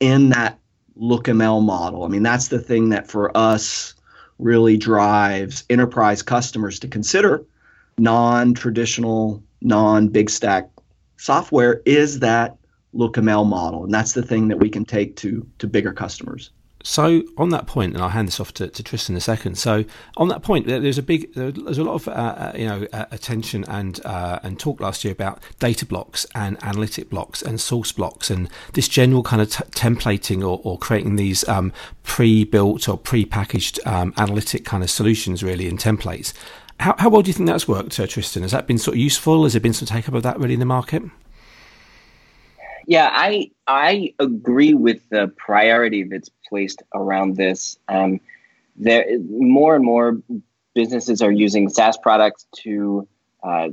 in 0.00 0.30
that 0.30 0.58
LookML 0.98 1.62
model. 1.62 2.04
I 2.04 2.08
mean 2.08 2.22
that's 2.22 2.48
the 2.48 2.58
thing 2.58 2.88
that 2.90 3.08
for 3.08 3.36
us 3.36 3.94
really 4.38 4.76
drives 4.76 5.64
enterprise 5.70 6.22
customers 6.22 6.78
to 6.80 6.88
consider 6.88 7.44
non-traditional, 7.98 9.42
non-big 9.60 10.30
stack 10.30 10.70
software 11.18 11.82
is 11.84 12.20
that 12.20 12.56
LookML 12.94 13.46
model, 13.46 13.84
and 13.84 13.92
that's 13.92 14.14
the 14.14 14.22
thing 14.22 14.48
that 14.48 14.58
we 14.58 14.68
can 14.68 14.84
take 14.84 15.16
to 15.16 15.46
to 15.58 15.66
bigger 15.68 15.92
customers. 15.92 16.50
So 16.82 17.22
on 17.36 17.50
that 17.50 17.66
point, 17.66 17.94
and 17.94 18.02
I'll 18.02 18.10
hand 18.10 18.28
this 18.28 18.40
off 18.40 18.54
to, 18.54 18.68
to 18.68 18.82
Tristan 18.82 19.14
in 19.14 19.18
a 19.18 19.20
second. 19.20 19.56
So 19.56 19.84
on 20.16 20.28
that 20.28 20.42
point, 20.42 20.66
there's 20.66 20.98
a 20.98 21.02
big, 21.02 21.32
there's 21.34 21.78
a 21.78 21.84
lot 21.84 21.94
of 21.94 22.08
uh, 22.08 22.10
uh, 22.10 22.52
you 22.56 22.66
know 22.66 22.86
uh, 22.92 23.04
attention 23.10 23.64
and 23.68 24.00
uh, 24.04 24.38
and 24.42 24.58
talk 24.58 24.80
last 24.80 25.04
year 25.04 25.12
about 25.12 25.42
data 25.58 25.84
blocks 25.84 26.26
and 26.34 26.62
analytic 26.62 27.10
blocks 27.10 27.42
and 27.42 27.60
source 27.60 27.92
blocks 27.92 28.30
and 28.30 28.48
this 28.72 28.88
general 28.88 29.22
kind 29.22 29.42
of 29.42 29.50
t- 29.50 29.64
templating 29.64 30.40
or, 30.40 30.60
or 30.64 30.78
creating 30.78 31.16
these 31.16 31.46
um, 31.48 31.72
pre-built 32.02 32.88
or 32.88 32.96
pre-packaged 32.96 33.78
um, 33.86 34.14
analytic 34.16 34.64
kind 34.64 34.82
of 34.82 34.90
solutions 34.90 35.42
really 35.42 35.68
in 35.68 35.76
templates. 35.76 36.32
How, 36.78 36.94
how 36.98 37.10
well 37.10 37.20
do 37.20 37.28
you 37.28 37.34
think 37.34 37.46
that's 37.46 37.68
worked, 37.68 38.00
uh, 38.00 38.06
Tristan? 38.06 38.42
Has 38.42 38.52
that 38.52 38.66
been 38.66 38.78
sort 38.78 38.94
of 38.94 39.00
useful? 39.00 39.44
Has 39.44 39.52
there 39.52 39.60
been 39.60 39.74
some 39.74 39.86
take 39.86 40.08
up 40.08 40.14
of 40.14 40.22
that 40.22 40.38
really 40.38 40.54
in 40.54 40.60
the 40.60 40.66
market? 40.66 41.02
Yeah, 42.86 43.08
I 43.12 43.50
I 43.66 44.14
agree 44.18 44.74
with 44.74 45.08
the 45.10 45.28
priority 45.36 46.04
that's 46.04 46.30
placed 46.48 46.82
around 46.94 47.36
this. 47.36 47.78
Um, 47.88 48.20
there, 48.76 49.06
more 49.28 49.74
and 49.76 49.84
more 49.84 50.18
businesses 50.74 51.22
are 51.22 51.30
using 51.32 51.68
SaaS 51.68 51.96
products 51.98 52.46
to, 52.62 53.06
uh, 53.42 53.68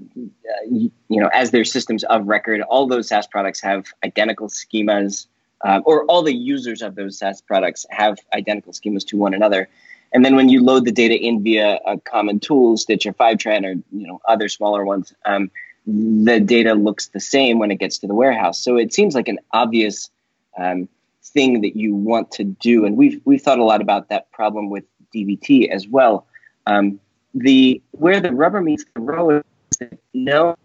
you 0.69 0.91
know, 1.09 1.29
as 1.33 1.51
their 1.51 1.63
systems 1.63 2.03
of 2.05 2.27
record. 2.27 2.61
All 2.61 2.87
those 2.87 3.07
SaaS 3.07 3.27
products 3.27 3.61
have 3.61 3.85
identical 4.03 4.49
schemas, 4.49 5.27
uh, 5.65 5.81
or 5.85 6.03
all 6.05 6.23
the 6.23 6.35
users 6.35 6.81
of 6.81 6.95
those 6.95 7.17
SaaS 7.17 7.41
products 7.41 7.85
have 7.89 8.17
identical 8.33 8.73
schemas 8.73 9.05
to 9.07 9.17
one 9.17 9.33
another. 9.33 9.69
And 10.13 10.23
then 10.23 10.35
when 10.35 10.49
you 10.49 10.63
load 10.63 10.85
the 10.85 10.91
data 10.91 11.15
in 11.15 11.43
via 11.43 11.79
a 11.85 11.99
common 11.99 12.39
tool, 12.39 12.77
Stitch 12.77 13.05
or 13.05 13.13
Fivetran 13.13 13.65
or 13.65 13.71
you 13.91 14.07
know 14.07 14.19
other 14.27 14.47
smaller 14.49 14.85
ones, 14.85 15.13
um, 15.25 15.51
the 15.87 16.41
data 16.41 16.73
looks 16.73 17.07
the 17.07 17.19
same 17.19 17.59
when 17.59 17.71
it 17.71 17.79
gets 17.79 17.99
to 17.99 18.07
the 18.07 18.13
warehouse. 18.13 18.61
So 18.61 18.75
it 18.75 18.93
seems 18.93 19.15
like 19.15 19.29
an 19.29 19.39
obvious 19.51 20.09
um, 20.57 20.89
thing 21.23 21.61
that 21.61 21.77
you 21.77 21.95
want 21.95 22.31
to 22.33 22.43
do, 22.43 22.85
and 22.85 22.97
we've 22.97 23.21
we've 23.23 23.41
thought 23.41 23.59
a 23.59 23.63
lot 23.63 23.81
about 23.81 24.09
that 24.09 24.29
problem 24.31 24.69
with 24.69 24.83
DBT 25.15 25.69
as 25.69 25.87
well. 25.87 26.27
Um, 26.65 26.99
the 27.33 27.81
where 27.91 28.19
the 28.19 28.33
rubber 28.33 28.61
meets 28.61 28.83
the 28.93 29.01
road 29.01 29.45
is 29.71 29.77
that 29.77 29.99
no 30.13 30.57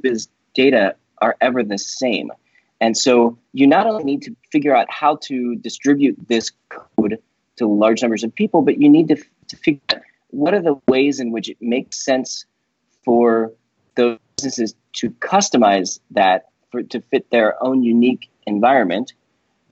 biz 0.00 0.28
data 0.54 0.96
are 1.18 1.36
ever 1.40 1.62
the 1.62 1.78
same. 1.78 2.30
And 2.80 2.96
so 2.96 3.38
you 3.52 3.66
not 3.66 3.86
only 3.86 4.02
need 4.02 4.22
to 4.22 4.36
figure 4.50 4.74
out 4.74 4.90
how 4.90 5.16
to 5.22 5.54
distribute 5.56 6.16
this 6.26 6.52
code 6.68 7.18
to 7.56 7.66
large 7.66 8.02
numbers 8.02 8.24
of 8.24 8.34
people, 8.34 8.62
but 8.62 8.80
you 8.80 8.88
need 8.88 9.08
to, 9.08 9.16
to 9.48 9.56
figure 9.56 9.80
out 9.94 10.02
what 10.30 10.54
are 10.54 10.62
the 10.62 10.80
ways 10.88 11.20
in 11.20 11.30
which 11.30 11.48
it 11.48 11.58
makes 11.60 12.04
sense 12.04 12.44
for 13.04 13.52
those 13.94 14.18
businesses 14.36 14.74
to 14.94 15.10
customize 15.10 16.00
that 16.10 16.46
for, 16.70 16.82
to 16.82 17.00
fit 17.00 17.30
their 17.30 17.62
own 17.62 17.82
unique 17.82 18.30
environment. 18.46 19.12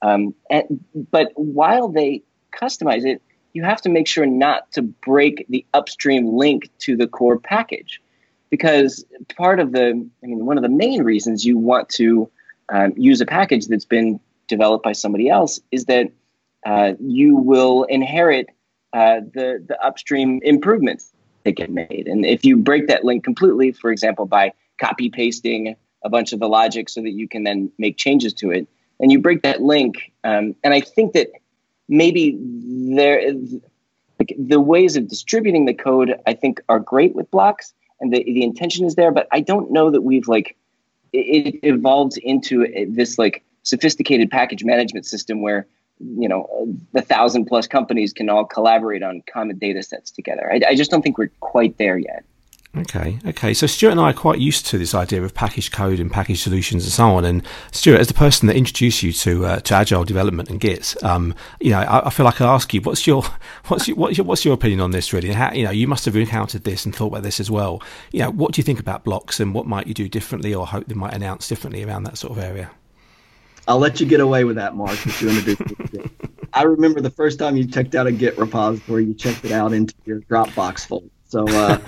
Um, 0.02 0.34
and, 0.50 0.84
but 1.10 1.32
while 1.34 1.88
they 1.88 2.22
customize 2.52 3.04
it, 3.04 3.22
you 3.52 3.64
have 3.64 3.82
to 3.82 3.88
make 3.88 4.06
sure 4.06 4.26
not 4.26 4.70
to 4.72 4.82
break 4.82 5.46
the 5.48 5.64
upstream 5.74 6.36
link 6.36 6.70
to 6.80 6.96
the 6.96 7.06
core 7.06 7.38
package. 7.38 8.00
Because 8.48 9.04
part 9.36 9.60
of 9.60 9.72
the, 9.72 10.08
I 10.22 10.26
mean, 10.26 10.46
one 10.46 10.56
of 10.56 10.62
the 10.62 10.68
main 10.68 11.02
reasons 11.02 11.44
you 11.44 11.58
want 11.58 11.88
to 11.90 12.30
um, 12.68 12.92
use 12.96 13.20
a 13.20 13.26
package 13.26 13.66
that's 13.66 13.84
been 13.84 14.20
developed 14.48 14.84
by 14.84 14.92
somebody 14.92 15.28
else 15.28 15.60
is 15.70 15.84
that 15.86 16.10
uh, 16.66 16.92
you 17.00 17.36
will 17.36 17.84
inherit 17.84 18.48
uh, 18.92 19.20
the 19.32 19.64
the 19.66 19.80
upstream 19.84 20.40
improvements 20.42 21.12
get 21.44 21.70
made. 21.70 22.06
And 22.06 22.24
if 22.24 22.44
you 22.44 22.56
break 22.56 22.86
that 22.88 23.04
link 23.04 23.24
completely, 23.24 23.72
for 23.72 23.90
example, 23.90 24.26
by 24.26 24.52
copy 24.78 25.10
pasting 25.10 25.76
a 26.02 26.08
bunch 26.08 26.32
of 26.32 26.40
the 26.40 26.48
logic 26.48 26.88
so 26.88 27.02
that 27.02 27.10
you 27.10 27.28
can 27.28 27.44
then 27.44 27.70
make 27.78 27.96
changes 27.96 28.32
to 28.34 28.50
it, 28.50 28.66
and 28.98 29.10
you 29.10 29.18
break 29.18 29.42
that 29.42 29.62
link, 29.62 30.12
um, 30.24 30.54
and 30.62 30.74
I 30.74 30.80
think 30.80 31.14
that 31.14 31.28
maybe 31.88 32.38
there 32.40 33.20
like 34.18 34.34
the 34.38 34.60
ways 34.60 34.96
of 34.96 35.08
distributing 35.08 35.64
the 35.64 35.74
code 35.74 36.14
I 36.26 36.34
think 36.34 36.60
are 36.68 36.78
great 36.78 37.14
with 37.14 37.30
blocks, 37.30 37.72
and 38.00 38.12
the 38.12 38.22
the 38.22 38.42
intention 38.42 38.84
is 38.84 38.94
there, 38.94 39.10
but 39.10 39.26
I 39.32 39.40
don't 39.40 39.70
know 39.70 39.90
that 39.90 40.02
we've 40.02 40.28
like 40.28 40.56
it, 41.12 41.58
evolved 41.62 42.18
into 42.18 42.66
this 42.88 43.18
like 43.18 43.42
sophisticated 43.62 44.30
package 44.30 44.64
management 44.64 45.06
system 45.06 45.42
where 45.42 45.66
you 46.00 46.28
know 46.28 46.74
the 46.92 47.02
thousand 47.02 47.46
plus 47.46 47.66
companies 47.66 48.12
can 48.12 48.28
all 48.28 48.44
collaborate 48.44 49.02
on 49.02 49.22
common 49.32 49.58
data 49.58 49.82
sets 49.82 50.10
together. 50.10 50.50
I, 50.52 50.60
I 50.68 50.74
just 50.74 50.90
don't 50.90 51.02
think 51.02 51.18
we're 51.18 51.30
quite 51.40 51.78
there 51.78 51.98
yet. 51.98 52.24
Okay, 52.76 53.18
okay. 53.26 53.52
So 53.52 53.66
Stuart 53.66 53.90
and 53.90 54.00
I 54.00 54.10
are 54.10 54.12
quite 54.12 54.38
used 54.38 54.64
to 54.66 54.78
this 54.78 54.94
idea 54.94 55.24
of 55.24 55.34
package 55.34 55.72
code 55.72 55.98
and 55.98 56.08
package 56.08 56.40
solutions 56.40 56.84
and 56.84 56.92
so 56.92 57.04
on. 57.16 57.24
And 57.24 57.44
Stuart, 57.72 57.98
as 57.98 58.06
the 58.06 58.14
person 58.14 58.46
that 58.46 58.54
introduced 58.54 59.02
you 59.02 59.12
to 59.12 59.44
uh, 59.44 59.60
to 59.60 59.74
agile 59.74 60.04
development 60.04 60.50
and 60.50 60.60
Git, 60.60 60.94
um, 61.02 61.34
you 61.60 61.70
know, 61.70 61.80
I, 61.80 62.06
I, 62.06 62.10
feel 62.10 62.24
like 62.24 62.40
I 62.40 62.46
ask 62.46 62.72
you, 62.72 62.80
what's 62.82 63.08
your 63.08 63.24
what's 63.66 63.88
your, 63.88 63.96
what's 63.96 64.16
your 64.16 64.24
what's 64.24 64.44
your 64.44 64.54
opinion 64.54 64.80
on 64.80 64.92
this 64.92 65.12
really? 65.12 65.32
How, 65.32 65.52
you 65.52 65.64
know, 65.64 65.72
you 65.72 65.88
must 65.88 66.04
have 66.04 66.14
encountered 66.14 66.62
this 66.62 66.84
and 66.84 66.94
thought 66.94 67.08
about 67.08 67.24
this 67.24 67.40
as 67.40 67.50
well. 67.50 67.82
You 68.12 68.20
know, 68.20 68.30
what 68.30 68.52
do 68.52 68.60
you 68.60 68.64
think 68.64 68.78
about 68.78 69.02
blocks 69.02 69.40
and 69.40 69.52
what 69.52 69.66
might 69.66 69.88
you 69.88 69.94
do 69.94 70.08
differently 70.08 70.54
or 70.54 70.64
hope 70.64 70.86
they 70.86 70.94
might 70.94 71.12
announce 71.12 71.48
differently 71.48 71.82
around 71.82 72.04
that 72.04 72.18
sort 72.18 72.38
of 72.38 72.44
area? 72.44 72.70
I'll 73.68 73.78
let 73.78 74.00
you 74.00 74.06
get 74.06 74.20
away 74.20 74.44
with 74.44 74.56
that, 74.56 74.74
Mark. 74.74 74.92
If 74.92 75.22
you 75.22 75.28
introduce 75.30 75.58
I 76.52 76.62
remember 76.64 77.00
the 77.00 77.10
first 77.10 77.38
time 77.38 77.56
you 77.56 77.66
checked 77.66 77.94
out 77.94 78.06
a 78.06 78.12
Git 78.12 78.36
repository, 78.36 79.04
you 79.04 79.14
checked 79.14 79.44
it 79.44 79.52
out 79.52 79.72
into 79.72 79.94
your 80.04 80.20
Dropbox 80.22 80.86
folder. 80.86 81.06
So 81.28 81.46
uh, 81.48 81.78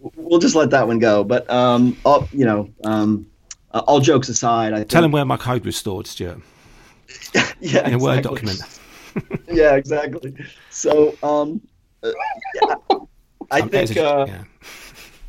we'll 0.16 0.38
just 0.38 0.54
let 0.54 0.70
that 0.70 0.86
one 0.86 0.98
go. 0.98 1.22
But 1.22 1.48
um, 1.50 1.96
all, 2.04 2.26
you 2.32 2.46
know, 2.46 2.70
um, 2.84 3.26
uh, 3.72 3.82
all 3.86 4.00
jokes 4.00 4.28
aside, 4.28 4.72
I 4.72 4.84
tell 4.84 5.04
him 5.04 5.12
where 5.12 5.24
my 5.24 5.36
code 5.36 5.64
was 5.66 5.76
stored, 5.76 6.06
Stuart. 6.06 6.40
yeah, 7.60 7.86
in 7.86 7.94
a. 7.94 7.98
Word 7.98 8.22
document. 8.22 8.60
yeah, 9.48 9.74
exactly. 9.74 10.34
So, 10.70 11.16
um, 11.22 11.60
uh, 12.02 12.12
yeah, 12.54 12.74
I 13.50 13.60
think. 13.62 13.96
Uh, 13.96 14.26
yeah. 14.28 14.44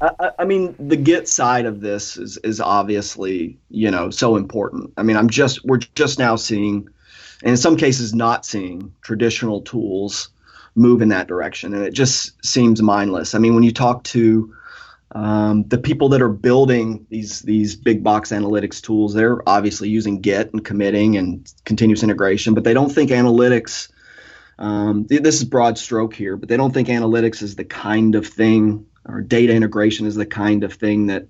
I, 0.01 0.31
I, 0.39 0.45
mean, 0.45 0.75
the 0.79 0.95
Git 0.95 1.27
side 1.27 1.65
of 1.65 1.81
this 1.81 2.17
is 2.17 2.37
is 2.37 2.61
obviously 2.61 3.57
you 3.69 3.91
know 3.91 4.09
so 4.09 4.35
important. 4.35 4.93
I 4.97 5.03
mean, 5.03 5.17
I'm 5.17 5.29
just 5.29 5.63
we're 5.65 5.77
just 5.77 6.19
now 6.19 6.35
seeing, 6.35 6.87
and 7.41 7.51
in 7.51 7.57
some 7.57 7.75
cases 7.75 8.13
not 8.13 8.45
seeing 8.45 8.93
traditional 9.01 9.61
tools 9.61 10.29
move 10.75 11.01
in 11.01 11.09
that 11.09 11.27
direction, 11.27 11.73
and 11.73 11.83
it 11.83 11.93
just 11.93 12.43
seems 12.45 12.81
mindless. 12.81 13.35
I 13.35 13.39
mean, 13.39 13.55
when 13.55 13.63
you 13.63 13.73
talk 13.73 14.03
to 14.05 14.53
um, 15.13 15.63
the 15.63 15.77
people 15.77 16.09
that 16.09 16.21
are 16.21 16.29
building 16.29 17.05
these 17.09 17.41
these 17.41 17.75
big 17.75 18.03
box 18.03 18.31
analytics 18.31 18.81
tools, 18.81 19.13
they're 19.13 19.47
obviously 19.49 19.89
using 19.89 20.21
Git 20.21 20.53
and 20.53 20.63
committing 20.63 21.17
and 21.17 21.51
continuous 21.65 22.03
integration, 22.03 22.53
but 22.53 22.63
they 22.63 22.73
don't 22.73 22.91
think 22.91 23.11
analytics. 23.11 23.89
Um, 24.59 25.07
this 25.07 25.35
is 25.35 25.45
broad 25.45 25.77
stroke 25.77 26.13
here, 26.13 26.35
but 26.35 26.49
they 26.49 26.57
don't 26.57 26.73
think 26.73 26.89
analytics 26.89 27.41
is 27.41 27.55
the 27.55 27.63
kind 27.63 28.13
of 28.15 28.27
thing 28.27 28.85
or 29.09 29.21
data 29.21 29.53
integration 29.53 30.05
is 30.05 30.15
the 30.15 30.25
kind 30.25 30.63
of 30.63 30.73
thing 30.73 31.07
that 31.07 31.27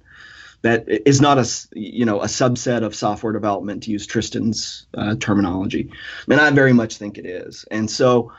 that 0.62 0.86
is 0.88 1.22
not 1.22 1.38
a 1.38 1.48
you 1.74 2.06
know 2.06 2.22
a 2.22 2.26
subset 2.26 2.84
of 2.84 2.94
software 2.94 3.34
development 3.34 3.84
to 3.84 3.92
use 3.92 4.06
Tristan's 4.06 4.88
uh, 4.94 5.16
terminology. 5.20 5.92
And 6.28 6.40
I 6.40 6.50
very 6.52 6.74
much 6.74 6.98
think 6.98 7.18
it 7.18 7.26
is. 7.26 7.66
And 7.72 7.90
so 7.90 8.32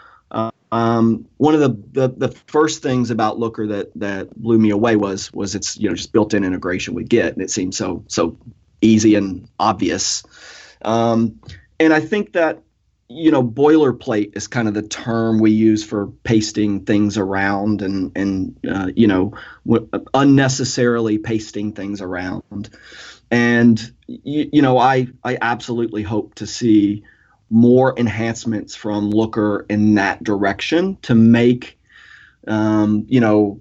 um, 0.72 1.26
one 1.38 1.54
of 1.54 1.60
the, 1.60 1.76
the, 1.92 2.28
the 2.28 2.34
first 2.46 2.82
things 2.82 3.10
about 3.10 3.38
Looker 3.38 3.66
that 3.66 3.90
that 3.96 4.34
blew 4.36 4.58
me 4.58 4.70
away 4.70 4.96
was 4.96 5.32
was 5.32 5.54
its 5.54 5.76
you 5.76 5.88
know 5.88 5.94
just 5.94 6.12
built-in 6.12 6.44
integration 6.44 6.94
with 6.94 7.08
Git, 7.08 7.34
and 7.34 7.42
it 7.42 7.50
seemed 7.50 7.74
so 7.74 8.04
so 8.06 8.36
easy 8.80 9.14
and 9.16 9.48
obvious. 9.58 10.22
Um, 10.82 11.40
and 11.80 11.92
I 11.92 12.00
think 12.00 12.32
that 12.34 12.62
you 13.10 13.30
know 13.32 13.42
boilerplate 13.42 14.36
is 14.36 14.46
kind 14.46 14.68
of 14.68 14.74
the 14.74 14.82
term 14.82 15.40
we 15.40 15.50
use 15.50 15.82
for 15.82 16.06
pasting 16.22 16.84
things 16.84 17.18
around 17.18 17.82
and 17.82 18.12
and 18.16 18.56
uh, 18.70 18.88
you 18.94 19.08
know 19.08 19.32
w- 19.66 19.88
unnecessarily 20.14 21.18
pasting 21.18 21.72
things 21.72 22.00
around. 22.00 22.70
And 23.30 23.80
you, 24.06 24.48
you 24.52 24.62
know 24.62 24.78
I 24.78 25.08
I 25.24 25.38
absolutely 25.40 26.04
hope 26.04 26.36
to 26.36 26.46
see 26.46 27.02
more 27.50 27.98
enhancements 27.98 28.76
from 28.76 29.10
Looker 29.10 29.66
in 29.68 29.96
that 29.96 30.22
direction 30.22 30.96
to 31.02 31.16
make, 31.16 31.80
um, 32.46 33.06
you 33.08 33.18
know, 33.18 33.60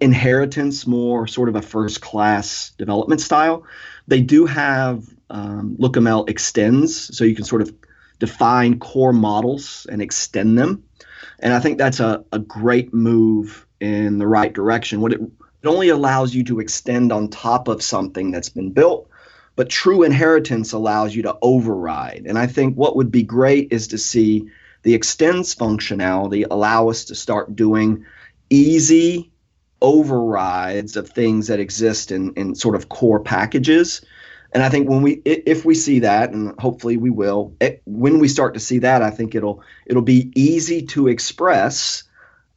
inheritance 0.00 0.84
more 0.84 1.28
sort 1.28 1.48
of 1.48 1.54
a 1.54 1.62
first 1.62 2.00
class 2.00 2.72
development 2.76 3.20
style. 3.20 3.64
They 4.08 4.20
do 4.20 4.46
have 4.46 5.04
um, 5.30 5.76
LookML 5.78 6.28
extends, 6.28 7.16
so 7.16 7.22
you 7.22 7.36
can 7.36 7.44
sort 7.44 7.62
of 7.62 7.72
define 8.18 8.78
core 8.78 9.12
models 9.12 9.86
and 9.90 10.00
extend 10.00 10.58
them. 10.58 10.84
And 11.40 11.52
I 11.52 11.60
think 11.60 11.78
that's 11.78 12.00
a, 12.00 12.24
a 12.32 12.38
great 12.38 12.94
move 12.94 13.66
in 13.80 14.18
the 14.18 14.26
right 14.26 14.52
direction. 14.52 15.00
What 15.00 15.12
it, 15.12 15.20
it 15.20 15.66
only 15.66 15.88
allows 15.88 16.34
you 16.34 16.44
to 16.44 16.60
extend 16.60 17.12
on 17.12 17.28
top 17.28 17.68
of 17.68 17.82
something 17.82 18.30
that's 18.30 18.48
been 18.48 18.70
built 18.70 19.08
but 19.56 19.68
true 19.68 20.02
inheritance 20.02 20.72
allows 20.72 21.14
you 21.14 21.22
to 21.22 21.36
override. 21.42 22.24
And 22.26 22.38
I 22.38 22.46
think 22.46 22.74
what 22.74 22.96
would 22.96 23.10
be 23.10 23.22
great 23.22 23.68
is 23.70 23.88
to 23.88 23.98
see 23.98 24.50
the 24.82 24.94
extends 24.94 25.54
functionality 25.54 26.44
allow 26.50 26.88
us 26.88 27.04
to 27.06 27.14
start 27.14 27.54
doing 27.54 28.04
easy 28.50 29.30
overrides 29.80 30.96
of 30.96 31.08
things 31.08 31.46
that 31.48 31.60
exist 31.60 32.10
in, 32.10 32.32
in 32.34 32.54
sort 32.54 32.74
of 32.74 32.88
core 32.88 33.20
packages. 33.20 34.02
And 34.54 34.62
I 34.62 34.68
think 34.68 34.88
when 34.88 35.02
we, 35.02 35.14
if 35.24 35.64
we 35.64 35.74
see 35.74 35.98
that, 36.00 36.32
and 36.32 36.58
hopefully 36.60 36.96
we 36.96 37.10
will, 37.10 37.56
it, 37.60 37.82
when 37.86 38.20
we 38.20 38.28
start 38.28 38.54
to 38.54 38.60
see 38.60 38.78
that, 38.78 39.02
I 39.02 39.10
think 39.10 39.34
it'll 39.34 39.62
it'll 39.84 40.02
be 40.02 40.30
easy 40.36 40.82
to 40.86 41.08
express 41.08 42.04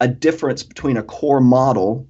a 0.00 0.06
difference 0.06 0.62
between 0.62 0.96
a 0.96 1.02
core 1.02 1.40
model 1.40 2.06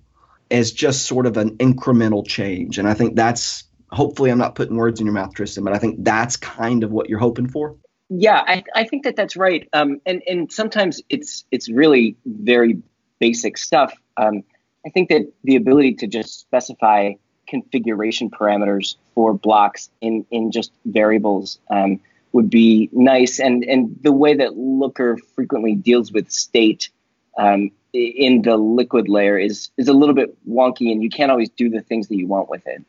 as 0.50 0.72
just 0.72 1.06
sort 1.06 1.24
of 1.24 1.38
an 1.38 1.56
incremental 1.56 2.26
change. 2.26 2.78
And 2.78 2.86
I 2.86 2.92
think 2.92 3.16
that's 3.16 3.64
hopefully 3.90 4.30
I'm 4.30 4.38
not 4.38 4.54
putting 4.54 4.76
words 4.76 5.00
in 5.00 5.06
your 5.06 5.14
mouth, 5.14 5.34
Tristan, 5.34 5.64
but 5.64 5.72
I 5.72 5.78
think 5.78 6.04
that's 6.04 6.36
kind 6.36 6.84
of 6.84 6.90
what 6.90 7.08
you're 7.08 7.18
hoping 7.18 7.48
for. 7.48 7.76
Yeah, 8.10 8.42
I, 8.46 8.64
I 8.74 8.84
think 8.84 9.04
that 9.04 9.16
that's 9.16 9.36
right. 9.36 9.68
Um, 9.72 10.00
and 10.06 10.22
and 10.26 10.52
sometimes 10.52 11.02
it's 11.08 11.44
it's 11.50 11.70
really 11.70 12.16
very 12.26 12.82
basic 13.20 13.56
stuff. 13.58 13.94
Um, 14.16 14.42
I 14.86 14.90
think 14.90 15.08
that 15.10 15.32
the 15.44 15.56
ability 15.56 15.94
to 15.96 16.06
just 16.06 16.40
specify 16.40 17.12
configuration 17.48 18.30
parameters 18.30 18.96
for 19.14 19.34
blocks 19.34 19.90
in 20.00 20.26
in 20.30 20.50
just 20.52 20.72
variables 20.84 21.58
um, 21.70 22.00
would 22.32 22.50
be 22.50 22.88
nice. 22.92 23.40
And 23.40 23.64
and 23.64 23.98
the 24.02 24.12
way 24.12 24.34
that 24.34 24.56
Looker 24.56 25.16
frequently 25.34 25.74
deals 25.74 26.12
with 26.12 26.30
state 26.30 26.90
um, 27.38 27.70
in 27.92 28.42
the 28.42 28.56
liquid 28.56 29.08
layer 29.08 29.38
is 29.38 29.70
is 29.76 29.88
a 29.88 29.92
little 29.92 30.14
bit 30.14 30.36
wonky, 30.48 30.92
and 30.92 31.02
you 31.02 31.10
can't 31.10 31.30
always 31.30 31.50
do 31.50 31.68
the 31.68 31.80
things 31.80 32.08
that 32.08 32.16
you 32.16 32.26
want 32.26 32.48
with 32.48 32.66
it. 32.66 32.84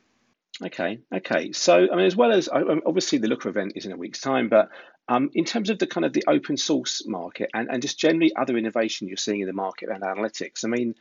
Okay, 0.62 1.00
okay. 1.14 1.54
So, 1.54 1.88
I 1.90 1.96
mean, 1.96 2.06
as 2.06 2.18
well 2.18 2.34
as 2.34 2.50
obviously 2.50 3.18
the 3.18 3.30
Looker 3.30 3.48
event 3.48 3.74
is 3.76 3.86
in 3.86 3.94
a 3.94 3.98
week's 3.98 4.20
time, 4.20 4.50
but 4.50 4.70
um, 5.08 5.32
in 5.34 5.46
terms 5.46 5.70
of 5.70 5.80
the 5.80 5.88
kind 5.88 6.06
of 6.06 6.12
the 6.12 6.26
open 6.28 6.58
source 6.58 7.08
market 7.08 7.50
and, 7.54 7.70
and 7.70 7.82
just 7.82 7.98
generally 7.98 8.36
other 8.36 8.58
innovation 8.58 9.08
you're 9.08 9.18
seeing 9.18 9.40
in 9.40 9.48
the 9.48 9.54
market 9.54 9.90
and 9.90 10.04
analytics, 10.04 10.66
I 10.66 10.68
mean, 10.68 10.96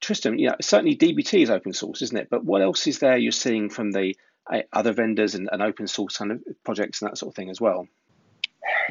Tristan, 0.00 0.38
yeah, 0.38 0.54
certainly 0.60 0.96
DBT 0.96 1.42
is 1.42 1.50
open 1.50 1.72
source, 1.72 2.02
isn't 2.02 2.16
it? 2.16 2.28
But 2.30 2.44
what 2.44 2.62
else 2.62 2.86
is 2.86 2.98
there 2.98 3.16
you're 3.16 3.32
seeing 3.32 3.70
from 3.70 3.90
the 3.90 4.16
uh, 4.50 4.60
other 4.72 4.92
vendors 4.92 5.34
and, 5.34 5.48
and 5.50 5.62
open 5.62 5.86
source 5.86 6.18
kind 6.18 6.32
of 6.32 6.42
projects 6.64 7.00
and 7.00 7.10
that 7.10 7.16
sort 7.16 7.32
of 7.32 7.36
thing 7.36 7.50
as 7.50 7.60
well? 7.60 7.88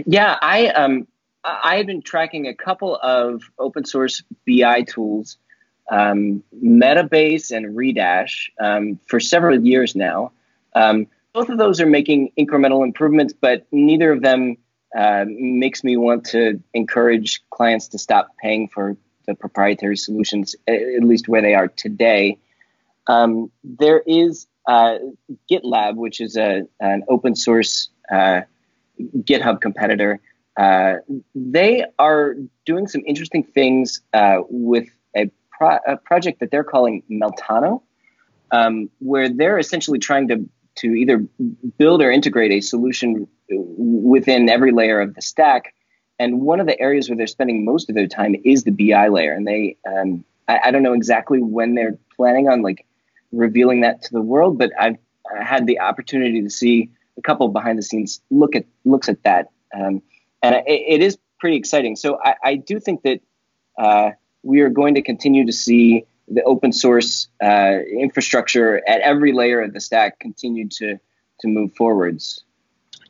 Yeah, 0.05 0.37
I 0.41 0.67
um, 0.69 1.07
I've 1.43 1.85
been 1.85 2.01
tracking 2.01 2.47
a 2.47 2.55
couple 2.55 2.95
of 2.95 3.43
open 3.59 3.85
source 3.85 4.23
BI 4.47 4.83
tools 4.83 5.37
um, 5.91 6.43
Metabase 6.63 7.51
and 7.51 7.75
Redash 7.75 8.49
um, 8.59 8.99
for 9.07 9.19
several 9.19 9.59
years 9.65 9.95
now. 9.95 10.31
Um, 10.75 11.07
both 11.33 11.49
of 11.49 11.57
those 11.57 11.81
are 11.81 11.85
making 11.85 12.31
incremental 12.37 12.83
improvements, 12.83 13.33
but 13.33 13.65
neither 13.71 14.11
of 14.11 14.21
them 14.21 14.57
uh, 14.95 15.25
makes 15.27 15.83
me 15.83 15.97
want 15.97 16.25
to 16.25 16.61
encourage 16.73 17.41
clients 17.49 17.89
to 17.89 17.97
stop 17.97 18.29
paying 18.41 18.67
for 18.67 18.95
the 19.25 19.35
proprietary 19.35 19.97
solutions, 19.97 20.55
at 20.67 21.03
least 21.03 21.27
where 21.27 21.41
they 21.41 21.55
are 21.55 21.67
today. 21.67 22.37
Um, 23.07 23.51
there 23.63 24.01
is 24.05 24.47
uh, 24.67 24.97
GitLab, 25.49 25.95
which 25.95 26.21
is 26.21 26.37
a, 26.37 26.63
an 26.79 27.03
open 27.09 27.35
source 27.35 27.89
uh, 28.11 28.41
GitHub 28.99 29.61
competitor. 29.61 30.19
Uh, 30.55 30.95
they 31.35 31.85
are 31.97 32.35
doing 32.65 32.87
some 32.87 33.01
interesting 33.05 33.43
things 33.43 34.01
uh, 34.13 34.37
with 34.49 34.87
a 35.15 35.31
pro- 35.51 35.79
a 35.87 35.97
project 35.97 36.39
that 36.39 36.51
they're 36.51 36.63
calling 36.63 37.03
Meltano, 37.09 37.81
um, 38.51 38.89
where 38.99 39.29
they're 39.29 39.57
essentially 39.57 39.99
trying 39.99 40.27
to 40.27 40.49
to 40.75 40.87
either 40.87 41.23
build 41.77 42.01
or 42.01 42.11
integrate 42.11 42.51
a 42.51 42.61
solution 42.61 43.27
within 43.49 44.49
every 44.49 44.71
layer 44.71 45.01
of 45.01 45.13
the 45.13 45.21
stack. 45.21 45.73
And 46.19 46.41
one 46.41 46.59
of 46.59 46.67
the 46.67 46.79
areas 46.79 47.09
where 47.09 47.17
they're 47.17 47.27
spending 47.27 47.65
most 47.65 47.89
of 47.89 47.95
their 47.95 48.07
time 48.07 48.35
is 48.43 48.63
the 48.63 48.71
BI 48.71 49.07
layer. 49.07 49.33
And 49.33 49.47
they, 49.47 49.77
um, 49.87 50.23
I, 50.47 50.59
I, 50.65 50.71
don't 50.71 50.83
know 50.83 50.93
exactly 50.93 51.39
when 51.41 51.75
they're 51.75 51.97
planning 52.15 52.47
on 52.47 52.61
like 52.61 52.85
revealing 53.31 53.81
that 53.81 54.03
to 54.03 54.13
the 54.13 54.21
world, 54.21 54.57
but 54.57 54.71
I've 54.79 54.97
had 55.41 55.65
the 55.67 55.79
opportunity 55.79 56.41
to 56.41 56.49
see 56.49 56.91
a 57.17 57.21
couple 57.21 57.47
behind 57.49 57.77
the 57.77 57.83
scenes 57.83 58.21
look 58.29 58.55
at 58.55 58.65
looks 58.85 59.09
at 59.09 59.23
that, 59.23 59.49
um, 59.73 60.01
and 60.41 60.55
it, 60.55 60.63
it 60.67 61.01
is 61.01 61.17
pretty 61.39 61.57
exciting. 61.57 61.95
So 61.95 62.19
I, 62.23 62.35
I 62.43 62.55
do 62.55 62.79
think 62.79 63.03
that 63.03 63.21
uh, 63.77 64.11
we 64.43 64.61
are 64.61 64.69
going 64.69 64.95
to 64.95 65.01
continue 65.01 65.45
to 65.45 65.53
see 65.53 66.05
the 66.27 66.43
open 66.43 66.71
source 66.71 67.27
uh, 67.43 67.79
infrastructure 67.99 68.81
at 68.87 69.01
every 69.01 69.33
layer 69.33 69.61
of 69.61 69.73
the 69.73 69.81
stack 69.81 70.19
continue 70.19 70.67
to 70.69 70.97
to 71.39 71.47
move 71.47 71.73
forwards. 71.75 72.43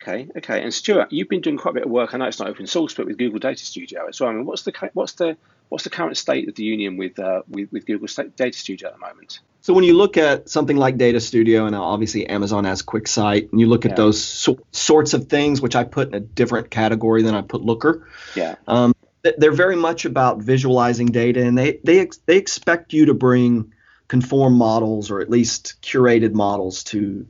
Okay, 0.03 0.27
okay. 0.37 0.61
And 0.61 0.73
Stuart, 0.73 1.13
you've 1.13 1.29
been 1.29 1.39
doing 1.39 1.57
quite 1.57 1.71
a 1.71 1.75
bit 1.75 1.83
of 1.85 1.89
work. 1.89 2.13
I 2.13 2.17
know 2.17 2.25
it's 2.25 2.39
not 2.39 2.49
open 2.49 2.67
source, 2.67 2.93
but 2.93 3.05
with 3.05 3.17
Google 3.17 3.39
Data 3.39 3.63
Studio 3.63 4.05
as 4.07 4.19
well. 4.19 4.29
I 4.29 4.33
mean, 4.33 4.45
what's 4.45 4.63
the 4.63 4.73
what's 4.93 5.13
the 5.13 5.37
what's 5.69 5.85
the 5.85 5.89
current 5.89 6.17
state 6.17 6.49
of 6.49 6.55
the 6.55 6.63
union 6.63 6.97
with 6.97 7.17
uh, 7.19 7.43
with, 7.47 7.71
with 7.71 7.85
Google 7.85 8.09
Data 8.35 8.57
Studio 8.57 8.89
at 8.89 8.95
the 8.95 8.99
moment? 8.99 9.39
So 9.61 9.73
when 9.73 9.85
you 9.85 9.93
look 9.93 10.17
at 10.17 10.49
something 10.49 10.75
like 10.75 10.97
Data 10.97 11.21
Studio, 11.21 11.65
and 11.65 11.75
obviously 11.75 12.27
Amazon 12.27 12.65
has 12.65 12.83
QuickSight, 12.83 13.51
and 13.51 13.61
you 13.61 13.67
look 13.67 13.85
at 13.85 13.91
yeah. 13.91 13.95
those 13.95 14.21
so- 14.21 14.59
sorts 14.73 15.13
of 15.13 15.29
things, 15.29 15.61
which 15.61 15.75
I 15.75 15.85
put 15.85 16.09
in 16.09 16.15
a 16.15 16.19
different 16.19 16.69
category 16.69 17.23
than 17.23 17.33
I 17.33 17.41
put 17.41 17.61
Looker. 17.61 18.05
Yeah. 18.35 18.55
Um, 18.67 18.93
they're 19.37 19.53
very 19.53 19.77
much 19.77 20.03
about 20.03 20.39
visualizing 20.39 21.07
data, 21.07 21.41
and 21.45 21.57
they 21.57 21.79
they 21.85 21.99
ex- 22.01 22.19
they 22.25 22.35
expect 22.35 22.91
you 22.91 23.05
to 23.05 23.13
bring 23.13 23.73
conform 24.09 24.57
models 24.57 25.09
or 25.09 25.21
at 25.21 25.29
least 25.29 25.81
curated 25.81 26.33
models 26.33 26.83
to 26.83 27.25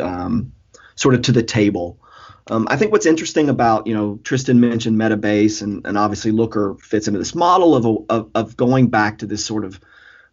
um, 0.00 0.52
sort 0.98 1.14
of 1.14 1.22
to 1.22 1.32
the 1.32 1.42
table. 1.42 1.98
Um, 2.50 2.66
I 2.70 2.76
think 2.76 2.92
what's 2.92 3.06
interesting 3.06 3.48
about, 3.48 3.86
you 3.86 3.94
know, 3.94 4.18
Tristan 4.24 4.58
mentioned 4.58 4.98
Metabase 4.98 5.62
and, 5.62 5.86
and 5.86 5.96
obviously 5.96 6.32
Looker 6.32 6.76
fits 6.80 7.06
into 7.06 7.18
this 7.18 7.34
model 7.34 7.74
of, 7.76 7.84
a, 7.84 7.96
of, 8.12 8.30
of 8.34 8.56
going 8.56 8.88
back 8.88 9.18
to 9.18 9.26
this 9.26 9.44
sort 9.44 9.64
of 9.64 9.78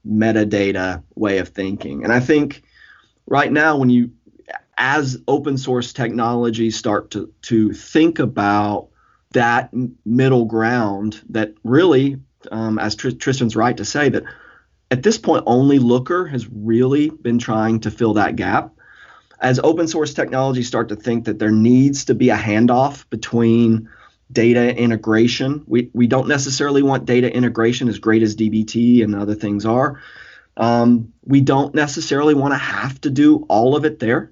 metadata 0.08 1.04
way 1.16 1.38
of 1.38 1.50
thinking. 1.50 2.04
And 2.04 2.12
I 2.12 2.20
think 2.20 2.64
right 3.28 3.52
now, 3.52 3.78
when 3.78 3.90
you, 3.90 4.12
as 4.78 5.18
open 5.28 5.58
source 5.58 5.94
technologies 5.94 6.78
start 6.78 7.12
to, 7.12 7.32
to 7.44 7.74
think 7.74 8.20
about 8.20 8.88
that 9.34 9.72
middle 10.06 10.46
ground, 10.46 11.22
that 11.30 11.54
really, 11.64 12.18
um, 12.50 12.80
as 12.80 12.96
Tr- 12.96 13.10
Tristan's 13.10 13.56
right 13.56 13.76
to 13.78 13.86
say, 13.86 14.10
that 14.10 14.24
at 14.90 15.04
this 15.04 15.18
point, 15.18 15.44
only 15.48 15.80
Looker 15.80 16.26
has 16.26 16.48
really 16.48 17.10
been 17.10 17.40
trying 17.40 17.82
to 17.82 17.92
fill 17.92 18.14
that 18.14 18.36
gap 18.36 18.75
as 19.40 19.60
open 19.60 19.88
source 19.88 20.14
technologies 20.14 20.68
start 20.68 20.90
to 20.90 20.96
think 20.96 21.26
that 21.26 21.40
there 21.40 21.52
needs 21.52 22.06
to 22.06 22.16
be 22.16 22.30
a 22.30 22.38
handoff 22.38 23.10
between 23.10 23.90
data 24.32 24.76
integration, 24.76 25.64
we, 25.68 25.90
we 25.94 26.08
don't 26.08 26.28
necessarily 26.28 26.82
want 26.82 27.06
data 27.06 27.32
integration 27.32 27.88
as 27.88 28.00
great 28.00 28.24
as 28.24 28.36
DBT 28.36 29.04
and 29.04 29.16
other 29.16 29.36
things 29.36 29.66
are. 29.66 30.02
Um, 30.58 31.14
we 31.24 31.42
don't 31.42 31.76
necessarily 31.76 32.34
want 32.34 32.54
to 32.54 32.58
have 32.58 33.00
to 33.02 33.10
do 33.10 33.46
all 33.50 33.76
of 33.76 33.86
it 33.86 34.00
there. 34.00 34.32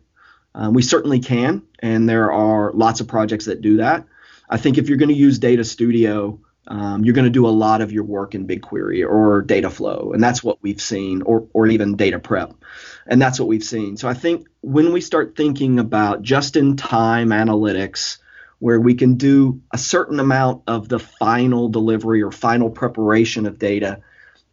Um, 0.56 0.74
we 0.74 0.82
certainly 0.82 1.20
can, 1.20 1.64
and 1.80 2.08
there 2.08 2.32
are 2.32 2.72
lots 2.74 3.02
of 3.02 3.08
projects 3.08 3.46
that 3.46 3.62
do 3.62 3.78
that. 3.78 4.06
I 4.50 4.58
think 4.58 4.78
if 4.78 4.88
you're 4.88 4.98
going 4.98 5.10
to 5.10 5.16
use 5.16 5.40
Data 5.40 5.64
Studio, 5.64 6.40
um, 6.68 7.04
you're 7.04 7.16
going 7.16 7.26
to 7.26 7.32
do 7.32 7.48
a 7.48 7.50
lot 7.50 7.82
of 7.82 7.92
your 7.92 8.04
work 8.04 8.36
in 8.36 8.48
BigQuery 8.48 9.08
or 9.08 9.44
Dataflow, 9.44 10.14
and 10.14 10.24
that's 10.24 10.44
what 10.44 10.62
we've 10.62 10.82
seen, 10.82 11.24
or, 11.24 11.48
or 11.54 11.68
even 11.68 11.96
Data 11.96 12.20
Prep, 12.20 12.54
and 13.08 13.22
that's 13.22 13.40
what 13.40 13.48
we've 13.48 13.64
seen. 13.64 13.98
So 13.98 14.08
I 14.08 14.14
think 14.14 14.48
when 14.62 14.94
we 14.94 15.02
start 15.02 15.36
thinking 15.36 15.80
about 15.80 16.22
just-in-time 16.22 17.30
analytics, 17.30 18.18
where 18.60 18.80
we 18.80 18.94
can 18.94 19.16
do 19.16 19.62
a 19.72 19.78
certain 19.78 20.22
amount 20.22 20.64
of 20.68 20.88
the 20.88 21.00
final 21.00 21.68
delivery 21.68 22.24
or 22.24 22.32
final 22.32 22.70
preparation 22.70 23.46
of 23.46 23.60
data 23.60 24.02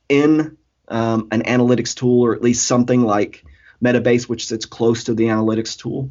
in 0.09 0.57
um, 0.88 1.28
an 1.30 1.42
analytics 1.44 1.94
tool, 1.94 2.22
or 2.22 2.34
at 2.34 2.42
least 2.42 2.66
something 2.66 3.03
like 3.03 3.44
Metabase, 3.80 4.28
which 4.28 4.46
sits 4.46 4.66
close 4.66 5.05
to 5.05 5.14
the 5.14 5.26
analytics 5.26 5.78
tool, 5.78 6.11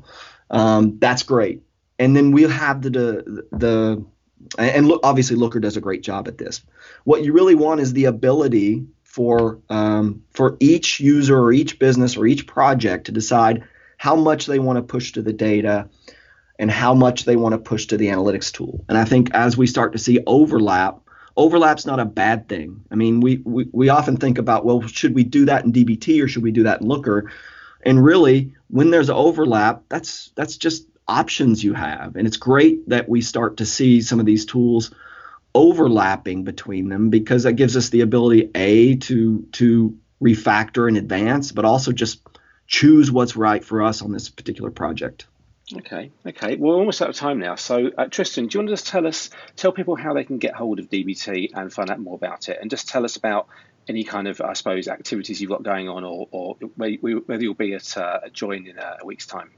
um, 0.50 0.98
that's 1.00 1.24
great. 1.24 1.62
And 1.98 2.16
then 2.16 2.32
we'll 2.32 2.50
have 2.50 2.82
the 2.82 2.90
the, 2.90 3.48
the 3.52 4.06
and 4.58 4.88
look, 4.88 5.02
obviously 5.04 5.36
Looker 5.36 5.60
does 5.60 5.76
a 5.76 5.82
great 5.82 6.02
job 6.02 6.30
at 6.30 6.38
this. 6.38 6.62
What 7.04 7.24
you 7.24 7.34
really 7.34 7.56
want 7.56 7.82
is 7.82 7.92
the 7.92 8.06
ability 8.06 8.86
for 9.10 9.60
um, 9.70 10.22
for 10.30 10.56
each 10.60 11.00
user 11.00 11.38
or 11.38 11.52
each 11.52 11.80
business 11.80 12.16
or 12.16 12.28
each 12.28 12.46
project 12.46 13.08
to 13.08 13.12
decide 13.12 13.64
how 13.98 14.16
much 14.16 14.46
they 14.46 14.60
want 14.60 14.78
to 14.78 14.84
push 14.84 15.14
to 15.14 15.24
the 15.24 15.34
data 15.34 15.90
and 16.60 16.70
how 16.70 16.94
much 16.94 17.26
they 17.26 17.36
want 17.36 17.54
to 17.54 17.58
push 17.58 17.88
to 17.88 17.98
the 17.98 18.08
analytics 18.08 18.52
tool. 18.52 18.86
And 18.88 18.98
I 18.98 19.06
think 19.06 19.34
as 19.34 19.58
we 19.58 19.66
start 19.66 19.94
to 19.94 19.98
see 19.98 20.20
overlap, 20.28 21.00
overlap's 21.36 21.88
not 21.88 22.00
a 22.00 22.06
bad 22.06 22.48
thing. 22.48 22.84
I 22.92 22.96
mean, 22.96 23.20
we, 23.20 23.38
we, 23.44 23.68
we 23.72 23.90
often 23.90 24.18
think 24.18 24.38
about, 24.38 24.64
well, 24.64 24.82
should 24.84 25.16
we 25.16 25.24
do 25.24 25.46
that 25.46 25.66
in 25.66 25.74
DBT 25.74 26.24
or 26.24 26.28
should 26.28 26.44
we 26.44 26.52
do 26.52 26.64
that 26.64 26.82
in 26.82 26.88
Looker? 26.88 27.32
And 27.82 28.04
really, 28.04 28.54
when 28.68 28.92
there's 28.92 29.10
overlap, 29.10 29.84
that's 29.90 30.32
that's 30.36 30.56
just 30.56 30.86
options 31.08 31.64
you 31.64 31.74
have. 31.74 32.16
And 32.16 32.28
it's 32.28 32.38
great 32.38 32.88
that 32.90 33.10
we 33.10 33.22
start 33.22 33.58
to 33.58 33.66
see 33.66 34.02
some 34.02 34.20
of 34.20 34.28
these 34.28 34.46
tools 34.46 34.92
overlapping 35.56 36.44
between 36.44 36.90
them 36.90 37.10
because 37.10 37.44
that 37.44 37.54
gives 37.54 37.76
us 37.76 37.90
the 37.90 38.02
ability 38.02 38.50
a 38.56 38.96
to 38.98 39.48
to 39.54 39.98
refactor 40.22 40.88
in 40.88 40.98
advance, 40.98 41.52
but 41.52 41.66
also 41.66 41.92
just 41.92 42.22
choose 42.68 43.12
what's 43.12 43.36
right 43.36 43.64
for 43.64 43.82
us 43.82 44.02
on 44.02 44.12
this 44.12 44.30
particular 44.30 44.70
project. 44.70 45.26
Okay, 45.76 46.12
okay. 46.26 46.56
We're 46.56 46.76
almost 46.76 47.02
out 47.02 47.10
of 47.10 47.16
time 47.16 47.40
now. 47.40 47.56
So, 47.56 47.92
uh, 47.96 48.06
Tristan, 48.06 48.48
do 48.48 48.56
you 48.56 48.60
want 48.62 48.70
to 48.70 48.74
just 48.74 48.88
tell 48.88 49.06
us, 49.06 49.30
tell 49.56 49.72
people 49.72 49.96
how 49.96 50.14
they 50.14 50.24
can 50.24 50.40
get 50.40 50.56
hold 50.56 50.80
of 50.80 50.90
DBT 50.90 51.52
and 51.54 51.72
find 51.72 51.92
out 51.92 52.00
more 52.00 52.16
about 52.16 52.50
it, 52.50 52.58
and 52.60 52.72
just 52.72 52.90
tell 52.90 53.06
us 53.06 53.18
about 53.18 53.48
any 53.88 54.04
kind 54.04 54.28
of, 54.28 54.42
I 54.42 54.54
suppose, 54.54 54.88
activities 54.88 55.40
you've 55.40 55.52
got 55.52 55.62
going 55.62 55.88
on, 55.88 56.04
or, 56.04 56.28
or 56.32 56.56
whether 56.76 57.44
you'll 57.44 57.54
be 57.54 57.74
at, 57.74 57.98
uh, 57.98 58.30
Join 58.34 58.66
in 58.66 58.80
a, 58.80 58.98
a 59.02 59.06
week's 59.06 59.28
time. 59.28 59.52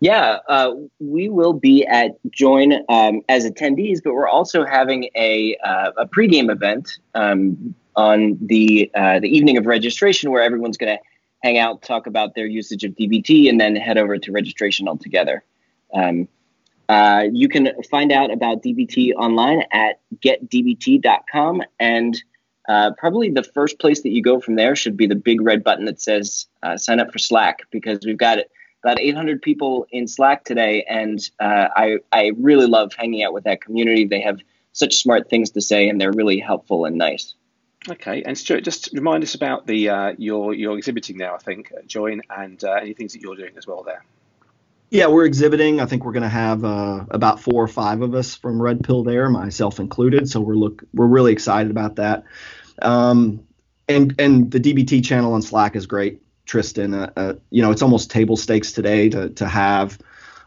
Yeah, 0.00 0.38
uh, 0.48 0.74
we 1.00 1.28
will 1.28 1.52
be 1.52 1.84
at 1.86 2.12
Join 2.30 2.72
um, 2.88 3.22
as 3.28 3.44
attendees, 3.44 4.00
but 4.02 4.14
we're 4.14 4.28
also 4.28 4.64
having 4.64 5.10
a 5.16 5.56
uh, 5.64 5.90
a 5.96 6.06
pregame 6.06 6.50
event 6.52 6.98
um, 7.14 7.74
on 7.96 8.38
the 8.40 8.90
uh, 8.94 9.18
the 9.18 9.28
evening 9.28 9.56
of 9.56 9.66
registration, 9.66 10.30
where 10.30 10.42
everyone's 10.42 10.76
going 10.76 10.96
to 10.96 11.02
hang 11.42 11.58
out, 11.58 11.82
talk 11.82 12.06
about 12.06 12.34
their 12.36 12.46
usage 12.46 12.84
of 12.84 12.92
DBT, 12.92 13.48
and 13.48 13.60
then 13.60 13.74
head 13.74 13.98
over 13.98 14.18
to 14.18 14.30
registration 14.30 14.86
altogether. 14.86 15.42
Um, 15.92 16.28
uh, 16.88 17.24
you 17.32 17.48
can 17.48 17.70
find 17.90 18.12
out 18.12 18.32
about 18.32 18.62
DBT 18.62 19.14
online 19.14 19.64
at 19.72 20.00
getdbt.com, 20.24 21.62
and 21.80 22.22
uh, 22.68 22.92
probably 22.98 23.30
the 23.30 23.42
first 23.42 23.80
place 23.80 24.02
that 24.02 24.10
you 24.10 24.22
go 24.22 24.40
from 24.40 24.54
there 24.54 24.76
should 24.76 24.96
be 24.96 25.06
the 25.06 25.16
big 25.16 25.40
red 25.40 25.64
button 25.64 25.86
that 25.86 26.00
says 26.00 26.46
uh, 26.62 26.76
"Sign 26.76 27.00
up 27.00 27.10
for 27.10 27.18
Slack" 27.18 27.62
because 27.72 27.98
we've 28.06 28.16
got 28.16 28.38
it 28.38 28.48
about 28.82 29.00
800 29.00 29.42
people 29.42 29.86
in 29.90 30.06
Slack 30.06 30.44
today, 30.44 30.84
and 30.88 31.18
uh, 31.40 31.68
I 31.74 31.98
I 32.12 32.32
really 32.36 32.66
love 32.66 32.92
hanging 32.94 33.22
out 33.24 33.32
with 33.32 33.44
that 33.44 33.60
community. 33.60 34.04
They 34.04 34.20
have 34.20 34.40
such 34.72 34.98
smart 34.98 35.28
things 35.28 35.50
to 35.50 35.60
say, 35.60 35.88
and 35.88 36.00
they're 36.00 36.12
really 36.12 36.38
helpful 36.38 36.84
and 36.84 36.96
nice. 36.96 37.34
Okay, 37.88 38.22
and 38.24 38.36
Stuart, 38.36 38.64
just 38.64 38.90
remind 38.92 39.22
us 39.22 39.34
about 39.34 39.66
the 39.66 39.88
uh, 39.88 40.14
your 40.18 40.54
your 40.54 40.76
exhibiting 40.76 41.16
now. 41.16 41.34
I 41.34 41.38
think 41.38 41.72
Join 41.86 42.22
and 42.28 42.62
uh, 42.62 42.72
any 42.72 42.94
things 42.94 43.12
that 43.12 43.22
you're 43.22 43.36
doing 43.36 43.54
as 43.56 43.66
well 43.66 43.82
there. 43.82 44.04
Yeah, 44.90 45.08
we're 45.08 45.26
exhibiting. 45.26 45.80
I 45.80 45.86
think 45.86 46.04
we're 46.04 46.12
going 46.12 46.22
to 46.22 46.28
have 46.28 46.64
uh, 46.64 47.04
about 47.10 47.40
four 47.40 47.62
or 47.62 47.68
five 47.68 48.00
of 48.00 48.14
us 48.14 48.34
from 48.34 48.60
Red 48.60 48.82
Pill 48.82 49.04
there, 49.04 49.28
myself 49.28 49.80
included. 49.80 50.28
So 50.28 50.40
we're 50.40 50.54
look 50.54 50.82
we're 50.94 51.06
really 51.06 51.32
excited 51.32 51.70
about 51.70 51.96
that. 51.96 52.24
Um, 52.80 53.46
and 53.88 54.14
and 54.18 54.50
the 54.50 54.60
DBT 54.60 55.04
channel 55.04 55.34
on 55.34 55.42
Slack 55.42 55.76
is 55.76 55.86
great. 55.86 56.22
Tristan. 56.48 56.94
Uh, 56.94 57.12
uh, 57.16 57.34
you 57.50 57.62
know, 57.62 57.70
it's 57.70 57.82
almost 57.82 58.10
table 58.10 58.36
stakes 58.36 58.72
today 58.72 59.08
to 59.10 59.28
to 59.28 59.46
have 59.46 59.98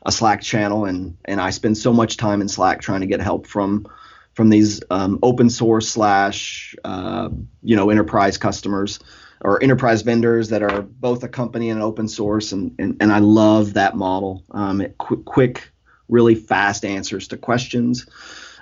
a 0.05 0.11
Slack 0.11 0.41
channel, 0.41 0.85
and 0.85 1.15
and 1.23 1.39
I 1.39 1.51
spend 1.51 1.77
so 1.77 1.93
much 1.93 2.17
time 2.17 2.41
in 2.41 2.49
Slack 2.49 2.81
trying 2.81 3.01
to 3.01 3.07
get 3.07 3.21
help 3.21 3.47
from 3.47 3.87
from 4.33 4.49
these 4.49 4.81
um, 4.89 5.19
open 5.23 5.49
source 5.49 5.87
slash 5.87 6.75
uh, 6.83 7.29
you 7.63 7.75
know 7.75 7.89
enterprise 7.89 8.37
customers 8.37 8.99
or 9.43 9.63
enterprise 9.63 10.01
vendors 10.01 10.49
that 10.49 10.61
are 10.61 10.81
both 10.81 11.23
a 11.23 11.27
company 11.29 11.69
and 11.69 11.81
open 11.81 12.07
source, 12.07 12.51
and 12.51 12.75
and, 12.79 12.97
and 12.99 13.11
I 13.11 13.19
love 13.19 13.73
that 13.75 13.95
model. 13.95 14.43
Um, 14.51 14.83
quick, 14.97 15.23
quick, 15.23 15.71
really 16.09 16.35
fast 16.35 16.83
answers 16.83 17.27
to 17.29 17.37
questions. 17.37 18.07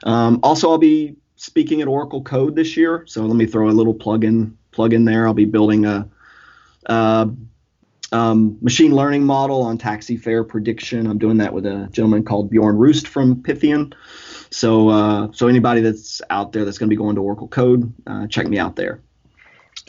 Um, 0.03 0.41
also, 0.43 0.69
I'll 0.69 0.77
be 0.77 1.15
speaking 1.37 1.81
at 1.81 1.87
Oracle 1.87 2.21
Code 2.21 2.55
this 2.55 2.75
year, 2.75 3.05
so 3.07 3.25
let 3.25 3.35
me 3.35 3.45
throw 3.45 3.69
a 3.69 3.71
little 3.71 3.93
plug 3.93 4.25
in 4.25 4.57
plug 4.71 4.93
in 4.93 5.05
there. 5.05 5.25
I'll 5.25 5.33
be 5.33 5.45
building 5.45 5.85
a 5.85 6.09
uh, 6.89 7.27
um, 8.11 8.57
machine 8.61 8.93
learning 8.93 9.23
model 9.23 9.61
on 9.61 9.77
taxi 9.77 10.17
fare 10.17 10.43
prediction. 10.43 11.07
I'm 11.07 11.19
doing 11.19 11.37
that 11.37 11.53
with 11.53 11.65
a 11.65 11.87
gentleman 11.91 12.23
called 12.23 12.49
Bjorn 12.49 12.75
Rost 12.75 13.07
from 13.07 13.43
Pythian. 13.43 13.93
So, 14.51 14.89
uh, 14.89 15.27
so 15.31 15.47
anybody 15.47 15.81
that's 15.81 16.21
out 16.29 16.51
there 16.51 16.65
that's 16.65 16.79
going 16.79 16.87
to 16.87 16.93
be 16.93 16.97
going 16.97 17.15
to 17.15 17.21
Oracle 17.21 17.47
Code, 17.47 17.93
uh, 18.07 18.27
check 18.27 18.47
me 18.47 18.57
out 18.57 18.75
there. 18.75 19.01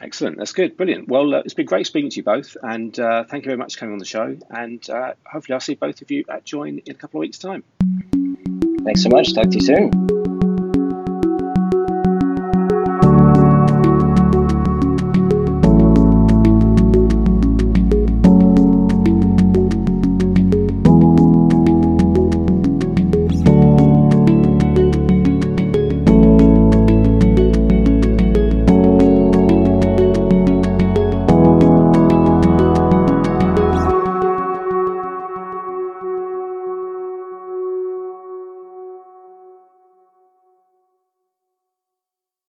Excellent. 0.03 0.39
That's 0.39 0.53
good. 0.53 0.77
Brilliant. 0.77 1.09
Well, 1.09 1.35
uh, 1.35 1.39
it's 1.39 1.55
been 1.55 1.67
great 1.67 1.87
speaking 1.87 2.11
to 2.11 2.17
you 2.17 2.23
both, 2.23 2.57
and 2.63 2.99
uh, 2.99 3.25
thank 3.25 3.45
you 3.45 3.49
very 3.49 3.59
much 3.59 3.75
for 3.75 3.81
coming 3.81 3.95
on 3.95 3.99
the 3.99 4.05
show. 4.05 4.37
And 4.51 4.89
uh, 4.89 5.15
hopefully, 5.27 5.55
I'll 5.55 5.61
see 5.61 5.75
both 5.75 6.01
of 6.03 6.11
you 6.11 6.25
at 6.29 6.45
Join 6.45 6.79
in 6.79 6.95
a 6.95 6.99
couple 6.99 7.19
of 7.19 7.23
weeks' 7.23 7.39
time. 7.39 7.65
Thanks 8.85 9.03
so 9.03 9.09
much. 9.11 9.35
Talk 9.35 9.51
to 9.51 9.57
you 9.57 9.63
soon. 9.63 10.20